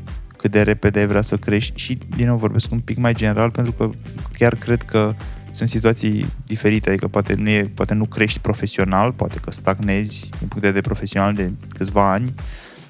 cât 0.42 0.52
de 0.52 0.62
repede 0.62 1.00
ai 1.00 1.08
vrea 1.08 1.22
să 1.22 1.38
crești. 1.38 1.82
Și 1.82 1.98
din 2.16 2.28
nou 2.28 2.38
vorbesc 2.38 2.72
un 2.72 2.80
pic 2.80 2.98
mai 2.98 3.14
general 3.14 3.50
pentru 3.50 3.72
că 3.72 3.90
chiar 4.38 4.56
cred 4.56 4.82
că 4.82 5.14
sunt 5.52 5.70
situații 5.70 6.26
diferite, 6.46 6.90
adică 6.90 7.08
poate 7.08 7.34
nu, 7.34 7.50
e, 7.50 7.72
poate 7.74 7.94
nu 7.94 8.06
crești 8.06 8.40
profesional, 8.40 9.12
poate 9.12 9.40
că 9.42 9.52
stagnezi 9.52 10.20
din 10.20 10.48
punct 10.48 10.54
de 10.54 10.68
vedere 10.68 10.82
profesional 10.82 11.34
de 11.34 11.52
câțiva 11.74 12.12
ani, 12.12 12.34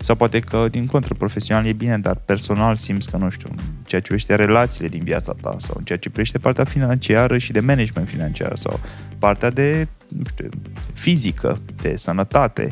sau 0.01 0.15
poate 0.15 0.39
că, 0.39 0.67
din 0.71 0.85
contră, 0.85 1.13
profesional 1.13 1.65
e 1.65 1.73
bine, 1.73 1.97
dar 1.97 2.15
personal 2.15 2.75
simți 2.75 3.11
că, 3.11 3.17
nu 3.17 3.29
știu, 3.29 3.49
ceea 3.85 4.01
ce 4.01 4.07
privește 4.07 4.35
relațiile 4.35 4.87
din 4.87 5.03
viața 5.03 5.35
ta 5.41 5.55
sau 5.57 5.75
în 5.77 5.83
ceea 5.83 5.97
ce 5.97 6.09
privește 6.09 6.37
partea 6.37 6.63
financiară 6.63 7.37
și 7.37 7.51
de 7.51 7.59
management 7.59 8.09
financiar 8.09 8.51
sau 8.55 8.79
partea 9.19 9.49
de, 9.49 9.87
nu 10.07 10.23
știu, 10.29 10.49
fizică, 10.93 11.61
de 11.81 11.95
sănătate, 11.95 12.71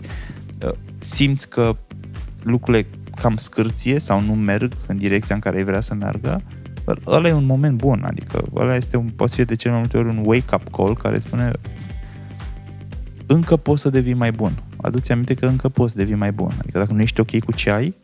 uh, 0.65 0.73
simți 0.99 1.49
că 1.49 1.75
lucrurile 2.43 2.87
cam 3.21 3.37
scârție 3.37 3.99
sau 3.99 4.21
nu 4.21 4.35
merg 4.35 4.73
în 4.87 4.95
direcția 4.95 5.35
în 5.35 5.41
care 5.41 5.57
ai 5.57 5.63
vrea 5.63 5.81
să 5.81 5.93
meargă, 5.93 6.41
ăla 7.05 7.27
e 7.27 7.33
un 7.33 7.45
moment 7.45 7.77
bun, 7.77 8.03
adică 8.05 8.47
ăla 8.55 8.75
este 8.75 8.97
un, 8.97 9.09
poate 9.15 9.35
fi 9.35 9.45
de 9.45 9.55
cel 9.55 9.71
mai 9.71 9.79
multe 9.79 9.97
ori 9.97 10.07
un 10.07 10.21
wake-up 10.25 10.69
call 10.71 10.97
care 10.97 11.19
spune 11.19 11.51
încă 13.25 13.55
poți 13.55 13.81
să 13.81 13.89
devii 13.89 14.13
mai 14.13 14.31
bun. 14.31 14.51
Adu-ți 14.81 15.11
aminte 15.11 15.33
că 15.33 15.45
încă 15.45 15.69
poți 15.69 15.91
să 15.91 15.97
devii 15.97 16.15
mai 16.15 16.31
bun. 16.31 16.51
Adică 16.61 16.77
dacă 16.77 16.93
nu 16.93 17.01
ești 17.01 17.19
ok 17.19 17.39
cu 17.39 17.51
ce 17.51 17.69
ai, 17.69 17.95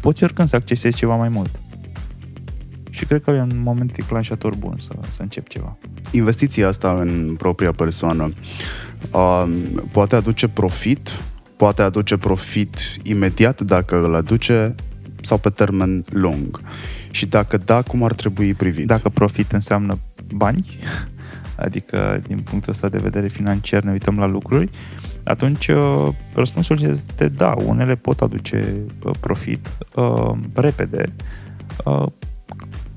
poți 0.00 0.24
oricând 0.24 0.48
să 0.48 0.56
accesezi 0.56 0.96
ceva 0.96 1.16
mai 1.16 1.28
mult. 1.28 1.60
Și 2.90 3.04
cred 3.04 3.22
că 3.22 3.30
e 3.30 3.40
un 3.40 3.60
moment 3.62 3.92
declanșator 3.92 4.56
bun 4.56 4.74
să, 4.78 4.92
să 5.10 5.22
încep 5.22 5.48
ceva. 5.48 5.76
Investiția 6.10 6.68
asta 6.68 6.90
în 7.00 7.34
propria 7.38 7.72
persoană 7.72 8.32
uh, 9.12 9.44
poate 9.92 10.16
aduce 10.16 10.48
profit, 10.48 11.20
poate 11.64 11.82
aduce 11.82 12.16
profit 12.16 12.76
imediat 13.02 13.60
dacă 13.60 14.04
îl 14.04 14.14
aduce 14.14 14.74
sau 15.20 15.38
pe 15.38 15.48
termen 15.48 16.04
lung. 16.10 16.60
Și 17.10 17.26
dacă 17.26 17.56
da, 17.56 17.82
cum 17.82 18.02
ar 18.02 18.12
trebui 18.12 18.54
privit? 18.54 18.86
Dacă 18.86 19.08
profit 19.08 19.52
înseamnă 19.52 19.98
bani, 20.34 20.78
adică 21.64 22.20
din 22.26 22.38
punctul 22.38 22.72
ăsta 22.72 22.88
de 22.88 22.98
vedere 22.98 23.28
financiar 23.28 23.82
ne 23.82 23.90
uităm 23.90 24.18
la 24.18 24.26
lucruri, 24.26 24.70
atunci 25.22 25.68
uh, 25.68 26.08
răspunsul 26.34 26.82
este 26.82 27.28
da, 27.28 27.54
unele 27.66 27.94
pot 27.94 28.20
aduce 28.20 28.76
uh, 29.04 29.12
profit 29.20 29.68
uh, 29.94 30.32
repede, 30.54 31.12
uh, 31.84 32.06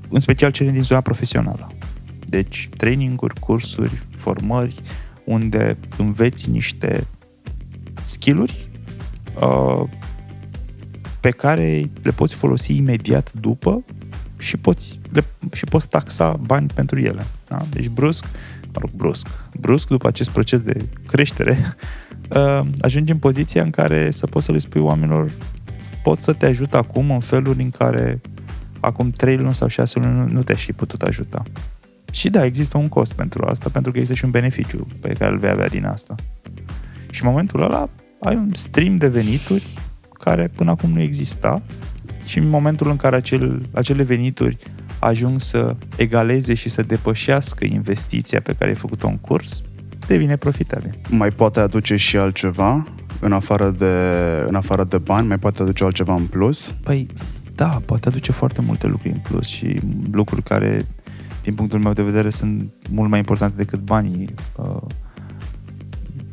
în 0.08 0.20
special 0.20 0.50
cele 0.50 0.70
din 0.70 0.82
zona 0.82 1.00
profesională. 1.00 1.72
Deci 2.24 2.68
traininguri, 2.76 3.40
cursuri, 3.40 4.02
formări, 4.16 4.82
unde 5.24 5.78
înveți 5.98 6.50
niște 6.50 7.06
skill-uri 8.08 8.68
uh, 9.40 9.82
pe 11.20 11.30
care 11.30 11.90
le 12.02 12.10
poți 12.10 12.34
folosi 12.34 12.76
imediat 12.76 13.32
după 13.32 13.84
și 14.38 14.56
poți, 14.56 14.98
le, 15.12 15.24
și 15.52 15.64
poți 15.64 15.88
taxa 15.88 16.32
bani 16.32 16.66
pentru 16.74 17.00
ele. 17.00 17.22
Da? 17.48 17.56
Deci 17.70 17.88
brusc, 17.88 18.24
mă 18.64 18.80
rog, 18.80 18.90
brusc, 18.90 19.28
brusc 19.60 19.88
după 19.88 20.06
acest 20.06 20.30
proces 20.30 20.60
de 20.60 20.88
creștere, 21.06 21.58
uh, 22.36 22.60
ajungi 22.80 23.12
în 23.12 23.18
poziția 23.18 23.62
în 23.62 23.70
care 23.70 24.10
să 24.10 24.26
poți 24.26 24.44
să 24.44 24.52
le 24.52 24.58
spui 24.58 24.80
oamenilor 24.80 25.32
pot 26.02 26.20
să 26.20 26.32
te 26.32 26.46
ajut 26.46 26.74
acum 26.74 27.10
în 27.10 27.20
feluri 27.20 27.62
în 27.62 27.70
care 27.70 28.20
acum 28.80 29.10
3 29.10 29.36
luni 29.36 29.54
sau 29.54 29.68
6 29.68 29.98
luni 29.98 30.12
nu, 30.12 30.26
nu 30.28 30.42
te-aș 30.42 30.64
fi 30.64 30.72
putut 30.72 31.02
ajuta. 31.02 31.42
Și 32.12 32.30
da, 32.30 32.44
există 32.44 32.78
un 32.78 32.88
cost 32.88 33.12
pentru 33.12 33.46
asta, 33.46 33.68
pentru 33.72 33.92
că 33.92 33.98
există 33.98 34.18
și 34.18 34.24
un 34.24 34.30
beneficiu 34.30 34.86
pe 35.00 35.12
care 35.12 35.32
îl 35.32 35.38
vei 35.38 35.50
avea 35.50 35.68
din 35.68 35.84
asta. 35.84 36.14
Și 37.18 37.24
în 37.24 37.30
momentul 37.30 37.62
ăla 37.62 37.88
ai 38.20 38.34
un 38.34 38.48
stream 38.52 38.96
de 38.96 39.08
venituri 39.08 39.74
care 40.12 40.50
până 40.56 40.70
acum 40.70 40.90
nu 40.90 41.00
exista 41.00 41.62
și 42.24 42.38
în 42.38 42.48
momentul 42.48 42.90
în 42.90 42.96
care 42.96 43.16
acel, 43.16 43.68
acele 43.72 44.02
venituri 44.02 44.56
ajung 45.00 45.40
să 45.40 45.76
egaleze 45.96 46.54
și 46.54 46.68
să 46.68 46.82
depășească 46.82 47.64
investiția 47.64 48.40
pe 48.40 48.54
care 48.58 48.70
ai 48.70 48.76
făcut-o 48.76 49.08
în 49.08 49.16
curs, 49.16 49.62
devine 50.06 50.36
profitabil. 50.36 50.98
Mai 51.10 51.30
poate 51.30 51.60
aduce 51.60 51.96
și 51.96 52.16
altceva 52.16 52.82
în 53.20 53.32
afară 53.32 53.70
de, 53.70 53.94
în 54.46 54.54
afară 54.54 54.84
de 54.84 54.98
bani? 54.98 55.28
Mai 55.28 55.38
poate 55.38 55.62
aduce 55.62 55.84
altceva 55.84 56.14
în 56.14 56.26
plus? 56.26 56.74
Păi, 56.82 57.06
da, 57.54 57.80
poate 57.84 58.08
aduce 58.08 58.32
foarte 58.32 58.60
multe 58.60 58.86
lucruri 58.86 59.14
în 59.14 59.20
plus 59.20 59.46
și 59.46 59.80
lucruri 60.10 60.42
care, 60.42 60.86
din 61.42 61.54
punctul 61.54 61.78
meu 61.78 61.92
de 61.92 62.02
vedere, 62.02 62.30
sunt 62.30 62.72
mult 62.90 63.10
mai 63.10 63.18
importante 63.18 63.56
decât 63.56 63.80
banii. 63.80 64.34
Uh, 64.56 64.82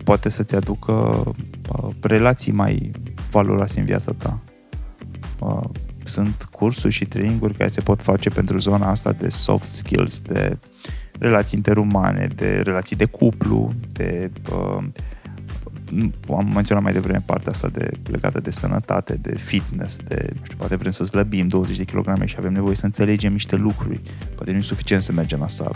poate 0.06 0.30
să-ți 0.30 0.56
aducă 0.56 0.92
uh, 0.92 1.90
relații 2.02 2.52
mai 2.52 2.92
valoroase 3.32 3.80
în 3.80 3.86
viața 3.86 4.12
ta. 4.18 4.40
Uh, 5.40 5.64
sunt 6.04 6.48
cursuri 6.52 6.94
și 6.94 7.06
traininguri 7.06 7.54
care 7.54 7.70
se 7.70 7.82
pot 7.82 8.02
face 8.02 8.30
pentru 8.30 8.58
zona 8.58 8.90
asta 8.90 9.12
de 9.12 9.30
soft 9.30 9.66
skills, 9.66 10.20
de 10.20 10.58
relații 11.20 11.58
interumane, 11.58 12.28
de 12.36 12.62
relații 12.64 12.96
de 12.96 13.06
cuplu, 13.06 13.72
de 13.92 14.32
uh, 14.52 14.84
am 16.30 16.52
menționat 16.54 16.84
mai 16.84 16.94
devreme 16.94 17.24
partea 17.26 17.52
asta 17.52 17.68
de, 17.68 17.90
legată 18.12 18.40
de 18.40 18.52
sănătate, 18.52 19.16
de 19.16 19.38
fitness, 19.38 19.98
de, 19.98 20.30
nu 20.34 20.42
știu, 20.44 20.58
poate 20.58 20.76
vrem 20.76 20.92
să 20.92 21.04
slăbim 21.04 21.48
20 21.48 21.78
de 21.78 21.84
kilograme 21.84 22.26
și 22.26 22.36
avem 22.38 22.54
nevoie 22.54 22.76
să 22.76 22.86
înțelegem 22.86 23.32
niște 23.32 23.56
lucruri. 23.56 24.02
Poate 24.36 24.52
nu 24.52 24.58
e 24.58 24.62
suficient 24.62 25.02
să 25.02 25.12
mergem 25.12 25.40
la 25.40 25.48
sală. 25.48 25.76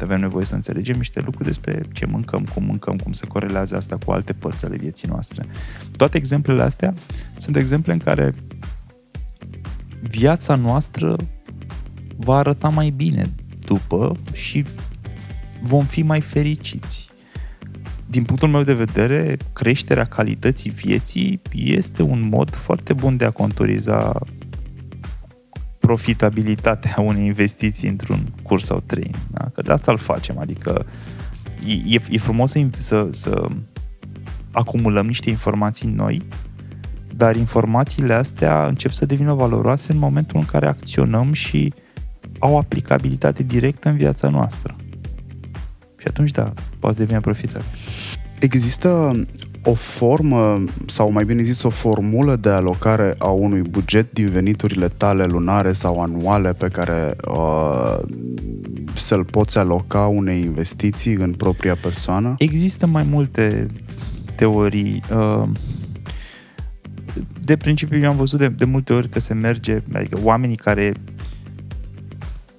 Poate 0.00 0.14
avem 0.14 0.28
nevoie 0.28 0.44
să 0.44 0.54
înțelegem 0.54 0.96
niște 0.96 1.20
lucruri 1.20 1.48
despre 1.48 1.82
ce 1.92 2.06
mâncăm, 2.06 2.44
cum 2.54 2.64
mâncăm, 2.64 2.96
cum 2.96 3.12
se 3.12 3.26
corelează 3.26 3.76
asta 3.76 3.98
cu 4.04 4.10
alte 4.10 4.32
părți 4.32 4.64
ale 4.64 4.76
vieții 4.76 5.08
noastre. 5.08 5.46
Toate 5.96 6.16
exemplele 6.16 6.62
astea 6.62 6.94
sunt 7.36 7.56
exemple 7.56 7.92
în 7.92 7.98
care 7.98 8.34
viața 10.02 10.54
noastră 10.54 11.16
va 12.16 12.36
arăta 12.36 12.68
mai 12.68 12.90
bine 12.90 13.24
după 13.58 14.16
și 14.32 14.64
vom 15.62 15.84
fi 15.84 16.02
mai 16.02 16.20
fericiți. 16.20 17.08
Din 18.06 18.24
punctul 18.24 18.48
meu 18.48 18.62
de 18.62 18.74
vedere, 18.74 19.36
creșterea 19.52 20.04
calității 20.04 20.70
vieții 20.70 21.40
este 21.52 22.02
un 22.02 22.28
mod 22.28 22.50
foarte 22.50 22.92
bun 22.92 23.16
de 23.16 23.24
a 23.24 23.30
contoriza 23.30 24.20
profitabilitatea 25.90 27.00
unei 27.00 27.24
investiții 27.24 27.88
într-un 27.88 28.32
curs 28.42 28.64
sau 28.64 28.82
trei. 28.86 29.10
Da? 29.30 29.50
Că 29.54 29.62
de 29.62 29.72
asta 29.72 29.92
îl 29.92 29.98
facem, 29.98 30.38
adică 30.38 30.86
e, 31.86 32.00
e 32.10 32.18
frumos 32.18 32.50
să, 32.50 32.66
să, 32.78 33.08
să 33.10 33.46
acumulăm 34.52 35.06
niște 35.06 35.30
informații 35.30 35.88
noi 35.88 36.22
dar 37.16 37.36
informațiile 37.36 38.14
astea 38.14 38.66
încep 38.66 38.90
să 38.90 39.06
devină 39.06 39.32
valoroase 39.32 39.92
în 39.92 39.98
momentul 39.98 40.36
în 40.38 40.44
care 40.44 40.66
acționăm 40.66 41.32
și 41.32 41.72
au 42.38 42.58
aplicabilitate 42.58 43.42
directă 43.42 43.88
în 43.88 43.96
viața 43.96 44.28
noastră. 44.28 44.76
Și 45.96 46.06
atunci, 46.06 46.30
da, 46.30 46.52
poate 46.78 46.98
deveni 46.98 47.20
profitabil. 47.20 47.78
Există 48.38 49.12
o 49.64 49.74
formă, 49.74 50.64
sau 50.86 51.12
mai 51.12 51.24
bine 51.24 51.42
zis, 51.42 51.62
o 51.62 51.70
formulă 51.70 52.36
de 52.36 52.48
alocare 52.48 53.14
a 53.18 53.28
unui 53.28 53.60
buget 53.60 54.12
din 54.12 54.26
veniturile 54.26 54.88
tale 54.88 55.24
lunare 55.24 55.72
sau 55.72 56.00
anuale 56.00 56.52
pe 56.52 56.68
care 56.68 57.16
uh, 57.28 57.98
să-l 58.94 59.24
poți 59.24 59.58
aloca 59.58 60.06
unei 60.06 60.40
investiții 60.40 61.14
în 61.14 61.32
propria 61.32 61.76
persoană? 61.82 62.34
Există 62.38 62.86
mai 62.86 63.06
multe 63.10 63.66
teorii. 64.36 65.02
Uh, 65.12 65.48
de 67.44 67.56
principiu, 67.56 67.98
eu 67.98 68.10
am 68.10 68.16
văzut 68.16 68.38
de, 68.38 68.48
de 68.48 68.64
multe 68.64 68.92
ori 68.92 69.08
că 69.08 69.20
se 69.20 69.34
merge, 69.34 69.82
adică 69.92 70.18
oamenii 70.22 70.56
care 70.56 70.92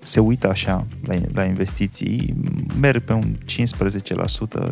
se 0.04 0.20
uită 0.20 0.50
așa 0.50 0.88
la, 1.04 1.14
la 1.34 1.44
investiții, 1.44 2.36
merg 2.80 3.02
pe 3.04 3.14
un 3.14 3.38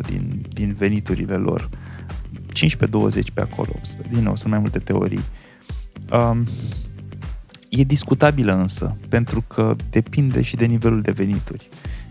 din, 0.08 0.46
din 0.52 0.72
veniturile 0.78 1.34
lor. 1.34 1.68
15-20 2.10 3.32
pe 3.34 3.40
acolo. 3.40 3.72
Din 4.12 4.22
nou, 4.22 4.36
sunt 4.36 4.50
mai 4.50 4.58
multe 4.58 4.78
teorii. 4.78 5.20
Um, 6.12 6.46
e 7.68 7.84
discutabilă 7.84 8.52
însă, 8.52 8.96
pentru 9.08 9.44
că 9.48 9.76
depinde 9.90 10.42
și 10.42 10.56
de 10.56 10.64
nivelul 10.64 11.00
de 11.00 11.10
venituri. 11.10 11.68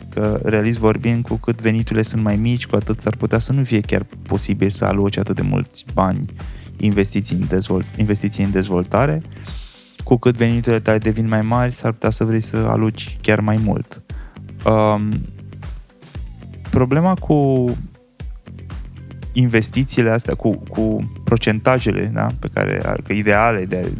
Că, 0.10 0.39
realist 0.43 0.80
vorbind, 0.80 1.24
cu 1.24 1.36
cât 1.36 1.62
veniturile 1.62 2.02
sunt 2.02 2.24
mai 2.24 2.36
mici, 2.36 2.68
cu 2.68 2.76
atât 2.76 3.02
s-ar 3.02 3.16
putea 3.16 3.39
să 3.39 3.54
nu 3.54 3.64
fie 3.64 3.80
chiar 3.80 4.06
posibil 4.22 4.70
să 4.70 4.86
aloci 4.86 5.18
atât 5.18 5.36
de 5.36 5.41
mulți 5.41 5.86
bani 5.93 6.26
investiții 6.78 7.36
în, 7.36 7.47
dezvolt, 7.47 7.86
investiții 7.95 8.43
în 8.43 8.52
dezvoltare. 8.52 9.22
Cu 10.04 10.18
cât 10.18 10.38
veniturile 10.38 10.80
tale 10.80 10.97
devin 10.97 11.28
mai 11.28 11.41
mari, 11.41 11.74
s-ar 11.74 11.91
putea 11.91 12.10
să 12.10 12.24
vrei 12.24 12.41
să 12.41 12.58
aloci 12.58 13.18
chiar 13.22 13.39
mai 13.39 13.60
mult. 13.64 14.02
Um, 14.66 15.10
problema 16.70 17.14
cu 17.14 17.66
investițiile 19.34 20.10
astea, 20.10 20.36
cu, 20.36 20.56
cu 20.70 21.12
procentajele 21.24 22.12
da, 22.14 22.28
pe 22.40 22.50
care, 22.54 22.82
că 23.04 23.14
ideale 23.14 23.66
de, 23.66 23.94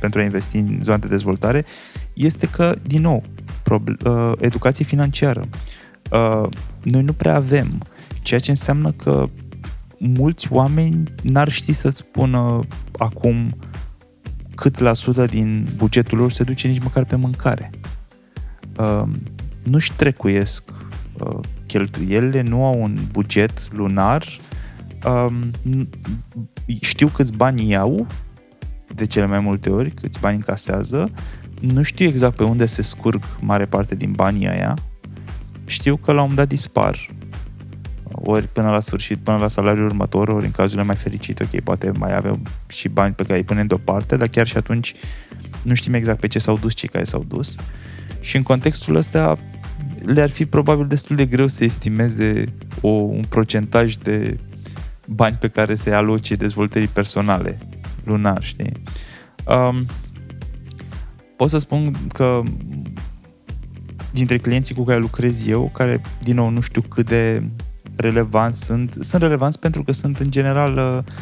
pentru 0.00 0.20
a 0.20 0.22
investi 0.22 0.56
în 0.56 0.78
zona 0.82 0.96
de 0.96 1.06
dezvoltare, 1.06 1.64
este 2.12 2.46
că, 2.46 2.74
din 2.86 3.00
nou, 3.00 3.22
proble- 3.62 3.96
uh, 4.04 4.32
educație 4.38 4.84
financiară. 4.84 5.48
Uh, 6.10 6.48
noi 6.82 7.02
nu 7.02 7.12
prea 7.12 7.34
avem, 7.34 7.82
ceea 8.22 8.40
ce 8.40 8.50
înseamnă 8.50 8.90
că 8.90 9.28
mulți 9.98 10.52
oameni 10.52 11.14
n-ar 11.22 11.48
ști 11.48 11.72
să-ți 11.72 11.96
spună 11.96 12.60
acum 12.98 13.56
cât 14.54 14.78
la 14.78 14.92
sută 14.92 15.24
din 15.24 15.68
bugetul 15.76 16.18
lor 16.18 16.32
se 16.32 16.44
duce 16.44 16.68
nici 16.68 16.82
măcar 16.82 17.04
pe 17.04 17.16
mâncare. 17.16 17.70
Uh, 18.78 19.02
nu-și 19.62 19.92
trecuiesc 19.92 20.64
uh, 21.18 21.38
cheltuielile, 21.66 22.40
nu 22.40 22.64
au 22.64 22.82
un 22.82 22.96
buget 23.12 23.72
lunar 23.72 24.26
um, 25.06 25.50
știu 26.80 27.08
câți 27.08 27.32
bani 27.32 27.68
iau, 27.68 28.06
de 28.94 29.06
cele 29.06 29.26
mai 29.26 29.38
multe 29.38 29.70
ori, 29.70 29.90
câți 29.90 30.20
bani 30.20 30.36
încasează, 30.36 31.10
nu 31.60 31.82
știu 31.82 32.06
exact 32.06 32.36
pe 32.36 32.44
unde 32.44 32.66
se 32.66 32.82
scurg 32.82 33.24
mare 33.40 33.64
parte 33.64 33.94
din 33.94 34.12
banii 34.12 34.48
aia, 34.48 34.74
știu 35.66 35.96
că 35.96 36.12
la 36.12 36.22
un 36.22 36.34
dat 36.34 36.48
dispar, 36.48 37.08
ori 38.12 38.48
până 38.48 38.70
la 38.70 38.80
sfârșit, 38.80 39.18
până 39.18 39.36
la 39.36 39.48
salariul 39.48 39.86
următor, 39.86 40.28
ori 40.28 40.44
în 40.44 40.50
cazurile 40.50 40.86
mai 40.86 40.96
fericite, 40.96 41.42
ok, 41.44 41.60
poate 41.60 41.90
mai 41.98 42.16
avem 42.16 42.42
și 42.66 42.88
bani 42.88 43.14
pe 43.14 43.22
care 43.22 43.38
îi 43.38 43.44
punem 43.44 43.66
deoparte, 43.66 44.16
dar 44.16 44.28
chiar 44.28 44.46
și 44.46 44.56
atunci 44.56 44.94
nu 45.62 45.74
știm 45.74 45.94
exact 45.94 46.20
pe 46.20 46.26
ce 46.26 46.38
s-au 46.38 46.58
dus 46.58 46.74
cei 46.74 46.88
care 46.88 47.04
s-au 47.04 47.24
dus. 47.28 47.56
Și 48.20 48.36
în 48.36 48.42
contextul 48.42 48.96
ăsta 48.96 49.38
le-ar 50.04 50.30
fi 50.30 50.46
probabil 50.46 50.86
destul 50.86 51.16
de 51.16 51.26
greu 51.26 51.46
să 51.46 51.64
estimeze 51.64 52.44
o, 52.80 52.88
un 52.88 53.22
procentaj 53.28 53.94
de 53.94 54.38
bani 55.06 55.36
pe 55.40 55.48
care 55.48 55.74
se 55.74 55.90
aloce 55.90 56.34
dezvoltării 56.34 56.88
personale 56.88 57.58
lunar, 58.04 58.42
știi? 58.42 58.82
Um, 59.46 59.86
pot 61.36 61.50
să 61.50 61.58
spun 61.58 61.94
că 62.12 62.42
dintre 64.12 64.38
clienții 64.38 64.74
cu 64.74 64.84
care 64.84 64.98
lucrez 64.98 65.48
eu, 65.48 65.70
care, 65.74 66.00
din 66.22 66.34
nou, 66.34 66.48
nu 66.48 66.60
știu 66.60 66.80
cât 66.80 67.06
de 67.06 67.42
relevanți 67.96 68.64
sunt, 68.64 68.96
sunt 69.00 69.22
relevanți 69.22 69.58
pentru 69.58 69.82
că 69.82 69.92
sunt, 69.92 70.18
în 70.18 70.30
general, 70.30 70.76
uh, 70.76 71.12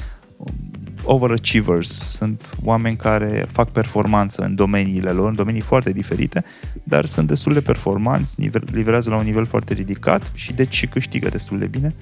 overachievers, 1.04 1.90
sunt 1.90 2.54
oameni 2.64 2.96
care 2.96 3.46
fac 3.52 3.70
performanță 3.70 4.42
în 4.42 4.54
domeniile 4.54 5.10
lor, 5.10 5.28
în 5.28 5.34
domenii 5.34 5.60
foarte 5.60 5.92
diferite, 5.92 6.44
dar 6.82 7.06
sunt 7.06 7.28
destul 7.28 7.52
de 7.52 7.60
performanți, 7.60 8.36
livrează 8.72 9.10
la 9.10 9.16
un 9.16 9.24
nivel 9.24 9.46
foarte 9.46 9.74
ridicat 9.74 10.30
și 10.34 10.52
deci 10.52 10.74
și 10.74 10.86
câștigă 10.86 11.28
destul 11.28 11.58
de 11.58 11.66
bine. 11.66 11.94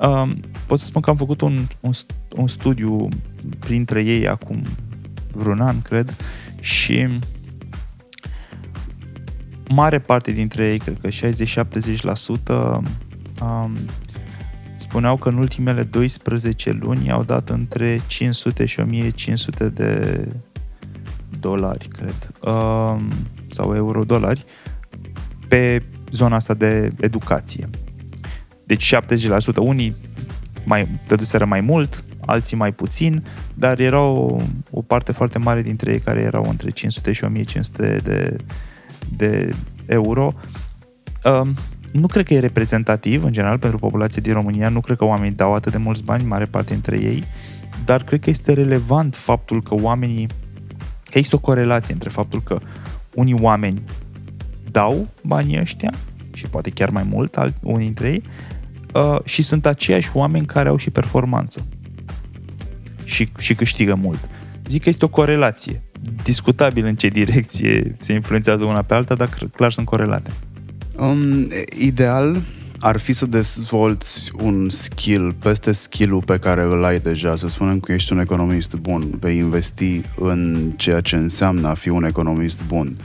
Um, 0.00 0.40
pot 0.66 0.78
să 0.78 0.84
spun 0.84 1.00
că 1.00 1.10
am 1.10 1.16
făcut 1.16 1.40
un, 1.40 1.58
un, 1.80 1.92
un 2.36 2.48
studiu 2.48 3.08
printre 3.58 4.02
ei 4.02 4.28
acum 4.28 4.62
vreun 5.32 5.60
an, 5.60 5.82
cred, 5.82 6.16
și 6.60 7.08
mare 9.68 9.98
parte 9.98 10.30
dintre 10.30 10.68
ei, 10.68 10.78
cred 10.78 10.98
că 11.00 11.08
60-70%, 11.08 11.12
um, 13.42 13.74
spuneau 14.74 15.16
că 15.16 15.28
în 15.28 15.36
ultimele 15.36 15.82
12 15.82 16.70
luni 16.70 17.10
au 17.10 17.22
dat 17.22 17.48
între 17.48 18.00
500 18.06 18.64
și 18.64 18.80
1500 18.80 19.68
de 19.68 20.24
dolari, 21.40 21.88
cred, 21.88 22.30
um, 22.40 23.08
sau 23.50 23.74
euro-dolari, 23.74 24.44
pe 25.48 25.82
zona 26.10 26.36
asta 26.36 26.54
de 26.54 26.92
educație. 27.00 27.68
Deci 28.68 28.94
70%, 28.94 28.98
unii 29.60 29.96
mai 30.64 30.88
dăduseră 31.06 31.44
mai 31.44 31.60
mult, 31.60 32.04
alții 32.26 32.56
mai 32.56 32.72
puțin, 32.72 33.24
dar 33.54 33.78
era 33.78 34.00
o, 34.00 34.36
o 34.70 34.82
parte 34.82 35.12
foarte 35.12 35.38
mare 35.38 35.62
dintre 35.62 35.92
ei 35.92 36.00
care 36.00 36.20
erau 36.20 36.44
între 36.48 36.70
500 36.70 37.12
și 37.12 37.24
1500 37.24 37.96
de, 38.04 38.36
de 39.16 39.50
euro. 39.86 40.32
Um, 41.24 41.54
nu 41.92 42.06
cred 42.06 42.24
că 42.26 42.34
e 42.34 42.38
reprezentativ, 42.38 43.24
în 43.24 43.32
general, 43.32 43.58
pentru 43.58 43.78
populația 43.78 44.22
din 44.22 44.32
România. 44.32 44.68
Nu 44.68 44.80
cred 44.80 44.96
că 44.96 45.04
oamenii 45.04 45.36
dau 45.36 45.54
atât 45.54 45.72
de 45.72 45.78
mulți 45.78 46.04
bani, 46.04 46.24
mare 46.24 46.44
parte 46.44 46.72
dintre 46.72 47.00
ei, 47.00 47.24
dar 47.84 48.02
cred 48.02 48.20
că 48.20 48.30
este 48.30 48.52
relevant 48.52 49.14
faptul 49.14 49.62
că 49.62 49.74
oamenii... 49.74 50.26
că 51.04 51.18
există 51.18 51.36
o 51.36 51.38
corelație 51.38 51.92
între 51.94 52.08
faptul 52.08 52.42
că 52.42 52.58
unii 53.14 53.36
oameni 53.40 53.82
dau 54.70 55.08
banii 55.22 55.60
ăștia 55.60 55.92
și 56.32 56.46
poate 56.46 56.70
chiar 56.70 56.90
mai 56.90 57.06
mult, 57.10 57.36
unii 57.62 57.84
dintre 57.84 58.08
ei, 58.08 58.22
uh, 58.94 59.18
și 59.24 59.42
sunt 59.42 59.66
aceiași 59.66 60.10
oameni 60.14 60.46
care 60.46 60.68
au 60.68 60.76
și 60.76 60.90
performanță 60.90 61.66
și, 63.08 63.28
și 63.38 63.54
câștigă 63.54 63.94
mult. 63.94 64.28
Zic 64.66 64.82
că 64.82 64.88
este 64.88 65.04
o 65.04 65.08
corelație. 65.08 65.82
Discutabil 66.22 66.84
în 66.84 66.94
ce 66.94 67.08
direcție 67.08 67.96
se 67.98 68.12
influențează 68.12 68.64
una 68.64 68.82
pe 68.82 68.94
alta, 68.94 69.14
dar 69.14 69.28
clar 69.52 69.72
sunt 69.72 69.86
corelate. 69.86 70.30
Um, 70.96 71.48
ideal 71.78 72.36
ar 72.78 72.96
fi 72.96 73.12
să 73.12 73.26
dezvolți 73.26 74.30
un 74.42 74.70
skill 74.70 75.32
peste 75.32 75.72
skill-ul 75.72 76.22
pe 76.22 76.38
care 76.38 76.62
îl 76.62 76.84
ai 76.84 76.98
deja. 76.98 77.36
Să 77.36 77.48
spunem 77.48 77.80
că 77.80 77.92
ești 77.92 78.12
un 78.12 78.18
economist 78.18 78.74
bun, 78.74 79.10
vei 79.20 79.36
investi 79.36 80.00
în 80.18 80.72
ceea 80.76 81.00
ce 81.00 81.16
înseamnă 81.16 81.68
a 81.68 81.74
fi 81.74 81.88
un 81.88 82.04
economist 82.04 82.62
bun 82.66 82.96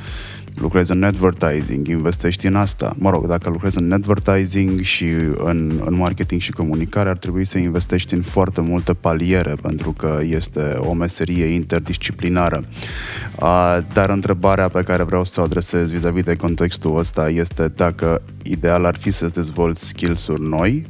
lucrezi 0.56 0.92
în 0.92 1.04
advertising, 1.04 1.88
investești 1.88 2.48
în 2.48 2.56
asta. 2.56 2.96
Mă 2.98 3.10
rog, 3.10 3.28
dacă 3.28 3.50
lucrezi 3.50 3.82
în 3.82 3.92
advertising 3.92 4.82
și 4.82 5.06
în, 5.38 5.82
în 5.86 5.96
marketing 5.96 6.42
și 6.42 6.52
comunicare, 6.52 7.10
ar 7.10 7.18
trebui 7.18 7.46
să 7.46 7.58
investești 7.58 8.14
în 8.14 8.22
foarte 8.22 8.62
multe 8.62 8.94
paliere, 8.94 9.54
pentru 9.62 9.92
că 9.92 10.20
este 10.24 10.76
o 10.78 10.94
meserie 10.94 11.46
interdisciplinară. 11.46 12.64
Uh, 13.40 13.78
dar 13.94 14.10
întrebarea 14.10 14.70
pe 14.70 14.84
care 14.84 15.04
vreau 15.04 15.24
să 15.24 15.40
o 15.40 15.44
adresez 15.44 15.92
vis-a-vis 15.92 16.24
de 16.24 16.36
contextul 16.36 16.98
ăsta 16.98 17.30
este 17.30 17.68
dacă 17.68 18.22
ideal 18.44 18.86
ar 18.86 18.98
fi 18.98 19.12
să 19.12 19.28
dezvolți 19.28 19.88
skills-uri 19.88 20.42
noi 20.42 20.86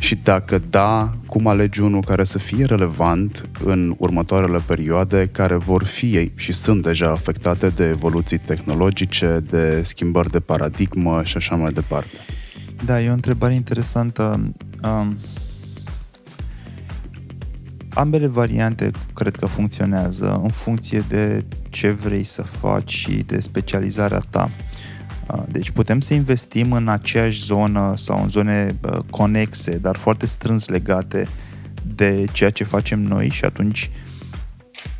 și 0.00 0.14
dacă 0.22 0.62
da, 0.70 1.12
cum 1.26 1.46
alegi 1.46 1.80
unul 1.80 2.00
care 2.04 2.24
să 2.24 2.38
fie 2.38 2.64
relevant 2.64 3.48
în 3.64 3.94
următoarele 3.98 4.58
perioade 4.66 5.28
care 5.32 5.56
vor 5.56 5.84
fi 5.84 6.30
și 6.34 6.52
sunt 6.52 6.82
deja 6.82 7.10
afectate 7.10 7.68
de 7.68 7.84
evoluții 7.84 8.38
tehnologice, 8.38 9.42
de 9.50 9.82
schimbări 9.82 10.30
de 10.30 10.40
paradigmă 10.40 11.20
și 11.24 11.36
așa 11.36 11.54
mai 11.54 11.72
departe? 11.72 12.16
Da, 12.84 13.02
e 13.02 13.08
o 13.08 13.12
întrebare 13.12 13.54
interesantă. 13.54 14.52
Um, 14.82 15.18
ambele 17.94 18.26
variante 18.26 18.90
cred 19.14 19.36
că 19.36 19.46
funcționează 19.46 20.40
în 20.42 20.48
funcție 20.48 21.02
de 21.08 21.44
ce 21.68 21.90
vrei 21.90 22.24
să 22.24 22.42
faci 22.42 22.92
și 22.92 23.12
de 23.26 23.40
specializarea 23.40 24.22
ta. 24.30 24.48
Deci 25.48 25.70
putem 25.70 26.00
să 26.00 26.14
investim 26.14 26.72
în 26.72 26.88
aceeași 26.88 27.44
zonă 27.44 27.92
sau 27.96 28.22
în 28.22 28.28
zone 28.28 28.66
conexe, 29.10 29.78
dar 29.78 29.96
foarte 29.96 30.26
strâns 30.26 30.68
legate 30.68 31.26
de 31.94 32.24
ceea 32.32 32.50
ce 32.50 32.64
facem 32.64 33.00
noi 33.00 33.28
și 33.28 33.44
atunci 33.44 33.90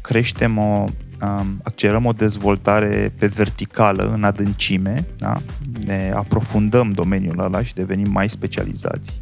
creștem 0.01 0.59
o, 0.59 0.85
um, 1.22 1.61
accelerăm 1.62 2.05
o 2.05 2.12
dezvoltare 2.12 3.12
pe 3.18 3.26
verticală, 3.26 4.11
în 4.12 4.24
adâncime, 4.24 5.07
da? 5.18 5.35
ne 5.85 6.12
aprofundăm 6.14 6.93
domeniul 6.93 7.39
ăla 7.39 7.62
și 7.62 7.74
devenim 7.74 8.11
mai 8.11 8.31
specializați. 8.31 9.20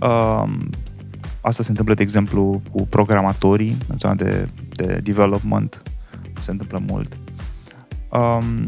Um, 0.00 0.70
asta 1.40 1.62
se 1.62 1.70
întâmplă, 1.70 1.94
de 1.94 2.02
exemplu, 2.02 2.62
cu 2.70 2.86
programatorii, 2.86 3.76
în 3.88 3.96
zona 3.98 4.14
de, 4.14 4.48
de 4.74 5.00
development, 5.02 5.82
se 6.40 6.50
întâmplă 6.50 6.82
mult. 6.86 7.16
Um, 8.08 8.66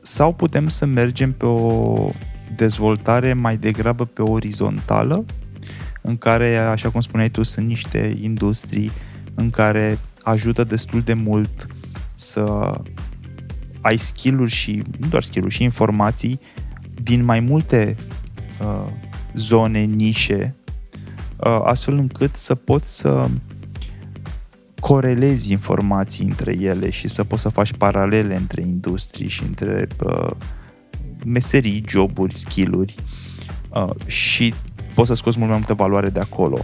sau 0.00 0.32
putem 0.32 0.68
să 0.68 0.86
mergem 0.86 1.32
pe 1.32 1.46
o 1.46 2.06
dezvoltare 2.56 3.32
mai 3.32 3.56
degrabă 3.56 4.04
pe 4.04 4.22
orizontală, 4.22 5.24
în 6.00 6.16
care, 6.16 6.56
așa 6.56 6.90
cum 6.90 7.00
spuneai 7.00 7.28
tu, 7.28 7.42
sunt 7.42 7.66
niște 7.66 8.18
industrii 8.20 8.90
în 9.34 9.50
care 9.50 9.98
ajută 10.22 10.64
destul 10.64 11.00
de 11.00 11.14
mult 11.14 11.66
să 12.14 12.74
ai 13.80 13.98
skill-uri 13.98 14.50
și, 14.50 14.82
nu 14.98 15.08
doar 15.08 15.22
skill 15.22 15.48
și 15.48 15.62
informații 15.62 16.40
din 17.02 17.24
mai 17.24 17.40
multe 17.40 17.96
uh, 18.60 18.86
zone, 19.34 19.80
nișe, 19.80 20.54
uh, 21.36 21.60
astfel 21.64 21.94
încât 21.94 22.36
să 22.36 22.54
poți 22.54 22.98
să 22.98 23.26
corelezi 24.80 25.52
informații 25.52 26.24
între 26.24 26.56
ele 26.60 26.90
și 26.90 27.08
să 27.08 27.24
poți 27.24 27.42
să 27.42 27.48
faci 27.48 27.72
paralele 27.72 28.36
între 28.36 28.62
industrii 28.62 29.28
și 29.28 29.42
între 29.42 29.86
uh, 30.04 30.30
meserii, 31.24 31.84
joburi, 31.88 32.34
skill-uri 32.34 32.94
uh, 33.68 33.90
și 34.06 34.54
poți 34.94 35.08
să 35.08 35.14
scoți 35.14 35.38
mult 35.38 35.50
mai 35.50 35.58
multă 35.58 35.74
valoare 35.74 36.08
de 36.08 36.20
acolo. 36.20 36.58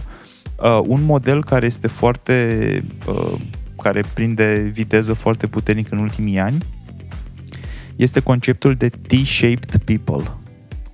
Uh, 0.63 0.79
un 0.87 1.03
model 1.03 1.43
care 1.43 1.65
este 1.65 1.87
foarte 1.87 2.83
uh, 3.07 3.39
care 3.81 4.03
prinde 4.13 4.71
viteză 4.73 5.13
foarte 5.13 5.47
puternic 5.47 5.91
în 5.91 5.97
ultimii 5.97 6.39
ani 6.39 6.57
este 7.95 8.19
conceptul 8.19 8.75
de 8.75 8.89
T-shaped 8.89 9.77
people. 9.83 10.31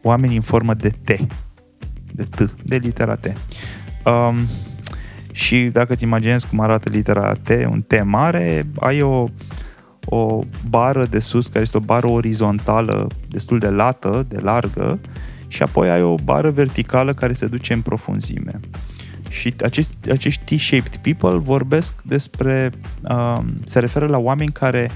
Oameni 0.01 0.35
în 0.35 0.41
formă 0.41 0.73
de 0.73 0.89
T. 0.89 1.07
De 2.11 2.23
T, 2.23 2.53
de 2.63 2.75
litera 2.75 3.15
T. 3.15 3.25
Um, 4.05 4.35
și 5.33 5.69
dacă 5.71 5.93
îți 5.93 6.03
imaginezi 6.03 6.47
cum 6.47 6.59
arată 6.59 6.89
litera 6.89 7.33
T, 7.33 7.49
un 7.49 7.81
T 7.81 8.03
mare, 8.03 8.67
ai 8.79 9.01
o, 9.01 9.25
o 10.05 10.43
bară 10.69 11.05
de 11.05 11.19
sus, 11.19 11.47
care 11.47 11.63
este 11.63 11.77
o 11.77 11.79
bară 11.79 12.07
orizontală 12.07 13.07
destul 13.29 13.59
de 13.59 13.69
lată, 13.69 14.25
de 14.29 14.37
largă, 14.41 14.99
și 15.47 15.61
apoi 15.61 15.89
ai 15.89 16.01
o 16.01 16.15
bară 16.23 16.51
verticală 16.51 17.13
care 17.13 17.33
se 17.33 17.47
duce 17.47 17.73
în 17.73 17.81
profunzime. 17.81 18.59
Și 19.29 19.53
acești, 19.63 20.11
acești 20.11 20.55
T-shaped 20.55 20.95
people 21.01 21.37
vorbesc 21.37 22.01
despre, 22.01 22.71
uh, 23.09 23.39
se 23.65 23.79
referă 23.79 24.07
la 24.07 24.17
oameni 24.17 24.51
care 24.51 24.89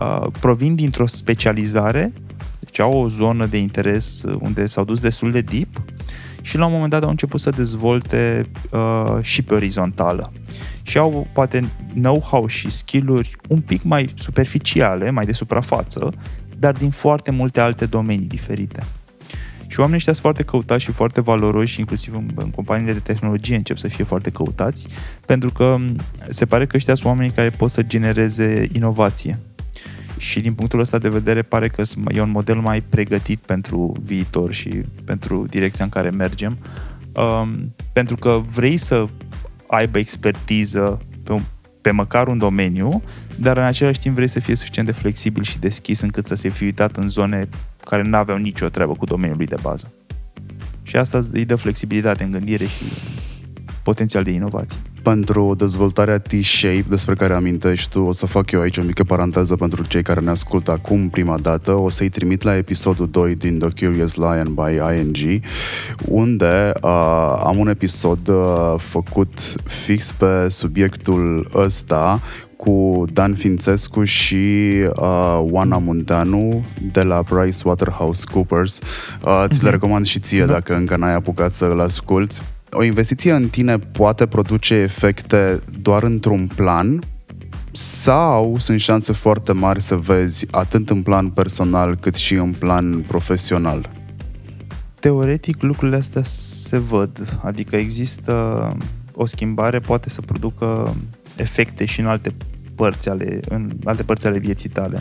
uh, 0.00 0.26
provin 0.40 0.74
dintr-o 0.74 1.06
specializare, 1.06 2.12
deci 2.60 2.80
au 2.80 2.92
o 2.92 3.08
zonă 3.08 3.46
de 3.46 3.58
interes 3.58 4.22
unde 4.38 4.66
s-au 4.66 4.84
dus 4.84 5.00
destul 5.00 5.30
de 5.30 5.40
deep 5.40 5.82
și 6.46 6.56
la 6.56 6.66
un 6.66 6.72
moment 6.72 6.90
dat 6.90 7.02
au 7.02 7.08
început 7.10 7.40
să 7.40 7.50
dezvolte 7.50 8.50
uh, 8.70 9.18
și 9.20 9.42
pe 9.42 9.54
orizontală. 9.54 10.32
Și 10.82 10.98
au 10.98 11.26
poate 11.32 11.60
know-how 11.94 12.46
și 12.46 12.70
skill-uri 12.70 13.36
un 13.48 13.60
pic 13.60 13.82
mai 13.82 14.14
superficiale, 14.18 15.10
mai 15.10 15.24
de 15.24 15.32
suprafață, 15.32 16.12
dar 16.58 16.74
din 16.74 16.90
foarte 16.90 17.30
multe 17.30 17.60
alte 17.60 17.86
domenii 17.86 18.26
diferite. 18.26 18.80
Și 19.66 19.78
oamenii 19.80 19.96
ăștia 19.96 20.12
sunt 20.12 20.24
foarte 20.24 20.42
căutați 20.42 20.84
și 20.84 20.92
foarte 20.92 21.20
valoroși, 21.20 21.80
inclusiv 21.80 22.14
în, 22.14 22.30
în 22.34 22.50
companiile 22.50 22.92
de 22.92 22.98
tehnologie 22.98 23.56
încep 23.56 23.78
să 23.78 23.88
fie 23.88 24.04
foarte 24.04 24.30
căutați, 24.30 24.86
pentru 25.26 25.52
că 25.52 25.76
se 26.28 26.46
pare 26.46 26.66
că 26.66 26.76
ăștia 26.76 26.94
sunt 26.94 27.06
oamenii 27.06 27.32
care 27.32 27.50
pot 27.50 27.70
să 27.70 27.82
genereze 27.82 28.68
inovație. 28.72 29.38
Și 30.18 30.40
din 30.40 30.54
punctul 30.54 30.80
ăsta 30.80 30.98
de 30.98 31.08
vedere 31.08 31.42
pare 31.42 31.68
că 31.68 31.82
e 32.08 32.20
un 32.20 32.30
model 32.30 32.56
mai 32.56 32.80
pregătit 32.80 33.38
pentru 33.38 33.92
viitor 34.04 34.52
și 34.52 34.68
pentru 35.04 35.46
direcția 35.48 35.84
în 35.84 35.90
care 35.90 36.10
mergem, 36.10 36.58
um, 37.12 37.74
pentru 37.92 38.16
că 38.16 38.42
vrei 38.50 38.76
să 38.76 39.06
aibă 39.66 39.98
expertiză 39.98 41.00
pe, 41.24 41.32
un, 41.32 41.40
pe 41.80 41.90
măcar 41.90 42.28
un 42.28 42.38
domeniu, 42.38 43.02
dar 43.36 43.56
în 43.56 43.64
același 43.64 44.00
timp 44.00 44.14
vrei 44.14 44.28
să 44.28 44.40
fie 44.40 44.54
suficient 44.54 44.88
de 44.88 44.94
flexibil 44.94 45.42
și 45.42 45.58
deschis 45.58 46.00
încât 46.00 46.26
să 46.26 46.34
se 46.34 46.48
fie 46.48 46.66
uitat 46.66 46.96
în 46.96 47.08
zone 47.08 47.48
care 47.84 48.02
nu 48.02 48.16
aveau 48.16 48.38
nicio 48.38 48.68
treabă 48.68 48.92
cu 48.92 49.04
domeniul 49.04 49.36
lui 49.36 49.46
de 49.46 49.56
bază. 49.62 49.92
Și 50.82 50.96
asta 50.96 51.18
îți 51.18 51.40
dă 51.40 51.56
flexibilitate 51.56 52.24
în 52.24 52.30
gândire 52.30 52.66
și 52.66 52.84
potențial 53.86 54.22
de 54.22 54.30
inovație. 54.30 54.78
Pentru 55.02 55.54
dezvoltarea 55.58 56.18
T-Shape 56.18 56.84
despre 56.88 57.14
care 57.14 57.34
amintești 57.34 57.90
tu, 57.90 58.00
o 58.00 58.12
să 58.12 58.26
fac 58.26 58.50
eu 58.50 58.60
aici 58.60 58.76
o 58.76 58.82
mică 58.82 59.04
paranteză 59.04 59.56
pentru 59.56 59.84
cei 59.88 60.02
care 60.02 60.20
ne 60.20 60.30
ascultă 60.30 60.70
acum 60.70 61.08
prima 61.08 61.38
dată. 61.38 61.72
O 61.72 61.88
să-i 61.88 62.08
trimit 62.08 62.42
la 62.42 62.56
episodul 62.56 63.08
2 63.10 63.34
din 63.34 63.58
The 63.58 63.68
Curious 63.68 64.14
Lion 64.14 64.54
by 64.54 64.98
ING, 64.98 65.42
unde 66.08 66.72
uh, 66.82 66.90
am 67.44 67.58
un 67.58 67.68
episod 67.68 68.28
uh, 68.28 68.74
făcut 68.78 69.38
fix 69.64 70.12
pe 70.12 70.48
subiectul 70.48 71.50
ăsta 71.54 72.20
cu 72.56 73.04
Dan 73.12 73.34
Fințescu 73.34 74.04
și 74.04 74.36
uh, 74.96 75.38
Oana 75.38 75.78
Munteanu 75.78 76.64
de 76.92 77.02
la 77.02 77.22
PricewaterhouseCoopers. 77.22 78.78
Uh, 78.78 79.44
ți 79.48 79.62
le 79.62 79.70
mhm. 79.70 79.70
recomand 79.70 80.06
și 80.06 80.18
ție 80.18 80.42
mhm. 80.42 80.52
dacă 80.52 80.74
încă 80.74 80.96
n-ai 80.96 81.14
apucat 81.14 81.54
să-l 81.54 81.80
asculti. 81.80 82.40
O 82.70 82.82
investiție 82.82 83.32
în 83.32 83.48
tine 83.48 83.78
poate 83.78 84.26
produce 84.26 84.74
efecte 84.74 85.60
doar 85.80 86.02
într-un 86.02 86.46
plan 86.54 86.98
sau 87.72 88.56
sunt 88.58 88.80
șanse 88.80 89.12
foarte 89.12 89.52
mari 89.52 89.80
să 89.80 89.96
vezi 89.96 90.46
atât 90.50 90.90
în 90.90 91.02
plan 91.02 91.30
personal 91.30 91.96
cât 91.96 92.14
și 92.14 92.34
în 92.34 92.52
plan 92.52 93.00
profesional? 93.00 93.88
Teoretic 95.00 95.62
lucrurile 95.62 95.96
astea 95.96 96.22
se 96.24 96.78
văd, 96.78 97.38
adică 97.42 97.76
există 97.76 98.76
o 99.14 99.26
schimbare 99.26 99.78
poate 99.78 100.08
să 100.08 100.20
producă 100.20 100.96
efecte 101.36 101.84
și 101.84 102.00
în 102.00 102.06
alte 102.06 102.34
părți 102.74 103.08
ale, 103.08 103.40
în 103.48 103.70
alte 103.84 104.02
părți 104.02 104.26
ale 104.26 104.38
vieții 104.38 104.68
tale. 104.68 104.98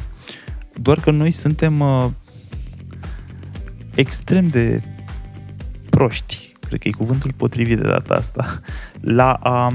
Doar 0.73 0.99
că 0.99 1.11
noi 1.11 1.31
suntem 1.31 1.79
uh, 1.79 2.05
extrem 3.95 4.47
de 4.47 4.81
proști, 5.89 6.54
cred 6.67 6.79
că 6.79 6.87
e 6.87 6.91
cuvântul 6.91 7.31
potrivit 7.37 7.77
de 7.77 7.87
data 7.87 8.13
asta, 8.13 8.59
la 9.01 9.33
a 9.33 9.73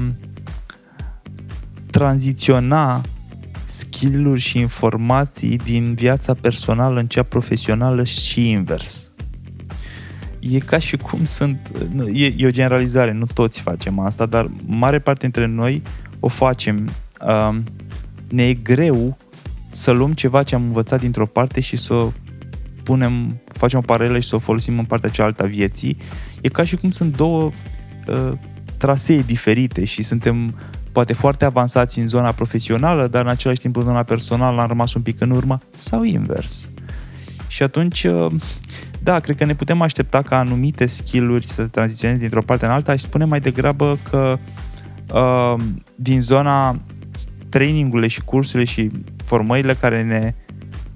tranziționa 1.89 3.01
skill-uri 3.65 4.39
și 4.39 4.59
informații 4.59 5.57
din 5.57 5.93
viața 5.93 6.33
personală 6.33 6.99
în 6.99 7.07
cea 7.07 7.23
profesională 7.23 8.03
și 8.03 8.49
invers. 8.49 9.11
E 10.39 10.57
ca 10.57 10.79
și 10.79 10.97
cum 10.97 11.25
sunt, 11.25 11.71
e, 12.13 12.33
e 12.37 12.45
o 12.45 12.51
generalizare, 12.51 13.11
nu 13.11 13.25
toți 13.33 13.61
facem 13.61 13.99
asta, 13.99 14.25
dar 14.25 14.51
mare 14.65 14.99
parte 14.99 15.21
dintre 15.21 15.45
noi 15.45 15.81
o 16.19 16.27
facem. 16.27 16.89
Um, 17.27 17.63
ne 18.29 18.43
e 18.43 18.53
greu 18.53 19.17
să 19.71 19.91
luăm 19.91 20.13
ceva 20.13 20.43
ce 20.43 20.55
am 20.55 20.63
învățat 20.63 20.99
dintr-o 20.99 21.25
parte 21.25 21.61
și 21.61 21.77
să 21.77 21.93
o 21.93 22.11
punem, 22.83 23.41
facem 23.45 23.79
o 23.79 23.85
paralelă 23.85 24.19
și 24.19 24.27
să 24.27 24.35
o 24.35 24.39
folosim 24.39 24.79
în 24.79 24.85
partea 24.85 25.09
cealaltă 25.09 25.43
a 25.43 25.45
vieții. 25.45 25.97
E 26.41 26.49
ca 26.49 26.63
și 26.63 26.75
cum 26.75 26.91
sunt 26.91 27.17
două 27.17 27.51
uh, 28.07 28.31
trasee 28.77 29.21
diferite 29.21 29.83
și 29.85 30.01
suntem 30.01 30.55
poate 30.91 31.13
foarte 31.13 31.45
avansați 31.45 31.99
în 31.99 32.07
zona 32.07 32.31
profesională, 32.31 33.07
dar 33.07 33.23
în 33.23 33.29
același 33.29 33.59
timp 33.59 33.75
în 33.75 33.81
zona 33.81 34.03
personală 34.03 34.61
am 34.61 34.67
rămas 34.67 34.93
un 34.93 35.01
pic 35.01 35.21
în 35.21 35.29
urmă 35.29 35.59
sau 35.77 36.03
invers. 36.03 36.71
Și 37.47 37.63
atunci, 37.63 38.03
uh, 38.03 38.31
da, 39.03 39.19
cred 39.19 39.35
că 39.35 39.45
ne 39.45 39.55
putem 39.55 39.81
aștepta 39.81 40.21
ca 40.21 40.37
anumite 40.37 40.85
skill-uri 40.85 41.45
să 41.45 41.67
tranziționeze 41.67 42.19
dintr-o 42.19 42.41
parte 42.41 42.65
în 42.65 42.71
alta 42.71 42.95
și 42.95 43.03
spune 43.03 43.25
mai 43.25 43.39
degrabă 43.39 43.97
că 44.09 44.37
uh, 45.13 45.63
din 45.95 46.21
zona 46.21 46.79
trainingurile 47.49 48.07
și 48.07 48.21
cursurile 48.21 48.65
și 48.65 48.91
formările 49.25 49.73
care 49.73 50.03
ne 50.03 50.33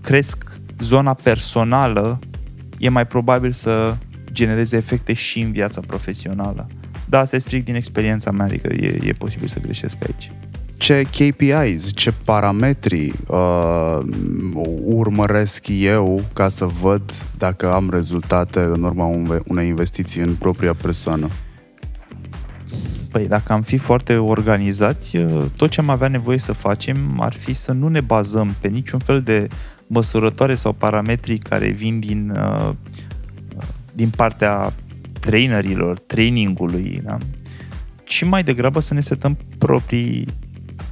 cresc 0.02 0.60
zona 0.80 1.14
personală, 1.14 2.20
e 2.78 2.90
mai 2.90 3.08
probabil 3.08 3.52
să 3.52 3.96
genereze 4.36 4.78
efecte 4.78 5.14
și 5.14 5.40
în 5.40 5.52
viața 5.52 5.82
profesională. 5.88 6.68
Da, 7.10 7.20
asta 7.20 7.36
e 7.36 7.40
strict 7.40 7.66
din 7.66 7.76
experiența 7.76 8.32
mea, 8.32 8.46
adică 8.46 8.68
e, 8.74 8.98
e 9.04 9.14
posibil 9.14 9.48
să 9.48 9.60
greșesc 9.60 9.98
aici. 10.06 10.32
Ce 10.78 11.02
KPIs, 11.02 11.92
ce 11.94 12.14
parametri 12.26 13.14
uh, 13.28 14.00
urmăresc 14.84 15.66
eu 15.68 16.22
ca 16.34 16.48
să 16.48 16.66
văd 16.66 17.02
dacă 17.38 17.74
am 17.74 17.90
rezultate 17.90 18.60
în 18.60 18.84
urma 18.84 19.06
unei 19.46 19.68
investiții 19.68 20.22
în 20.22 20.36
propria 20.36 20.74
persoană? 20.74 21.28
Păi 23.12 23.28
dacă 23.28 23.54
am 23.54 23.62
fi 23.62 23.78
foarte 23.78 24.16
organizați, 24.16 25.18
uh, 25.18 25.44
tot 25.56 25.70
ce 25.70 25.82
am 25.82 25.90
avea 25.90 26.08
nevoie 26.08 26.40
să 26.40 26.54
facem 26.54 27.20
ar 27.20 27.34
fi 27.34 27.54
să 27.54 27.72
nu 27.72 27.88
ne 27.88 28.02
bazăm 28.02 28.56
pe 28.62 28.68
niciun 28.68 29.00
fel 29.00 29.22
de 29.22 29.48
măsurătoare 29.88 30.56
sau 30.56 30.74
parametri 30.74 31.38
care 31.38 31.70
vin 31.70 32.00
din, 32.00 32.30
uh, 32.30 32.70
din 33.96 34.10
partea 34.10 34.74
trainerilor, 35.20 36.00
trainingului, 36.00 37.02
da? 37.04 37.18
ci 38.04 38.24
mai 38.24 38.44
degrabă 38.44 38.80
să 38.80 38.94
ne 38.94 39.02
setăm 39.02 39.38
proprii 39.58 40.26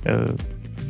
uh, 0.05 0.33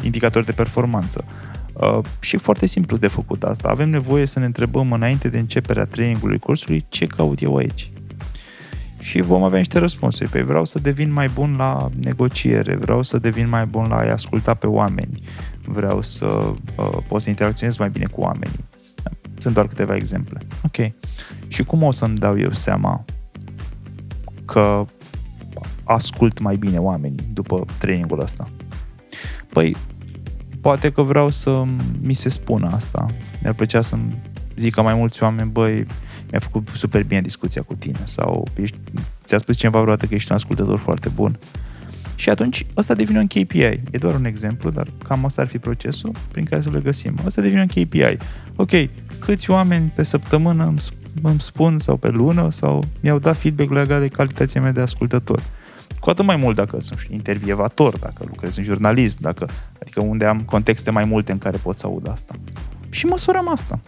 indicatori 0.04 0.46
de 0.46 0.52
performanță. 0.52 1.26
Uh, 1.74 2.00
și 2.20 2.38
foarte 2.38 2.66
simplu 2.66 2.98
de 2.98 3.08
făcut 3.08 3.44
asta. 3.44 3.70
Avem 3.70 3.90
nevoie 3.90 4.26
să 4.26 4.40
ne 4.40 4.46
întrebăm 4.46 4.92
înainte 4.92 5.28
de 5.28 5.40
începerea 5.40 5.86
trainingului 5.86 6.40
cursului 6.40 6.86
ce 6.90 7.06
caut 7.06 7.42
eu 7.42 7.56
aici. 7.56 7.92
Și 9.00 9.22
vom 9.22 9.44
avea 9.44 9.58
niște 9.58 9.80
răspunsuri. 9.80 10.30
Păi 10.30 10.44
vreau 10.44 10.66
să 10.66 10.80
devin 10.80 11.12
mai 11.12 11.28
bun 11.34 11.56
la 11.58 11.90
negociere, 12.00 12.76
vreau 12.76 13.04
să 13.04 13.18
devin 13.18 13.50
mai 13.50 13.66
bun 13.66 13.86
la 13.90 13.96
a 13.96 14.12
asculta 14.12 14.54
pe 14.54 14.68
oameni, 14.68 15.20
vreau 15.66 16.02
să 16.02 16.26
uh, 16.26 16.98
pot 17.08 17.22
să 17.22 17.30
interacționez 17.30 17.78
mai 17.78 17.90
bine 17.90 18.06
cu 18.06 18.22
oamenii. 18.22 18.64
Sunt 19.44 19.56
doar 19.56 19.68
câteva 19.68 19.96
exemple. 19.96 20.48
Ok. 20.64 20.92
Și 21.48 21.64
cum 21.64 21.84
o 21.84 21.92
să-mi 21.92 22.18
dau 22.18 22.40
eu 22.40 22.52
seama 22.52 23.06
că 24.46 24.86
ascult 25.84 26.40
mai 26.40 26.56
bine 26.56 26.78
oamenii 26.78 27.26
după 27.34 27.66
trainingul 27.80 28.20
ăsta? 28.22 28.50
Păi, 29.50 29.76
poate 30.62 30.92
că 30.92 31.02
vreau 31.02 31.30
să 31.30 31.64
mi 32.02 32.14
se 32.14 32.30
spună 32.30 32.70
asta. 32.72 33.06
Mi-ar 33.42 33.54
plăcea 33.54 33.82
să-mi 33.82 34.22
zică 34.56 34.82
mai 34.82 34.94
mulți 34.96 35.24
oameni, 35.24 35.50
băi, 35.50 35.86
mi-a 36.32 36.40
făcut 36.40 36.68
super 36.74 37.04
bine 37.04 37.22
discuția 37.22 37.62
cu 37.62 37.76
tine 37.76 38.00
sau 38.04 38.48
ești, 38.56 38.78
ți-a 39.26 39.38
spus 39.38 39.58
cineva 39.58 39.80
vreodată 39.80 40.06
că 40.06 40.14
ești 40.14 40.32
un 40.32 40.38
ascultător 40.38 40.80
foarte 40.80 41.10
bun. 41.10 41.40
Și 42.16 42.30
atunci 42.30 42.66
ăsta 42.78 42.94
devine 42.94 43.20
un 43.20 43.28
KPI. 43.28 43.62
E 43.62 43.98
doar 44.00 44.14
un 44.14 44.26
exemplu, 44.26 44.70
dar 44.70 44.88
cam 45.08 45.26
asta 45.26 45.42
ar 45.42 45.48
fi 45.48 45.58
procesul 45.58 46.12
prin 46.32 46.46
care 46.46 46.62
să 46.62 46.70
le 46.70 46.80
găsim. 46.80 47.16
Ăsta 47.26 47.42
devine 47.42 47.62
un 47.62 47.84
KPI. 47.84 48.18
Ok, 48.56 48.72
câți 49.20 49.50
oameni 49.50 49.92
pe 49.96 50.04
săptămână 50.04 50.66
îmi, 50.66 50.78
îmi 51.22 51.40
spun 51.40 51.80
sau 51.80 51.98
pe 51.98 52.10
lună 52.10 52.52
sau 52.52 52.84
mi-au 53.02 53.20
dat 53.20 53.38
feedback 53.38 53.72
legat 53.72 54.00
de 54.00 54.08
calitatea 54.08 54.62
mea 54.62 54.72
de 54.72 54.82
ascultător. 54.82 55.42
Cu 56.00 56.10
atât 56.10 56.26
mai 56.26 56.36
mult 56.36 56.56
dacă 56.56 56.80
sunt 56.80 57.00
intervievator, 57.10 57.98
dacă 57.98 58.26
lucrez 58.28 58.58
în 58.58 58.64
jurnalist, 58.64 59.20
dacă, 59.20 59.48
adică 59.82 60.04
unde 60.04 60.26
am 60.26 60.42
contexte 60.42 60.92
mai 60.92 61.04
multe 61.06 61.32
în 61.32 61.38
care 61.38 61.58
pot 61.58 61.78
să 61.78 61.86
aud 61.86 62.10
asta. 62.10 62.36
Și 62.90 63.06
măsurăm 63.06 63.48
asta. 63.50 63.80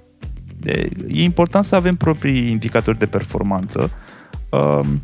De, 0.60 0.90
e 1.08 1.24
important 1.24 1.64
să 1.64 1.76
avem 1.76 1.96
proprii 1.96 2.52
indicatori 2.52 2.98
de 2.98 3.06
performanță 3.06 3.92
um, 4.50 5.02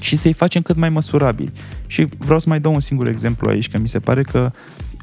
și 0.00 0.16
să-i 0.16 0.32
facem 0.32 0.62
cât 0.62 0.76
mai 0.76 0.88
măsurabili. 0.88 1.52
Și 1.86 2.08
vreau 2.18 2.38
să 2.38 2.48
mai 2.48 2.60
dau 2.60 2.72
un 2.72 2.80
singur 2.80 3.06
exemplu 3.06 3.48
aici, 3.48 3.68
că 3.68 3.78
mi 3.78 3.88
se 3.88 3.98
pare 3.98 4.22
că 4.22 4.50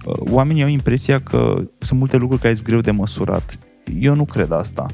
uh, 0.06 0.16
oamenii 0.20 0.64
au 0.64 0.70
impresia 0.70 1.22
că 1.22 1.64
sunt 1.78 2.00
multe 2.00 2.18
lucruri 2.18 2.42
care 2.42 2.54
sunt 2.54 2.68
greu 2.68 2.80
de 2.80 2.92
măsurat. 2.92 3.58
Eu 4.00 4.16
nu 4.16 4.26
cred 4.26 4.52
asta. 4.52 4.86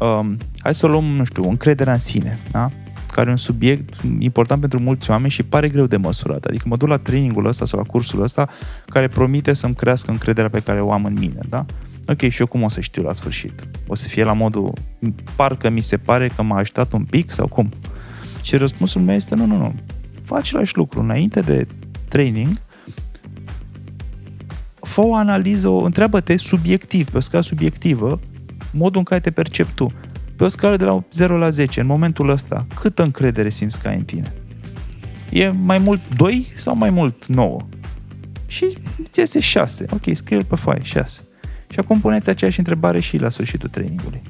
Um, 0.00 0.36
hai 0.58 0.74
să 0.74 0.86
luăm, 0.86 1.04
nu 1.04 1.24
știu, 1.24 1.48
încrederea 1.48 1.92
în 1.92 1.98
sine, 1.98 2.38
da? 2.50 2.70
care 3.12 3.28
e 3.28 3.32
un 3.32 3.36
subiect 3.38 3.94
important 4.18 4.60
pentru 4.60 4.80
mulți 4.80 5.10
oameni 5.10 5.30
și 5.30 5.42
pare 5.42 5.68
greu 5.68 5.86
de 5.86 5.96
măsurat. 5.96 6.44
Adică 6.44 6.68
mă 6.68 6.76
duc 6.76 6.88
la 6.88 6.96
trainingul 6.96 7.46
ăsta 7.46 7.64
sau 7.64 7.78
la 7.78 7.84
cursul 7.84 8.22
ăsta 8.22 8.48
care 8.86 9.08
promite 9.08 9.52
să-mi 9.52 9.74
crească 9.74 10.10
încrederea 10.10 10.50
pe 10.50 10.60
care 10.60 10.80
o 10.80 10.92
am 10.92 11.04
în 11.04 11.16
mine, 11.18 11.40
da? 11.48 11.64
Ok, 12.06 12.20
și 12.20 12.40
eu 12.40 12.46
cum 12.46 12.62
o 12.62 12.68
să 12.68 12.80
știu 12.80 13.02
la 13.02 13.12
sfârșit? 13.12 13.66
O 13.86 13.94
să 13.94 14.08
fie 14.08 14.24
la 14.24 14.32
modul, 14.32 14.72
parcă 15.36 15.68
mi 15.68 15.80
se 15.80 15.96
pare 15.96 16.28
că 16.28 16.42
m-a 16.42 16.56
ajutat 16.56 16.92
un 16.92 17.04
pic 17.04 17.30
sau 17.30 17.46
cum? 17.46 17.72
Și 18.42 18.56
răspunsul 18.56 19.00
meu 19.00 19.14
este 19.14 19.34
nu, 19.34 19.46
nu, 19.46 19.56
nu. 19.56 19.74
Faci 20.22 20.46
același 20.46 20.76
lucru. 20.76 21.00
Înainte 21.00 21.40
de 21.40 21.66
training, 22.08 22.60
fă 24.80 25.00
o 25.00 25.14
analiză, 25.14 25.68
o, 25.68 25.84
întreabă-te 25.84 26.36
subiectiv, 26.36 27.10
pe 27.10 27.16
o 27.16 27.20
scală 27.20 27.42
subiectivă, 27.42 28.20
modul 28.72 28.98
în 28.98 29.04
care 29.04 29.20
te 29.20 29.30
percepi 29.30 29.72
tu. 29.74 29.92
Pe 30.36 30.44
o 30.44 30.48
scală 30.48 30.76
de 30.76 30.84
la 30.84 31.04
0 31.12 31.36
la 31.36 31.48
10, 31.48 31.80
în 31.80 31.86
momentul 31.86 32.28
ăsta, 32.28 32.66
câtă 32.80 33.02
încredere 33.02 33.50
simți 33.50 33.80
că 33.80 33.88
ai 33.88 33.96
în 33.96 34.04
tine? 34.04 34.32
E 35.30 35.48
mai 35.48 35.78
mult 35.78 36.14
2 36.16 36.52
sau 36.56 36.76
mai 36.76 36.90
mult 36.90 37.26
9? 37.26 37.60
Și 38.46 38.78
ți 39.10 39.18
iese 39.18 39.40
6. 39.40 39.84
Ok, 39.90 40.16
scrie-l 40.16 40.44
pe 40.44 40.56
foaie, 40.56 40.82
6. 40.82 41.22
Și 41.70 41.78
acum 41.78 42.00
puneți 42.00 42.28
aceeași 42.28 42.58
întrebare 42.58 43.00
și 43.00 43.18
la 43.18 43.28
sfârșitul 43.28 43.68
trainingului. 43.68 44.22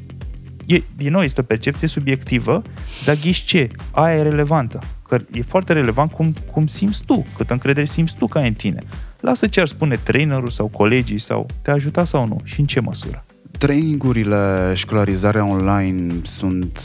E, 0.72 0.82
din 0.96 1.10
nou, 1.10 1.22
este 1.22 1.40
o 1.40 1.44
percepție 1.44 1.88
subiectivă, 1.88 2.62
dar 3.04 3.16
ghiși 3.20 3.44
ce? 3.44 3.70
Aia 3.90 4.16
e 4.16 4.22
relevantă. 4.22 4.78
Că 5.08 5.18
e 5.32 5.42
foarte 5.42 5.72
relevant 5.72 6.12
cum, 6.12 6.34
cum 6.52 6.66
simți 6.66 7.02
tu, 7.06 7.24
cât 7.36 7.50
încredere 7.50 7.86
simți 7.86 8.16
tu 8.16 8.26
ca 8.26 8.40
în 8.40 8.52
tine. 8.52 8.82
Lasă 9.20 9.46
ce 9.46 9.60
ar 9.60 9.66
spune 9.66 9.96
trainerul 9.96 10.48
sau 10.48 10.66
colegii 10.66 11.18
sau 11.18 11.46
te 11.62 11.70
ajuta 11.70 12.04
sau 12.04 12.26
nu 12.26 12.40
și 12.44 12.60
în 12.60 12.66
ce 12.66 12.80
măsură. 12.80 13.24
Trainingurile, 13.58 14.72
școlarizarea 14.74 15.46
online 15.46 16.14
sunt 16.22 16.80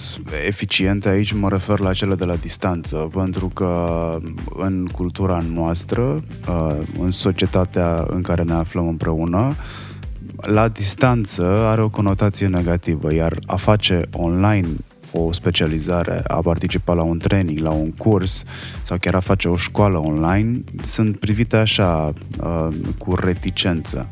eficiente, 0.45 1.09
aici 1.09 1.31
mă 1.31 1.49
refer 1.49 1.79
la 1.79 1.93
cele 1.93 2.15
de 2.15 2.25
la 2.25 2.35
distanță, 2.35 3.07
pentru 3.13 3.47
că 3.47 4.19
în 4.57 4.88
cultura 4.91 5.39
noastră, 5.53 6.23
uh, 6.49 6.75
în 6.99 7.11
societatea 7.11 8.05
în 8.09 8.21
care 8.21 8.43
ne 8.43 8.53
aflăm 8.53 8.88
împreună, 8.88 9.53
la 10.41 10.67
distanță 10.67 11.43
are 11.43 11.81
o 11.81 11.89
conotație 11.89 12.47
negativă, 12.47 13.13
iar 13.13 13.39
a 13.45 13.55
face 13.55 14.01
online 14.11 14.67
o 15.13 15.31
specializare, 15.31 16.21
a 16.27 16.35
participa 16.35 16.93
la 16.93 17.01
un 17.01 17.17
training, 17.17 17.59
la 17.59 17.69
un 17.69 17.91
curs 17.91 18.43
sau 18.83 18.97
chiar 18.97 19.15
a 19.15 19.19
face 19.19 19.47
o 19.47 19.55
școală 19.55 19.97
online, 19.97 20.63
sunt 20.81 21.19
privite 21.19 21.55
așa, 21.55 22.13
uh, 22.43 22.67
cu 22.97 23.15
reticență. 23.15 24.09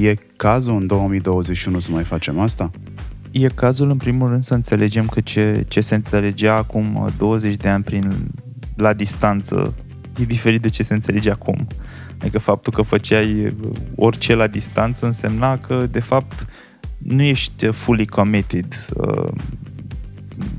E 0.00 0.14
cazul 0.36 0.74
în 0.74 0.86
2021 0.86 1.78
să 1.78 1.90
mai 1.90 2.02
facem 2.02 2.38
asta? 2.38 2.70
E 3.30 3.46
cazul, 3.46 3.90
în 3.90 3.96
primul 3.96 4.28
rând, 4.28 4.42
să 4.42 4.54
înțelegem 4.54 5.06
că 5.06 5.20
ce, 5.20 5.64
ce 5.68 5.80
se 5.80 5.94
înțelegea 5.94 6.54
acum 6.54 7.08
20 7.18 7.54
de 7.54 7.68
ani 7.68 7.84
prin 7.84 8.10
la 8.76 8.92
distanță 8.92 9.74
e 10.20 10.24
diferit 10.24 10.62
de 10.62 10.68
ce 10.68 10.82
se 10.82 10.94
înțelege 10.94 11.30
acum. 11.30 11.66
Adică 12.20 12.38
faptul 12.38 12.72
că 12.72 12.82
făceai 12.82 13.56
orice 13.96 14.34
la 14.34 14.46
distanță 14.46 15.06
însemna 15.06 15.58
că, 15.58 15.86
de 15.90 16.00
fapt, 16.00 16.46
nu 16.98 17.22
ești 17.22 17.66
fully 17.66 18.06
committed. 18.06 18.86
Uh, 18.94 19.32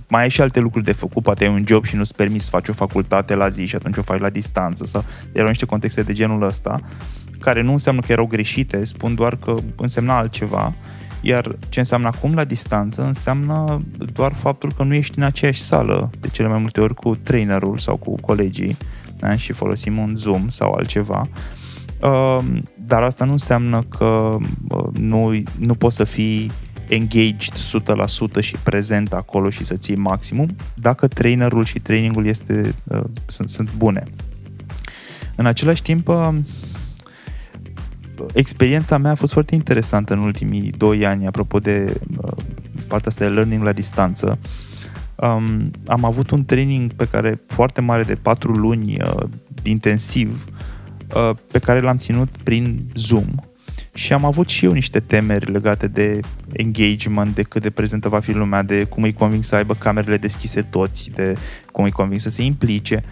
mai 0.08 0.22
ai 0.22 0.30
și 0.30 0.42
alte 0.42 0.60
lucruri 0.60 0.86
de 0.86 0.92
făcut, 0.92 1.24
poate 1.24 1.46
ai 1.46 1.54
un 1.54 1.64
job 1.68 1.86
și 1.86 1.96
nu-ți 1.96 2.16
permis 2.16 2.44
să 2.44 2.50
faci 2.50 2.68
o 2.68 2.74
facultate 2.74 3.36
la 3.36 3.50
zi 3.50 3.66
și 3.66 3.76
atunci 3.76 3.98
o 3.98 4.02
faci 4.02 4.20
la 4.20 4.30
distanță 4.30 4.86
sau 4.86 5.04
erau 5.32 5.48
niște 5.48 5.66
contexte 5.66 6.02
de 6.02 6.14
genul 6.14 6.44
ăsta, 6.44 6.82
care 7.40 7.62
nu 7.62 7.72
înseamnă 7.72 8.02
că 8.02 8.12
erau 8.12 8.26
greșite, 8.26 8.84
spun 8.84 9.16
doar 9.16 9.36
că 9.38 9.56
însemna 9.76 10.18
altceva, 10.18 10.74
iar 11.22 11.56
ce 11.70 11.80
înseamnă 11.80 12.08
acum 12.08 12.34
la 12.34 12.44
distanță 12.44 13.04
înseamnă 13.04 13.82
doar 14.14 14.34
faptul 14.34 14.72
că 14.78 14.84
nu 14.84 14.94
ești 14.94 15.18
în 15.18 15.24
aceeași 15.24 15.62
sală 15.62 16.10
de 16.20 16.28
cele 16.28 16.48
mai 16.48 16.60
multe 16.60 16.82
ori 16.82 16.94
cu 16.94 17.16
trainerul 17.16 17.78
sau 17.78 17.98
cu 17.98 18.16
colegii 18.22 18.78
da? 19.20 19.36
și 19.36 19.54
folosim 19.54 19.98
un 19.98 20.14
Zoom 20.18 20.50
sau 20.50 20.72
altceva. 20.72 21.28
Uh, 22.02 22.38
dar 22.78 23.04
asta 23.04 23.26
nu 23.26 23.32
înseamnă 23.32 23.84
că 23.98 24.38
uh, 24.70 24.86
nu, 24.94 25.44
nu 25.60 25.74
poți 25.74 25.96
să 25.96 26.04
fii 26.04 26.52
engaged 26.90 27.54
100% 28.40 28.40
și 28.40 28.56
prezent 28.64 29.14
acolo 29.14 29.50
și 29.50 29.64
să 29.64 29.76
ții 29.76 29.96
maximum 29.96 30.56
dacă 30.74 31.08
trainerul 31.08 31.64
și 31.64 31.80
trainingul 31.80 32.26
este, 32.26 32.74
uh, 32.84 33.04
sunt, 33.28 33.50
sunt 33.50 33.76
bune. 33.78 34.04
În 35.36 35.46
același 35.46 35.82
timp, 35.82 36.08
uh, 36.08 36.30
experiența 38.34 38.98
mea 38.98 39.12
a 39.12 39.16
fost 39.16 39.34
foarte 39.34 39.56
interesantă 39.56 40.14
în 40.14 40.20
ultimii 40.20 40.74
doi 40.78 41.06
ani, 41.06 41.28
apropo 41.28 41.60
de 41.60 41.94
uh, 42.22 42.32
partea 42.88 43.12
asta 43.12 43.28
de 43.28 43.34
learning 43.34 43.64
la 43.64 43.72
distanță. 43.72 44.38
Um, 45.22 45.72
am 45.88 46.04
avut 46.04 46.30
un 46.30 46.46
training 46.46 46.94
pe 46.94 47.08
care 47.12 47.42
foarte 47.48 47.82
mare 47.82 48.04
de 48.04 48.16
patru 48.16 48.52
luni 48.52 49.02
uh, 49.02 49.24
intensiv 49.64 50.46
uh, 51.16 51.32
pe 51.52 51.60
care 51.60 51.82
l-am 51.82 51.98
ținut 51.98 52.30
prin 52.44 52.86
Zoom 52.96 53.26
și 53.94 54.14
am 54.14 54.26
avut 54.26 54.50
și 54.50 54.66
eu 54.66 54.72
niște 54.72 55.00
temeri 55.00 55.52
legate 55.52 55.88
de 55.88 56.20
engagement, 56.52 57.36
de 57.36 57.44
cât 57.44 57.62
de 57.62 57.70
prezentă 57.70 58.10
va 58.10 58.20
fi 58.20 58.32
lumea, 58.32 58.62
de 58.62 58.84
cum 58.84 59.04
îi 59.04 59.14
conving 59.14 59.44
să 59.44 59.56
aibă 59.56 59.74
camerele 59.74 60.18
deschise 60.18 60.62
toți, 60.62 61.12
de 61.16 61.34
cum 61.72 61.84
îi 61.84 61.92
conving 61.92 62.20
să 62.20 62.30
se 62.30 62.44
implice. 62.44 63.04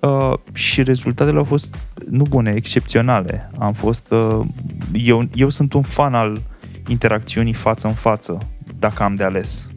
Uh, 0.00 0.32
și 0.52 0.82
rezultatele 0.82 1.38
au 1.38 1.44
fost 1.44 1.76
nu 2.08 2.22
bune, 2.22 2.52
excepționale. 2.56 3.50
Am 3.58 3.72
fost, 3.72 4.10
uh, 4.10 4.46
eu, 4.92 5.28
eu 5.34 5.48
sunt 5.48 5.72
un 5.72 5.82
fan 5.82 6.14
al 6.14 6.42
interacțiunii 6.88 7.52
față 7.52 7.86
în 7.86 7.94
față, 7.94 8.38
dacă 8.78 9.02
am 9.02 9.14
de 9.14 9.24
ales. 9.24 9.68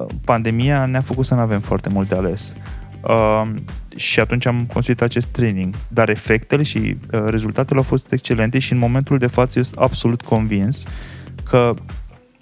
Uh, 0.00 0.06
pandemia 0.24 0.86
ne-a 0.86 1.00
făcut 1.00 1.26
să 1.26 1.34
nu 1.34 1.40
avem 1.40 1.60
foarte 1.60 1.88
mult 1.88 2.08
de 2.08 2.14
ales. 2.14 2.56
Uh, 3.00 3.50
și 3.96 4.20
atunci 4.20 4.46
am 4.46 4.66
construit 4.72 5.02
acest 5.02 5.28
training. 5.28 5.74
Dar 5.88 6.08
efectele 6.08 6.62
și 6.62 6.78
uh, 7.12 7.22
rezultatele 7.26 7.78
au 7.78 7.84
fost 7.84 8.12
excelente 8.12 8.58
și 8.58 8.72
în 8.72 8.78
momentul 8.78 9.18
de 9.18 9.26
față 9.26 9.58
eu 9.58 9.64
sunt 9.64 9.78
absolut 9.78 10.22
convins 10.22 10.84
că 11.44 11.74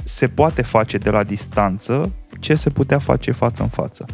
se 0.05 0.29
poate 0.29 0.63
face 0.63 0.99
de 0.99 1.11
la 1.11 1.23
distanță 1.23 2.15
ce 2.41 2.55
se 2.55 2.71
putea 2.71 2.99
face 2.99 3.31
față 3.31 3.63
în 3.63 3.69
față. 3.69 4.07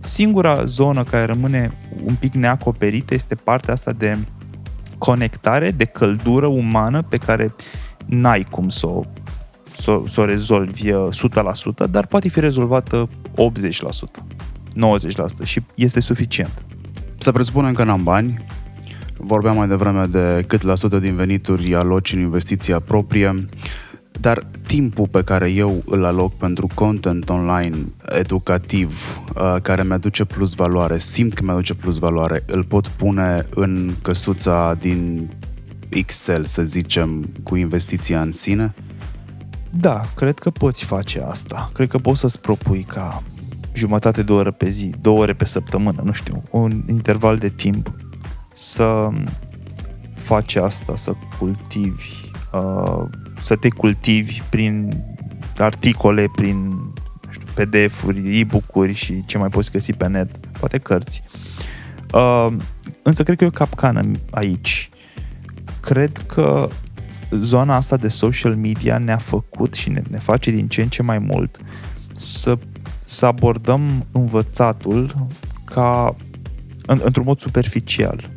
Singura 0.00 0.64
zonă 0.64 1.04
care 1.04 1.24
rămâne 1.24 1.72
un 2.04 2.14
pic 2.14 2.34
neacoperită 2.34 3.14
este 3.14 3.34
partea 3.34 3.72
asta 3.72 3.92
de 3.92 4.18
conectare, 4.98 5.70
de 5.70 5.84
căldură 5.84 6.46
umană 6.46 7.02
pe 7.02 7.16
care 7.16 7.54
n-ai 8.06 8.46
cum 8.50 8.68
să 8.68 8.86
o, 8.86 9.00
să, 9.76 10.00
să 10.06 10.20
o 10.20 10.24
rezolvi 10.24 10.90
100%, 10.90 10.92
uh, 10.92 11.88
dar 11.90 12.06
poate 12.06 12.28
fi 12.28 12.40
rezolvată 12.40 13.08
80%. 13.34 14.24
90% 14.74 15.44
și 15.44 15.60
este 15.74 16.00
suficient. 16.00 16.64
Să 17.18 17.32
presupunem 17.32 17.72
că 17.72 17.84
n-am 17.84 18.02
bani, 18.02 18.44
Vorbeam 19.24 19.56
mai 19.56 19.68
devreme 19.68 20.04
de 20.06 20.44
cât 20.46 20.62
la 20.62 20.74
sută 20.74 20.98
din 20.98 21.14
venituri 21.14 21.74
aloci 21.74 22.12
în 22.12 22.20
investiția 22.20 22.80
proprie, 22.80 23.46
dar 24.20 24.46
timpul 24.66 25.08
pe 25.08 25.22
care 25.24 25.50
eu 25.50 25.82
îl 25.86 26.04
aloc 26.04 26.32
pentru 26.36 26.68
content 26.74 27.28
online 27.28 27.76
educativ, 28.18 29.18
uh, 29.34 29.56
care 29.62 29.82
mi-aduce 29.82 30.24
plus 30.24 30.54
valoare, 30.54 30.98
simt 30.98 31.34
că 31.34 31.42
mi-aduce 31.42 31.74
plus 31.74 31.98
valoare, 31.98 32.42
îl 32.46 32.64
pot 32.64 32.86
pune 32.86 33.46
în 33.54 33.90
căsuța 34.02 34.76
din 34.80 35.30
Excel, 35.88 36.44
să 36.44 36.62
zicem, 36.62 37.30
cu 37.42 37.56
investiția 37.56 38.20
în 38.20 38.32
sine? 38.32 38.74
Da, 39.74 40.00
cred 40.14 40.38
că 40.38 40.50
poți 40.50 40.84
face 40.84 41.20
asta. 41.20 41.70
Cred 41.74 41.88
că 41.88 41.98
poți 41.98 42.20
să-ți 42.20 42.40
propui 42.40 42.82
ca 42.82 43.22
jumătate 43.74 44.22
de 44.22 44.32
oră 44.32 44.50
pe 44.50 44.68
zi, 44.68 44.92
două 45.00 45.18
ore 45.18 45.32
pe 45.32 45.44
săptămână, 45.44 46.02
nu 46.04 46.12
știu, 46.12 46.42
un 46.50 46.82
interval 46.88 47.36
de 47.36 47.48
timp 47.48 47.92
să 48.54 49.08
faci 50.14 50.54
asta, 50.54 50.96
să 50.96 51.12
cultivi, 51.38 52.08
uh, 52.52 53.04
să 53.40 53.56
te 53.56 53.68
cultivi 53.68 54.42
prin 54.50 55.04
articole, 55.58 56.26
prin 56.34 56.72
știu, 57.30 57.46
PDF-uri, 57.54 58.38
e-book-uri 58.38 58.92
și 58.92 59.24
ce 59.26 59.38
mai 59.38 59.48
poți 59.48 59.70
găsi 59.70 59.92
pe 59.92 60.08
net, 60.08 60.36
poate 60.58 60.78
cărți. 60.78 61.22
Uh, 62.12 62.48
însă 63.02 63.22
cred 63.22 63.36
că 63.36 63.44
e 63.44 63.46
o 63.46 63.50
capcană 63.50 64.10
aici. 64.30 64.88
Cred 65.80 66.16
că 66.26 66.68
zona 67.38 67.76
asta 67.76 67.96
de 67.96 68.08
social 68.08 68.56
media 68.56 68.98
ne-a 68.98 69.18
făcut 69.18 69.74
și 69.74 69.90
ne, 69.90 70.02
ne 70.10 70.18
face 70.18 70.50
din 70.50 70.68
ce 70.68 70.82
în 70.82 70.88
ce 70.88 71.02
mai 71.02 71.18
mult 71.18 71.58
să, 72.12 72.58
să 73.04 73.26
abordăm 73.26 74.06
învățatul 74.12 75.28
ca 75.64 76.16
în, 76.86 77.00
într-un 77.02 77.24
mod 77.26 77.40
superficial. 77.40 78.30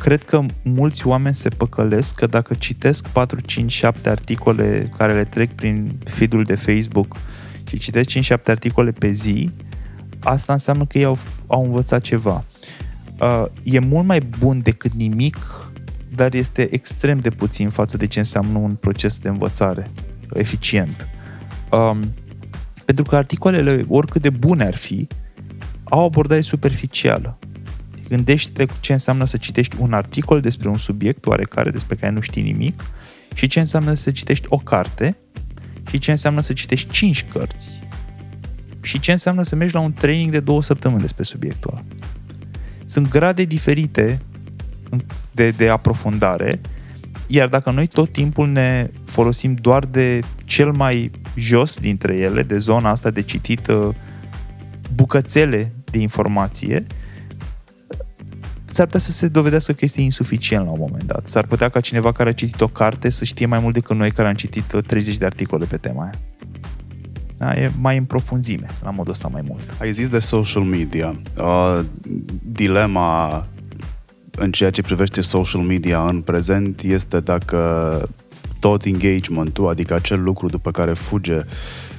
Cred 0.00 0.24
că 0.24 0.44
mulți 0.62 1.06
oameni 1.06 1.34
se 1.34 1.48
păcălesc 1.48 2.14
că 2.14 2.26
dacă 2.26 2.54
citesc 2.54 3.08
4, 3.08 3.40
5, 3.40 3.72
7 3.72 4.08
articole 4.08 4.92
care 4.96 5.12
le 5.12 5.24
trec 5.24 5.54
prin 5.54 5.98
feed-ul 6.04 6.42
de 6.42 6.54
Facebook 6.54 7.16
și 7.68 7.78
citesc 7.78 8.08
5, 8.08 8.24
7 8.24 8.50
articole 8.50 8.90
pe 8.90 9.10
zi, 9.10 9.50
asta 10.20 10.52
înseamnă 10.52 10.84
că 10.84 10.98
ei 10.98 11.04
au, 11.04 11.18
au 11.46 11.64
învățat 11.64 12.00
ceva. 12.00 12.44
Uh, 13.20 13.44
e 13.62 13.78
mult 13.78 14.06
mai 14.06 14.20
bun 14.38 14.60
decât 14.62 14.92
nimic 14.92 15.36
dar 16.18 16.34
este 16.34 16.74
extrem 16.74 17.18
de 17.18 17.30
puțin 17.30 17.68
față 17.68 17.96
de 17.96 18.06
ce 18.06 18.18
înseamnă 18.18 18.58
un 18.58 18.74
proces 18.74 19.18
de 19.18 19.28
învățare 19.28 19.90
eficient. 20.32 21.08
Um, 21.70 22.00
pentru 22.84 23.04
că 23.04 23.16
articolele, 23.16 23.84
oricât 23.88 24.22
de 24.22 24.30
bune 24.30 24.64
ar 24.64 24.76
fi, 24.76 25.06
au 25.84 26.00
o 26.00 26.04
abordare 26.04 26.40
superficială. 26.40 27.38
Gândește-te 28.08 28.64
cu 28.64 28.74
ce 28.80 28.92
înseamnă 28.92 29.24
să 29.24 29.36
citești 29.36 29.76
un 29.80 29.92
articol 29.92 30.40
despre 30.40 30.68
un 30.68 30.76
subiect 30.76 31.26
oarecare 31.26 31.70
despre 31.70 31.96
care 31.96 32.12
nu 32.12 32.20
știi 32.20 32.42
nimic 32.42 32.82
și 33.34 33.46
ce 33.46 33.60
înseamnă 33.60 33.94
să 33.94 34.10
citești 34.10 34.46
o 34.48 34.56
carte 34.56 35.16
și 35.90 35.98
ce 35.98 36.10
înseamnă 36.10 36.40
să 36.40 36.52
citești 36.52 36.90
5 36.90 37.26
cărți 37.32 37.80
și 38.80 39.00
ce 39.00 39.12
înseamnă 39.12 39.42
să 39.42 39.56
mergi 39.56 39.74
la 39.74 39.80
un 39.80 39.92
training 39.92 40.30
de 40.30 40.40
două 40.40 40.62
săptămâni 40.62 41.00
despre 41.00 41.22
subiectul 41.22 41.70
ăla. 41.72 41.84
Sunt 42.84 43.08
grade 43.08 43.44
diferite 43.44 44.20
de, 45.32 45.50
de 45.50 45.68
aprofundare, 45.68 46.60
iar 47.26 47.48
dacă 47.48 47.70
noi 47.70 47.86
tot 47.86 48.12
timpul 48.12 48.48
ne 48.48 48.90
folosim 49.04 49.54
doar 49.54 49.84
de 49.84 50.20
cel 50.44 50.72
mai 50.72 51.10
jos 51.36 51.78
dintre 51.78 52.16
ele, 52.16 52.42
de 52.42 52.58
zona 52.58 52.90
asta 52.90 53.10
de 53.10 53.22
citit 53.22 53.66
uh, 53.66 53.88
bucățele 54.94 55.72
de 55.84 55.98
informație, 55.98 56.86
s-ar 58.64 58.86
putea 58.86 59.00
să 59.00 59.12
se 59.12 59.28
dovedească 59.28 59.72
că 59.72 59.84
este 59.84 60.00
insuficient 60.00 60.64
la 60.64 60.70
un 60.70 60.78
moment 60.80 61.04
dat. 61.04 61.28
S-ar 61.28 61.46
putea 61.46 61.68
ca 61.68 61.80
cineva 61.80 62.12
care 62.12 62.28
a 62.28 62.32
citit 62.32 62.60
o 62.60 62.68
carte 62.68 63.10
să 63.10 63.24
știe 63.24 63.46
mai 63.46 63.60
mult 63.60 63.74
decât 63.74 63.96
noi 63.96 64.10
care 64.10 64.28
am 64.28 64.34
citit 64.34 64.74
30 64.86 65.12
uh, 65.12 65.18
de 65.18 65.24
articole 65.24 65.64
pe 65.64 65.76
tema 65.76 66.02
aia. 66.02 66.12
Da, 67.36 67.54
e 67.54 67.70
mai 67.80 67.96
în 67.96 68.04
profunzime, 68.04 68.66
la 68.82 68.90
modul 68.90 69.12
ăsta 69.12 69.28
mai 69.28 69.42
mult. 69.48 69.74
Ai 69.80 69.92
zis 69.92 70.08
de 70.08 70.18
social 70.18 70.62
media. 70.62 71.20
Uh, 71.38 71.80
dilema 72.42 73.46
în 74.38 74.52
ceea 74.52 74.70
ce 74.70 74.82
privește 74.82 75.20
social 75.20 75.60
media 75.60 76.06
în 76.06 76.20
prezent 76.20 76.82
este 76.82 77.20
dacă 77.20 78.08
tot 78.60 78.84
engagement-ul, 78.84 79.68
adică 79.68 79.94
acel 79.94 80.22
lucru 80.22 80.46
după 80.46 80.70
care 80.70 80.92
fuge 80.92 81.40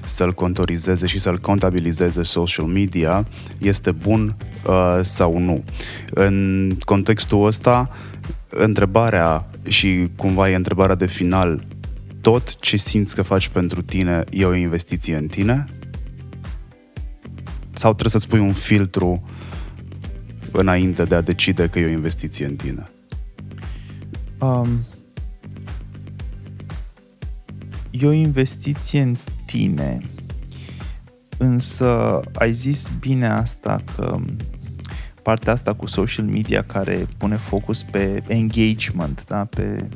să-l 0.05 0.33
contorizeze 0.33 1.05
și 1.05 1.19
să-l 1.19 1.37
contabilizeze 1.37 2.23
social 2.23 2.65
media, 2.65 3.27
este 3.57 3.91
bun 3.91 4.35
uh, 4.67 4.99
sau 5.01 5.37
nu. 5.37 5.63
În 6.09 6.69
contextul 6.79 7.45
ăsta, 7.45 7.89
întrebarea 8.49 9.49
și 9.67 10.09
cumva 10.15 10.49
e 10.49 10.55
întrebarea 10.55 10.95
de 10.95 11.05
final, 11.05 11.63
tot 12.21 12.59
ce 12.59 12.77
simți 12.77 13.15
că 13.15 13.21
faci 13.21 13.47
pentru 13.47 13.81
tine 13.81 14.23
e 14.29 14.45
o 14.45 14.53
investiție 14.53 15.15
în 15.15 15.27
tine? 15.27 15.65
Sau 17.73 17.91
trebuie 17.91 18.11
să-ți 18.11 18.27
pui 18.27 18.39
un 18.39 18.53
filtru 18.53 19.23
uh, 19.23 19.38
înainte 20.51 21.03
de 21.03 21.15
a 21.15 21.21
decide 21.21 21.67
că 21.67 21.79
e 21.79 21.85
o 21.85 21.89
investiție 21.89 22.45
în 22.45 22.55
tine? 22.55 22.83
Um, 24.39 24.85
e 27.91 28.05
o 28.05 28.11
investiție 28.11 29.01
în 29.01 29.15
tine, 29.45 30.01
însă 31.37 32.19
ai 32.33 32.53
zis 32.53 32.91
bine 32.99 33.27
asta 33.27 33.83
că 33.95 34.17
partea 35.23 35.53
asta 35.53 35.73
cu 35.73 35.85
social 35.85 36.25
media 36.25 36.63
care 36.63 37.05
pune 37.17 37.35
focus 37.35 37.83
pe 37.83 38.23
engagement, 38.27 39.25
da? 39.27 39.45
pe, 39.45 39.87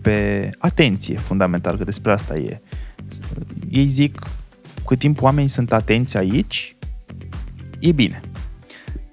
pe 0.00 0.50
atenție, 0.58 1.16
fundamental, 1.16 1.76
că 1.76 1.84
despre 1.84 2.12
asta 2.12 2.36
e. 2.36 2.60
Ei 3.70 3.86
zic, 3.86 4.20
cât 4.86 4.98
timp 4.98 5.22
oamenii 5.22 5.48
sunt 5.48 5.72
atenți 5.72 6.16
aici, 6.16 6.76
e 7.78 7.92
bine. 7.92 8.20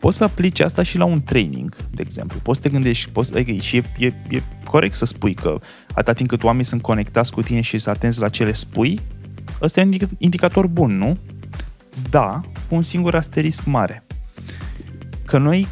Poți 0.06 0.18
să 0.18 0.24
aplici 0.24 0.60
asta 0.60 0.84
și 0.84 0.97
la 0.97 1.06
un 1.06 1.24
training, 1.24 1.76
de 1.91 2.01
exemplu. 2.01 2.39
Poți 2.43 2.62
să 2.62 2.68
te 2.68 2.74
gândești, 2.74 3.10
poți, 3.10 3.36
adică 3.36 3.62
și 3.62 3.78
e, 3.78 3.84
e, 3.97 4.14
e 4.30 4.41
corect 4.64 4.95
să 4.95 5.06
spui 5.06 5.34
că 5.34 5.60
atâta 5.89 6.14
timp 6.14 6.30
cât 6.30 6.43
oamenii 6.43 6.66
sunt 6.66 6.82
conectați 6.82 7.32
cu 7.32 7.41
tine 7.41 7.62
și 7.62 7.80
să 7.80 7.89
atenți 7.89 8.20
la 8.20 8.30
ce 8.30 8.43
le 8.43 8.53
spui, 8.53 8.99
ăsta 9.62 9.82
e 9.82 9.84
un 9.84 9.93
indicator 10.18 10.68
bun, 10.68 10.97
nu? 10.97 11.18
Da, 12.10 12.41
cu 12.70 12.76
un 12.76 12.82
singur 12.82 13.16
asterisc 13.16 13.66
mare. 13.66 14.03
Că 15.26 15.38
noi 15.38 15.68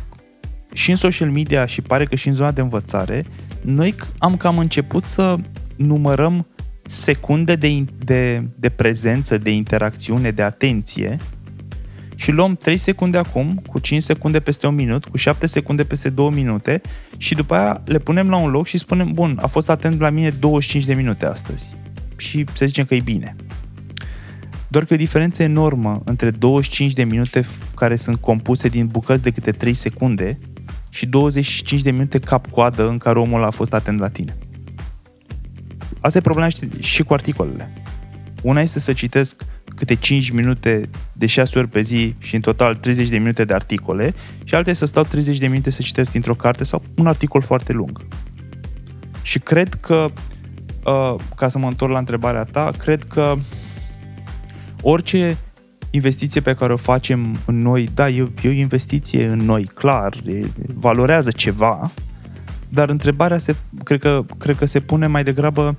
și 0.73 0.89
în 0.89 0.95
social 0.95 1.29
media 1.29 1.65
și 1.65 1.81
pare 1.81 2.05
că 2.05 2.15
și 2.15 2.27
în 2.27 2.33
zona 2.33 2.51
de 2.51 2.61
învățare, 2.61 3.25
noi 3.61 3.95
am 4.17 4.37
cam 4.37 4.57
început 4.57 5.03
să 5.03 5.35
numărăm 5.75 6.47
secunde 6.85 7.55
de, 7.55 7.85
de, 8.03 8.47
de 8.55 8.69
prezență, 8.69 9.37
de 9.37 9.51
interacțiune, 9.51 10.31
de 10.31 10.41
atenție 10.41 11.17
și 12.23 12.31
luăm 12.31 12.55
3 12.55 12.77
secunde 12.77 13.17
acum, 13.17 13.61
cu 13.67 13.79
5 13.79 14.01
secunde 14.01 14.39
peste 14.39 14.67
un 14.67 14.75
minut, 14.75 15.05
cu 15.05 15.17
7 15.17 15.47
secunde 15.47 15.83
peste 15.83 16.09
2 16.09 16.29
minute 16.29 16.81
și 17.17 17.33
după 17.33 17.55
aia 17.55 17.81
le 17.85 17.99
punem 17.99 18.29
la 18.29 18.37
un 18.37 18.49
loc 18.49 18.65
și 18.65 18.77
spunem, 18.77 19.11
bun, 19.11 19.39
a 19.41 19.47
fost 19.47 19.69
atent 19.69 19.99
la 19.99 20.09
mine 20.09 20.29
25 20.29 20.85
de 20.85 20.93
minute 20.93 21.25
astăzi 21.25 21.75
și 22.17 22.45
să 22.53 22.65
zicem 22.65 22.85
că 22.85 22.95
e 22.95 22.99
bine. 23.03 23.35
Doar 24.67 24.85
că 24.85 24.93
e 24.93 24.95
o 24.95 24.99
diferență 24.99 25.43
enormă 25.43 26.01
între 26.05 26.29
25 26.29 26.93
de 26.93 27.03
minute 27.03 27.45
care 27.75 27.95
sunt 27.95 28.19
compuse 28.19 28.67
din 28.67 28.87
bucăți 28.87 29.23
de 29.23 29.31
câte 29.31 29.51
3 29.51 29.73
secunde 29.73 30.39
și 30.89 31.05
25 31.05 31.81
de 31.81 31.91
minute 31.91 32.19
cap-coadă 32.19 32.89
în 32.89 32.97
care 32.97 33.19
omul 33.19 33.43
a 33.43 33.49
fost 33.49 33.73
atent 33.73 33.99
la 33.99 34.07
tine. 34.09 34.37
Asta 35.99 36.17
e 36.17 36.21
problema 36.21 36.49
și 36.79 37.03
cu 37.03 37.13
articolele. 37.13 37.71
Una 38.41 38.61
este 38.61 38.79
să 38.79 38.93
citesc 38.93 39.43
câte 39.85 39.95
5 39.95 40.29
minute 40.29 40.89
de 41.13 41.25
6 41.25 41.59
ori 41.59 41.67
pe 41.67 41.81
zi 41.81 42.15
și 42.17 42.35
în 42.35 42.41
total 42.41 42.75
30 42.75 43.09
de 43.09 43.17
minute 43.17 43.45
de 43.45 43.53
articole 43.53 44.13
și 44.43 44.55
alte 44.55 44.73
să 44.73 44.85
stau 44.85 45.03
30 45.03 45.37
de 45.37 45.47
minute 45.47 45.69
să 45.69 45.81
citesc 45.81 46.11
dintr-o 46.11 46.35
carte 46.35 46.63
sau 46.63 46.81
un 46.95 47.07
articol 47.07 47.41
foarte 47.41 47.73
lung. 47.73 48.05
Și 49.21 49.39
cred 49.39 49.73
că, 49.73 50.11
uh, 50.85 51.15
ca 51.35 51.47
să 51.47 51.57
mă 51.57 51.67
întorc 51.67 51.91
la 51.91 51.97
întrebarea 51.97 52.43
ta, 52.43 52.71
cred 52.77 53.03
că 53.03 53.35
orice 54.81 55.37
investiție 55.91 56.41
pe 56.41 56.53
care 56.53 56.73
o 56.73 56.77
facem 56.77 57.37
în 57.45 57.61
noi, 57.61 57.87
da, 57.93 58.09
e, 58.09 58.31
e 58.41 58.47
o 58.47 58.51
investiție 58.51 59.25
în 59.25 59.39
noi, 59.39 59.63
clar, 59.63 60.13
e, 60.25 60.39
valorează 60.75 61.31
ceva, 61.31 61.91
dar 62.69 62.89
întrebarea 62.89 63.37
se, 63.37 63.55
cred, 63.83 63.99
că, 63.99 64.25
cred 64.37 64.55
că 64.55 64.65
se 64.65 64.79
pune 64.79 65.07
mai 65.07 65.23
degrabă 65.23 65.77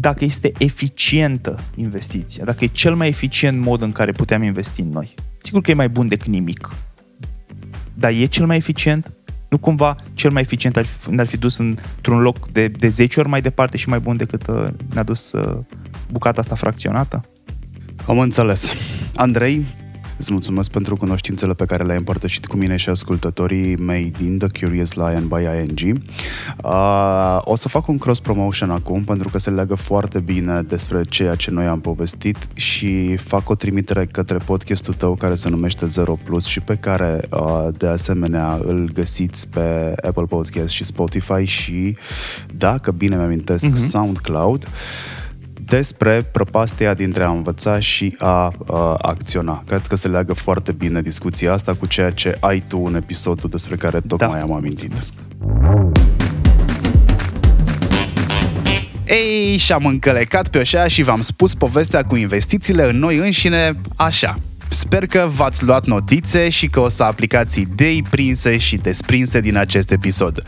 dacă 0.00 0.24
este 0.24 0.52
eficientă 0.58 1.58
investiția, 1.74 2.44
dacă 2.44 2.64
e 2.64 2.66
cel 2.66 2.94
mai 2.94 3.08
eficient 3.08 3.60
mod 3.60 3.82
în 3.82 3.92
care 3.92 4.12
putem 4.12 4.42
investi 4.42 4.80
în 4.80 4.88
noi. 4.88 5.14
Sigur 5.38 5.60
că 5.60 5.70
e 5.70 5.74
mai 5.74 5.88
bun 5.88 6.08
decât 6.08 6.26
nimic, 6.26 6.68
dar 7.94 8.12
e 8.12 8.24
cel 8.24 8.46
mai 8.46 8.56
eficient? 8.56 9.12
Nu 9.48 9.58
cumva 9.58 9.96
cel 10.14 10.30
mai 10.30 10.42
eficient 10.42 10.76
ar 10.76 10.84
fi, 10.84 11.10
ne-ar 11.10 11.26
fi 11.26 11.36
dus 11.36 11.56
într-un 11.56 12.20
loc 12.20 12.48
de, 12.48 12.68
de 12.68 12.88
10 12.88 13.20
ori 13.20 13.28
mai 13.28 13.40
departe 13.40 13.76
și 13.76 13.88
mai 13.88 13.98
bun 13.98 14.16
decât 14.16 14.46
uh, 14.46 14.66
ne-a 14.92 15.02
dus 15.02 15.32
uh, 15.32 15.58
bucata 16.10 16.40
asta 16.40 16.54
fracționată? 16.54 17.20
Am 18.06 18.18
înțeles. 18.18 18.70
Andrei, 19.14 19.64
Îți 20.18 20.32
mulțumesc 20.32 20.70
pentru 20.70 20.96
cunoștințele 20.96 21.54
pe 21.54 21.64
care 21.64 21.84
le-ai 21.84 21.96
împărtășit 21.96 22.46
cu 22.46 22.56
mine 22.56 22.76
și 22.76 22.88
ascultătorii 22.88 23.76
mei 23.76 24.12
din 24.18 24.38
The 24.38 24.48
Curious 24.60 24.94
Lion 24.94 25.28
by 25.28 25.42
ING. 25.42 26.02
Uh, 26.64 27.38
o 27.40 27.56
să 27.56 27.68
fac 27.68 27.88
un 27.88 27.98
cross-promotion 27.98 28.70
acum 28.70 29.04
pentru 29.04 29.28
că 29.28 29.38
se 29.38 29.50
leagă 29.50 29.74
foarte 29.74 30.18
bine 30.18 30.62
despre 30.62 31.02
ceea 31.08 31.34
ce 31.34 31.50
noi 31.50 31.66
am 31.66 31.80
povestit 31.80 32.48
și 32.52 33.16
fac 33.16 33.48
o 33.48 33.54
trimitere 33.54 34.06
către 34.06 34.36
podcastul 34.36 34.94
tău 34.94 35.14
care 35.14 35.34
se 35.34 35.48
numește 35.48 35.86
Zero 35.86 36.18
Plus 36.24 36.44
și 36.44 36.60
pe 36.60 36.74
care 36.74 37.20
uh, 37.30 37.68
de 37.76 37.86
asemenea 37.86 38.58
îl 38.64 38.90
găsiți 38.94 39.48
pe 39.48 39.94
Apple 40.02 40.26
Podcast 40.28 40.68
și 40.68 40.84
Spotify 40.84 41.44
și, 41.44 41.96
dacă 42.56 42.90
bine 42.90 43.16
mi-amintesc, 43.16 43.70
uh-huh. 43.70 43.88
SoundCloud 43.88 44.68
despre 45.68 46.22
prăpastia 46.32 46.94
dintre 46.94 47.24
a 47.24 47.28
învăța 47.28 47.80
și 47.80 48.16
a, 48.18 48.52
a 48.66 48.96
acționa. 49.00 49.62
Cred 49.66 49.86
că 49.86 49.96
se 49.96 50.08
leagă 50.08 50.32
foarte 50.32 50.72
bine 50.72 51.02
discuția 51.02 51.52
asta 51.52 51.74
cu 51.74 51.86
ceea 51.86 52.10
ce 52.10 52.36
ai 52.40 52.62
tu 52.66 52.82
în 52.86 52.94
episodul 52.94 53.50
despre 53.50 53.76
care 53.76 54.00
tocmai 54.00 54.38
da. 54.38 54.44
am 54.44 54.52
amintit. 54.52 54.92
Ei, 59.04 59.56
și-am 59.56 59.86
încălecat 59.86 60.48
pe 60.48 60.58
oșa 60.58 60.88
și 60.88 61.02
v-am 61.02 61.20
spus 61.20 61.54
povestea 61.54 62.02
cu 62.02 62.16
investițiile 62.16 62.88
în 62.88 62.98
noi 62.98 63.16
înșine 63.16 63.74
așa. 63.96 64.38
Sper 64.68 65.06
că 65.06 65.28
v-ați 65.34 65.64
luat 65.64 65.86
notițe 65.86 66.48
și 66.48 66.66
că 66.66 66.80
o 66.80 66.88
să 66.88 67.02
aplicați 67.02 67.60
idei 67.60 68.02
prinse 68.10 68.56
și 68.56 68.76
desprinse 68.76 69.40
din 69.40 69.56
acest 69.56 69.90
episod. 69.90 70.42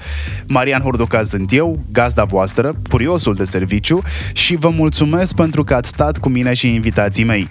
Marian 0.46 0.80
Hurduca 0.80 1.22
sunt 1.22 1.52
eu, 1.52 1.84
gazda 1.92 2.24
voastră, 2.24 2.74
curiosul 2.90 3.34
de 3.34 3.44
serviciu 3.44 4.02
și 4.32 4.56
vă 4.56 4.68
mulțumesc 4.68 5.34
pentru 5.34 5.64
că 5.64 5.74
ați 5.74 5.88
stat 5.88 6.18
cu 6.18 6.28
mine 6.28 6.54
și 6.54 6.74
invitații 6.74 7.24
mei. 7.24 7.48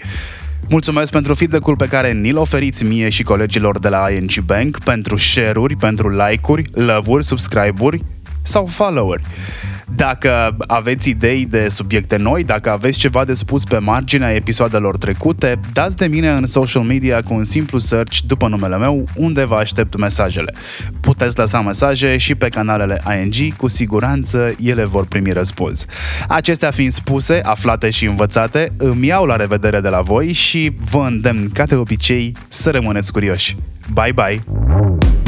Mulțumesc 0.69 1.11
pentru 1.11 1.33
feedback-ul 1.33 1.75
pe 1.75 1.85
care 1.85 2.11
ni-l 2.11 2.37
oferiți 2.37 2.85
mie 2.85 3.09
și 3.09 3.23
colegilor 3.23 3.79
de 3.79 3.89
la 3.89 4.11
ING 4.11 4.39
Bank, 4.45 4.83
pentru 4.83 5.15
share-uri, 5.15 5.75
pentru 5.75 6.09
like-uri, 6.09 6.69
love-uri, 6.73 7.25
subscribe-uri 7.25 8.03
sau 8.41 8.65
follow-uri. 8.65 9.21
Dacă 9.95 10.57
aveți 10.67 11.09
idei 11.09 11.45
de 11.45 11.67
subiecte 11.69 12.15
noi, 12.15 12.43
dacă 12.43 12.71
aveți 12.71 12.99
ceva 12.99 13.25
de 13.25 13.33
spus 13.33 13.63
pe 13.63 13.77
marginea 13.77 14.33
episoadelor 14.33 14.97
trecute, 14.97 15.59
dați 15.73 15.95
de 15.95 16.07
mine 16.07 16.29
în 16.29 16.45
social 16.45 16.83
media 16.83 17.21
cu 17.21 17.33
un 17.33 17.43
simplu 17.43 17.77
search 17.77 18.17
după 18.27 18.47
numele 18.47 18.77
meu, 18.77 19.05
unde 19.15 19.43
vă 19.43 19.55
aștept 19.55 19.97
mesajele. 19.97 20.53
Puteți 20.99 21.37
lăsa 21.37 21.61
mesaje 21.61 22.17
și 22.17 22.35
pe 22.35 22.47
canalele 22.47 23.01
ING, 23.21 23.55
cu 23.55 23.67
siguranță 23.67 24.55
ele 24.63 24.85
vor 24.85 25.05
primi 25.05 25.31
răspuns. 25.31 25.85
Acestea 26.27 26.71
fiind 26.71 26.91
spuse, 26.91 27.41
aflate 27.43 27.89
și 27.89 28.05
învățate, 28.05 28.71
îmi 28.77 29.07
iau 29.07 29.25
la 29.25 29.35
revedere 29.35 29.79
de 29.79 29.89
la 29.89 30.01
voi 30.01 30.31
și 30.31 30.71
vă 30.91 31.05
îndemn, 31.07 31.49
ca 31.53 31.63
de 31.63 31.75
obicei, 31.75 32.33
să 32.47 32.69
rămâneți 32.69 33.11
curioși. 33.11 33.57
Bye 33.93 34.11
bye! 34.13 35.18